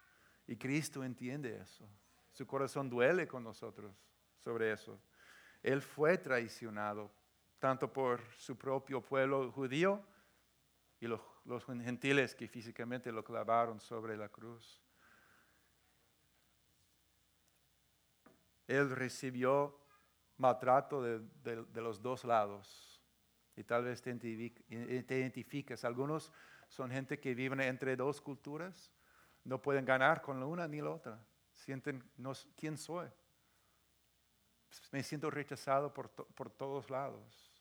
Y 0.46 0.58
Cristo 0.58 1.04
entiende 1.04 1.58
eso. 1.58 1.88
Su 2.32 2.46
corazón 2.46 2.90
duele 2.90 3.28
con 3.28 3.44
nosotros 3.44 3.96
sobre 4.38 4.72
eso. 4.72 5.00
Él 5.64 5.82
fue 5.82 6.18
traicionado 6.18 7.10
tanto 7.58 7.92
por 7.92 8.22
su 8.38 8.58
propio 8.58 9.02
pueblo 9.02 9.50
judío 9.52 10.06
y 11.00 11.08
los, 11.08 11.22
gentiles 11.66 12.36
que 12.36 12.48
físicamente 12.48 13.12
lo 13.12 13.24
clavaron 13.24 13.80
sobre 13.80 14.18
la 14.18 14.28
cruz. 14.28 14.82
Él 18.68 18.90
recibió 18.92 19.80
maltrato 20.38 21.02
de, 21.02 21.82
los 21.82 22.02
dos 22.02 22.26
lados. 22.26 23.02
Y 23.56 23.64
tal 23.64 23.86
vez 23.86 24.02
te 24.02 24.10
identificas. 24.10 25.86
Algunos 25.86 26.32
son 26.68 26.92
gente 26.92 27.20
que 27.20 27.36
viven 27.36 27.62
entre 27.62 27.96
dos 27.96 28.20
culturas, 28.20 28.92
no 29.44 29.62
pueden 29.62 29.86
ganar 29.86 30.22
con 30.22 30.40
la 30.40 30.46
una 30.46 30.68
ni 30.68 30.82
la 30.82 30.90
otra. 30.90 31.24
Sienten, 31.52 32.04
no, 32.18 32.34
¿quién 32.56 32.78
soy? 32.78 33.08
Me 34.92 35.04
siento 35.04 35.30
rechazado 35.30 35.94
por, 35.94 36.10
por 36.10 36.50
todos 36.50 36.90
lados. 36.90 37.52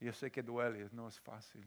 Yo 0.00 0.12
sé 0.12 0.30
que 0.30 0.42
duele, 0.42 0.88
no 0.92 1.08
es 1.08 1.18
fácil. 1.18 1.66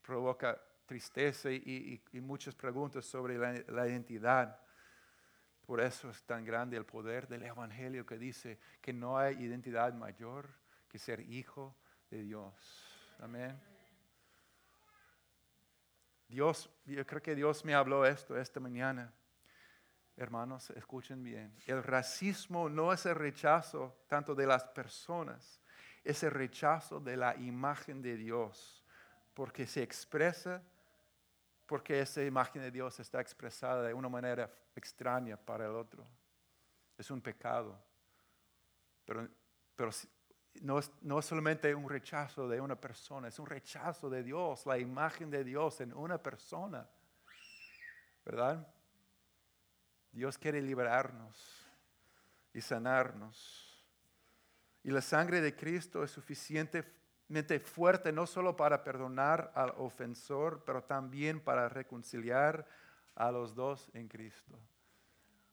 Provoca 0.00 0.60
tristeza 0.86 1.50
y, 1.50 2.02
muchas 2.14 2.54
preguntas 2.54 3.04
sobre 3.04 3.38
la, 3.38 3.52
la, 3.68 3.88
identidad. 3.88 4.60
Por 5.66 5.80
eso 5.80 6.10
es 6.10 6.22
tan 6.24 6.44
grande 6.44 6.76
el 6.76 6.84
poder 6.84 7.26
del 7.28 7.42
Evangelio 7.42 8.04
que 8.04 8.18
dice 8.18 8.58
que 8.80 8.92
no 8.92 9.18
hay 9.18 9.36
identidad 9.42 9.92
mayor 9.94 10.48
que 10.88 10.98
ser 10.98 11.20
hijo 11.20 11.74
de 12.10 12.22
Dios. 12.22 12.54
Amén. 13.20 13.58
Dios, 16.28 16.70
yo 16.86 17.06
creo 17.06 17.22
que 17.22 17.34
Dios 17.34 17.64
me 17.64 17.74
habló 17.74 18.06
esto 18.06 18.38
esta 18.38 18.58
mañana. 18.60 19.12
Hermanos, 20.16 20.70
escuchen 20.70 21.22
bien. 21.22 21.56
El 21.66 21.82
racismo 21.82 22.68
no 22.68 22.92
es 22.92 23.06
el 23.06 23.14
rechazo 23.14 24.04
tanto 24.08 24.34
de 24.34 24.46
las 24.46 24.64
personas, 24.64 25.60
es 26.04 26.22
el 26.22 26.30
rechazo 26.30 27.00
de 27.00 27.16
la 27.16 27.34
imagen 27.36 28.02
de 28.02 28.16
Dios, 28.16 28.84
porque 29.32 29.66
se 29.66 29.82
expresa, 29.82 30.62
porque 31.66 32.00
esa 32.00 32.22
imagen 32.22 32.60
de 32.60 32.70
Dios 32.70 33.00
está 33.00 33.20
expresada 33.20 33.82
de 33.82 33.94
una 33.94 34.08
manera 34.08 34.52
extraña 34.76 35.36
para 35.36 35.64
el 35.64 35.72
otro. 35.72 36.06
Es 36.98 37.10
un 37.10 37.22
pecado. 37.22 37.82
Pero, 39.06 39.28
pero 39.74 39.90
no 40.60 40.78
es, 40.78 40.92
no 41.00 41.18
es 41.18 41.24
solamente 41.24 41.74
un 41.74 41.88
rechazo 41.88 42.46
de 42.46 42.60
una 42.60 42.78
persona, 42.78 43.28
es 43.28 43.38
un 43.38 43.46
rechazo 43.46 44.10
de 44.10 44.22
Dios, 44.22 44.66
la 44.66 44.78
imagen 44.78 45.30
de 45.30 45.42
Dios 45.42 45.80
en 45.80 45.94
una 45.94 46.22
persona. 46.22 46.86
¿Verdad? 48.24 48.68
Dios 50.12 50.38
quiere 50.38 50.60
liberarnos 50.60 51.66
y 52.52 52.60
sanarnos. 52.60 53.84
Y 54.84 54.90
la 54.90 55.00
sangre 55.00 55.40
de 55.40 55.56
Cristo 55.56 56.04
es 56.04 56.10
suficientemente 56.10 57.60
fuerte 57.60 58.12
no 58.12 58.26
solo 58.26 58.56
para 58.56 58.84
perdonar 58.84 59.52
al 59.54 59.72
ofensor, 59.76 60.62
pero 60.64 60.82
también 60.82 61.40
para 61.40 61.68
reconciliar 61.68 62.66
a 63.14 63.30
los 63.30 63.54
dos 63.54 63.90
en 63.94 64.08
Cristo. 64.08 64.58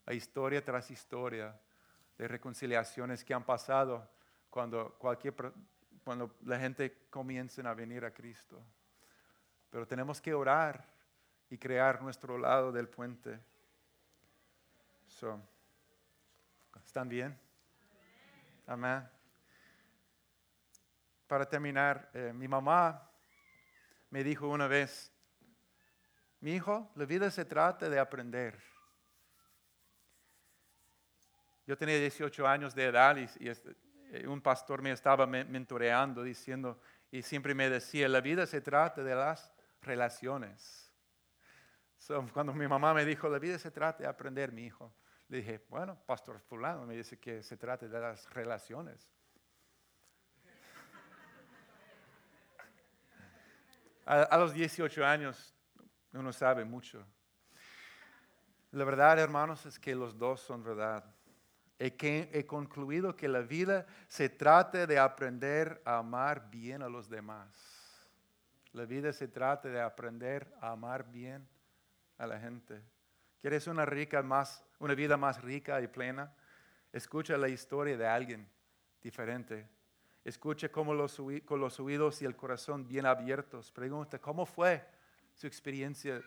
Hay 0.06 0.18
historia 0.18 0.64
tras 0.64 0.92
historia 0.92 1.60
de 2.18 2.28
reconciliaciones 2.28 3.24
que 3.24 3.34
han 3.34 3.46
pasado 3.46 4.10
cuando, 4.50 4.96
cualquier, 4.98 5.36
cuando 6.04 6.36
la 6.44 6.60
gente 6.60 7.08
comienza 7.10 7.62
a 7.70 7.74
venir 7.74 8.04
a 8.04 8.12
Cristo. 8.12 8.62
Pero 9.70 9.88
tenemos 9.88 10.20
que 10.20 10.34
orar 10.34 10.86
y 11.50 11.58
crear 11.58 12.02
nuestro 12.02 12.38
lado 12.38 12.72
del 12.72 12.90
puente. 12.90 13.40
¿Están 16.86 17.10
bien? 17.10 17.38
Amén. 18.66 19.06
Para 21.28 21.46
terminar, 21.46 22.10
eh, 22.14 22.32
mi 22.34 22.48
mamá 22.48 23.12
me 24.12 24.24
dijo 24.24 24.48
una 24.48 24.68
vez, 24.68 25.12
mi 26.40 26.54
hijo, 26.54 26.90
la 26.96 27.04
vida 27.04 27.30
se 27.32 27.44
trata 27.44 27.90
de 27.90 28.00
aprender. 28.00 28.64
Yo 31.68 31.78
tenía 31.78 32.00
18 32.00 32.48
años 32.48 32.74
de 32.74 32.86
edad 32.86 33.18
y, 33.18 33.50
este, 33.50 33.76
eh, 34.12 34.26
un 34.26 34.40
pastor 34.40 34.82
me 34.82 34.92
estaba 34.92 35.28
mentoreando 35.28 36.24
diciendo, 36.24 36.80
y 37.12 37.24
siempre 37.24 37.54
me 37.54 37.70
decía, 37.70 38.08
la 38.08 38.22
vida 38.22 38.46
se 38.46 38.62
trata 38.62 39.04
de 39.04 39.16
las 39.16 39.52
relaciones. 39.82 40.86
cuando 42.34 42.54
mi 42.54 42.68
mamá 42.68 42.94
me 42.94 43.04
dijo, 43.04 43.28
la 43.28 43.38
vida 43.38 43.60
se 43.60 43.70
trata 43.70 44.04
de 44.04 44.10
aprender, 44.10 44.54
mi 44.54 44.66
hijo, 44.66 44.94
le 45.30 45.38
dije, 45.38 45.64
bueno, 45.70 45.96
pastor 46.06 46.40
fulano 46.40 46.86
me 46.86 46.96
dice 46.96 47.20
que 47.20 47.44
se 47.44 47.56
trata 47.56 47.88
de 47.88 48.00
las 48.00 48.28
relaciones. 48.32 49.08
A, 54.06 54.38
los 54.40 54.54
18 54.54 55.06
años 55.06 55.54
uno 56.14 56.34
sabe 56.34 56.66
mucho. 56.66 57.06
La 58.72 58.84
verdad, 58.84 59.20
hermanos, 59.20 59.68
es 59.68 59.78
que 59.78 59.94
los 59.94 60.18
dos 60.18 60.42
son 60.42 60.64
verdad. 60.64 61.06
He, 61.78 61.96
que, 61.96 62.32
he 62.34 62.48
concluido 62.48 63.16
que 63.16 63.28
la 63.28 63.42
vida 63.42 63.86
se 64.08 64.30
trata 64.30 64.88
de 64.88 64.98
aprender 64.98 65.80
a 65.86 66.00
amar 66.00 66.50
bien 66.50 66.82
a 66.82 66.90
los 66.90 67.08
demás. 67.08 68.10
La 68.72 68.86
vida 68.86 69.14
se 69.14 69.28
trata 69.28 69.70
de 69.70 69.80
aprender 69.80 70.52
a 70.60 70.72
amar 70.72 71.08
bien 71.12 71.48
a 72.18 72.26
la 72.26 72.40
gente. 72.40 72.82
¿Quieres 73.42 73.68
una, 73.68 73.86
rica 73.86 74.22
más, 74.22 74.66
una 74.80 74.94
vida 74.94 75.16
más 75.16 75.42
rica 75.42 75.82
y 75.82 75.88
plena? 75.88 76.34
Escucha 76.92 77.38
la 77.38 77.48
historia 77.48 77.98
de 77.98 78.06
alguien 78.06 78.46
diferente. 79.02 79.66
Escucha 80.26 80.70
cómo 80.70 80.94
los, 80.94 81.22
con 81.46 81.62
los 81.62 81.80
oídos 81.80 82.22
y 82.22 82.26
el 82.26 82.36
corazón 82.36 82.86
bien 82.86 83.06
abiertos. 83.06 83.72
Pregunta, 83.72 84.20
¿cómo 84.20 84.46
fue 84.46 84.86
su 85.34 85.48
experiencia 85.48 86.22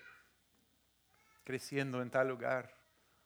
creciendo 1.44 2.01
en 2.01 2.10
tal 2.10 2.28
lugar? 2.28 2.74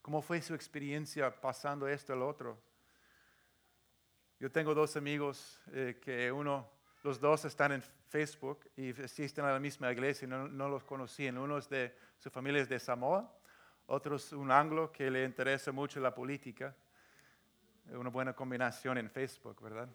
¿Cómo 0.02 0.20
fue 0.20 0.42
su 0.42 0.54
experiencia 0.54 1.40
pasando 1.40 1.86
esto 1.86 2.12
al 2.12 2.22
otro? 2.22 2.60
Yo 4.40 4.50
tengo 4.50 4.74
dos 4.74 4.96
amigos 4.96 5.60
eh, 5.68 6.00
que 6.02 6.32
uno, 6.32 6.68
los 7.04 7.20
dos 7.20 7.44
están 7.44 7.70
en 7.70 7.82
Facebook 8.08 8.68
y 8.76 9.00
asisten 9.00 9.44
a 9.44 9.52
la 9.52 9.60
misma 9.60 9.92
iglesia 9.92 10.26
y 10.26 10.28
no, 10.28 10.48
no 10.48 10.68
los 10.68 10.82
conocían. 10.82 11.38
Uno 11.38 11.56
es 11.56 11.68
de, 11.68 11.96
su 12.18 12.30
familia 12.30 12.60
es 12.62 12.68
de 12.68 12.80
Samoa 12.80 13.32
otro 13.86 14.16
es 14.16 14.32
un 14.32 14.50
anglo 14.50 14.90
que 14.90 15.10
le 15.10 15.24
interesa 15.24 15.70
mucho 15.70 16.00
la 16.00 16.14
política. 16.14 16.74
Una 17.92 18.10
buena 18.10 18.32
combinación 18.32 18.98
en 18.98 19.08
Facebook, 19.08 19.62
¿verdad? 19.62 19.88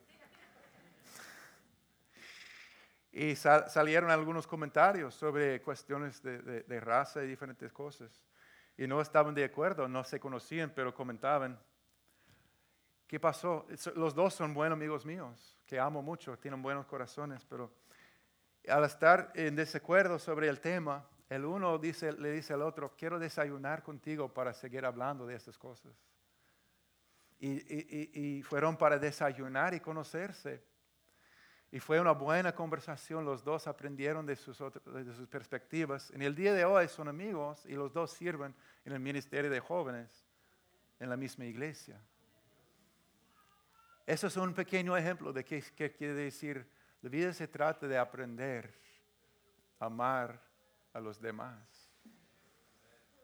Y 3.11 3.35
salieron 3.35 4.09
algunos 4.09 4.47
comentarios 4.47 5.13
sobre 5.13 5.61
cuestiones 5.61 6.23
de, 6.23 6.79
raza 6.79 7.21
y 7.21 7.27
diferentes 7.27 7.71
cosas. 7.73 8.23
Y 8.77 8.87
no 8.87 9.01
estaban 9.01 9.35
de 9.35 9.43
acuerdo, 9.43 9.89
no 9.89 10.05
se 10.05 10.19
conocían, 10.19 10.71
pero 10.73 10.93
comentaban. 10.93 11.59
¿Qué 13.07 13.19
pasó? 13.19 13.67
Los 13.95 14.15
dos 14.15 14.33
son 14.33 14.53
buenos 14.53 14.77
amigos 14.77 15.05
míos, 15.05 15.59
que 15.65 15.77
amo 15.77 16.01
mucho, 16.01 16.37
tienen 16.39 16.61
buenos 16.61 16.85
corazones, 16.85 17.43
pero 17.43 17.69
al 18.69 18.85
estar 18.85 19.31
en 19.35 19.57
desacuerdo 19.57 20.17
sobre 20.17 20.47
el 20.47 20.61
tema, 20.61 21.05
el 21.31 21.45
uno 21.45 21.77
le 21.77 22.31
dice 22.31 22.53
al 22.53 22.61
otro, 22.61 22.93
quiero 22.97 23.17
desayunar 23.17 23.81
contigo 23.83 24.27
para 24.27 24.53
seguir 24.53 24.85
hablando 24.85 25.25
de 25.25 25.35
estas 25.35 25.57
cosas. 25.57 25.93
Y, 27.39 28.43
fueron 28.43 28.75
para 28.75 28.99
desayunar 28.99 29.73
y 29.73 29.79
conocerse. 29.79 30.61
Y 31.71 31.79
fue 31.79 32.01
una 32.01 32.11
buena 32.11 32.53
conversación, 32.53 33.23
los 33.23 33.45
dos 33.45 33.65
aprendieron 33.65 34.25
de 34.25 34.35
sus, 34.35 34.57
de 34.59 35.13
sus 35.15 35.25
perspectivas. 35.29 36.11
En 36.11 36.21
el 36.21 36.35
día 36.35 36.53
de 36.53 36.65
hoy 36.65 36.89
son 36.89 37.07
amigos 37.07 37.65
y 37.65 37.75
los 37.75 37.93
dos 37.93 38.11
sirven 38.11 38.53
en 38.83 38.91
el 38.91 38.99
ministerio 38.99 39.49
de 39.49 39.61
jóvenes 39.61 40.25
en 40.99 41.09
la 41.09 41.15
misma 41.15 41.45
iglesia. 41.45 41.97
Eso 44.05 44.27
es 44.27 44.35
un 44.35 44.53
pequeño 44.53 44.97
ejemplo 44.97 45.31
de 45.31 45.45
qué, 45.45 45.63
qué 45.77 45.93
quiere 45.93 46.13
decir. 46.13 46.67
La 47.01 47.09
vida 47.09 47.31
se 47.31 47.47
trata 47.47 47.87
de 47.87 47.97
aprender 47.97 48.77
amar 49.79 50.50
a 50.93 50.99
los 50.99 51.19
demás. 51.19 51.91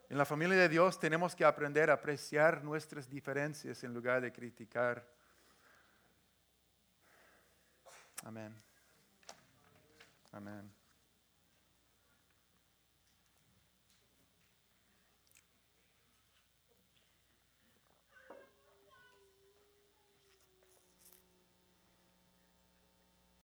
En 0.09 0.17
la 0.17 0.25
familia 0.25 0.55
de 0.55 0.69
Dios 0.69 0.99
tenemos 0.99 1.35
que 1.35 1.43
aprender 1.43 1.89
a 1.89 1.95
apreciar 1.95 2.63
nuestras 2.63 3.09
diferencias 3.09 3.83
en 3.83 3.93
lugar 3.93 4.21
de 4.21 4.31
criticar. 4.31 5.05
Amén. 8.23 8.55
Amén. 10.31 10.76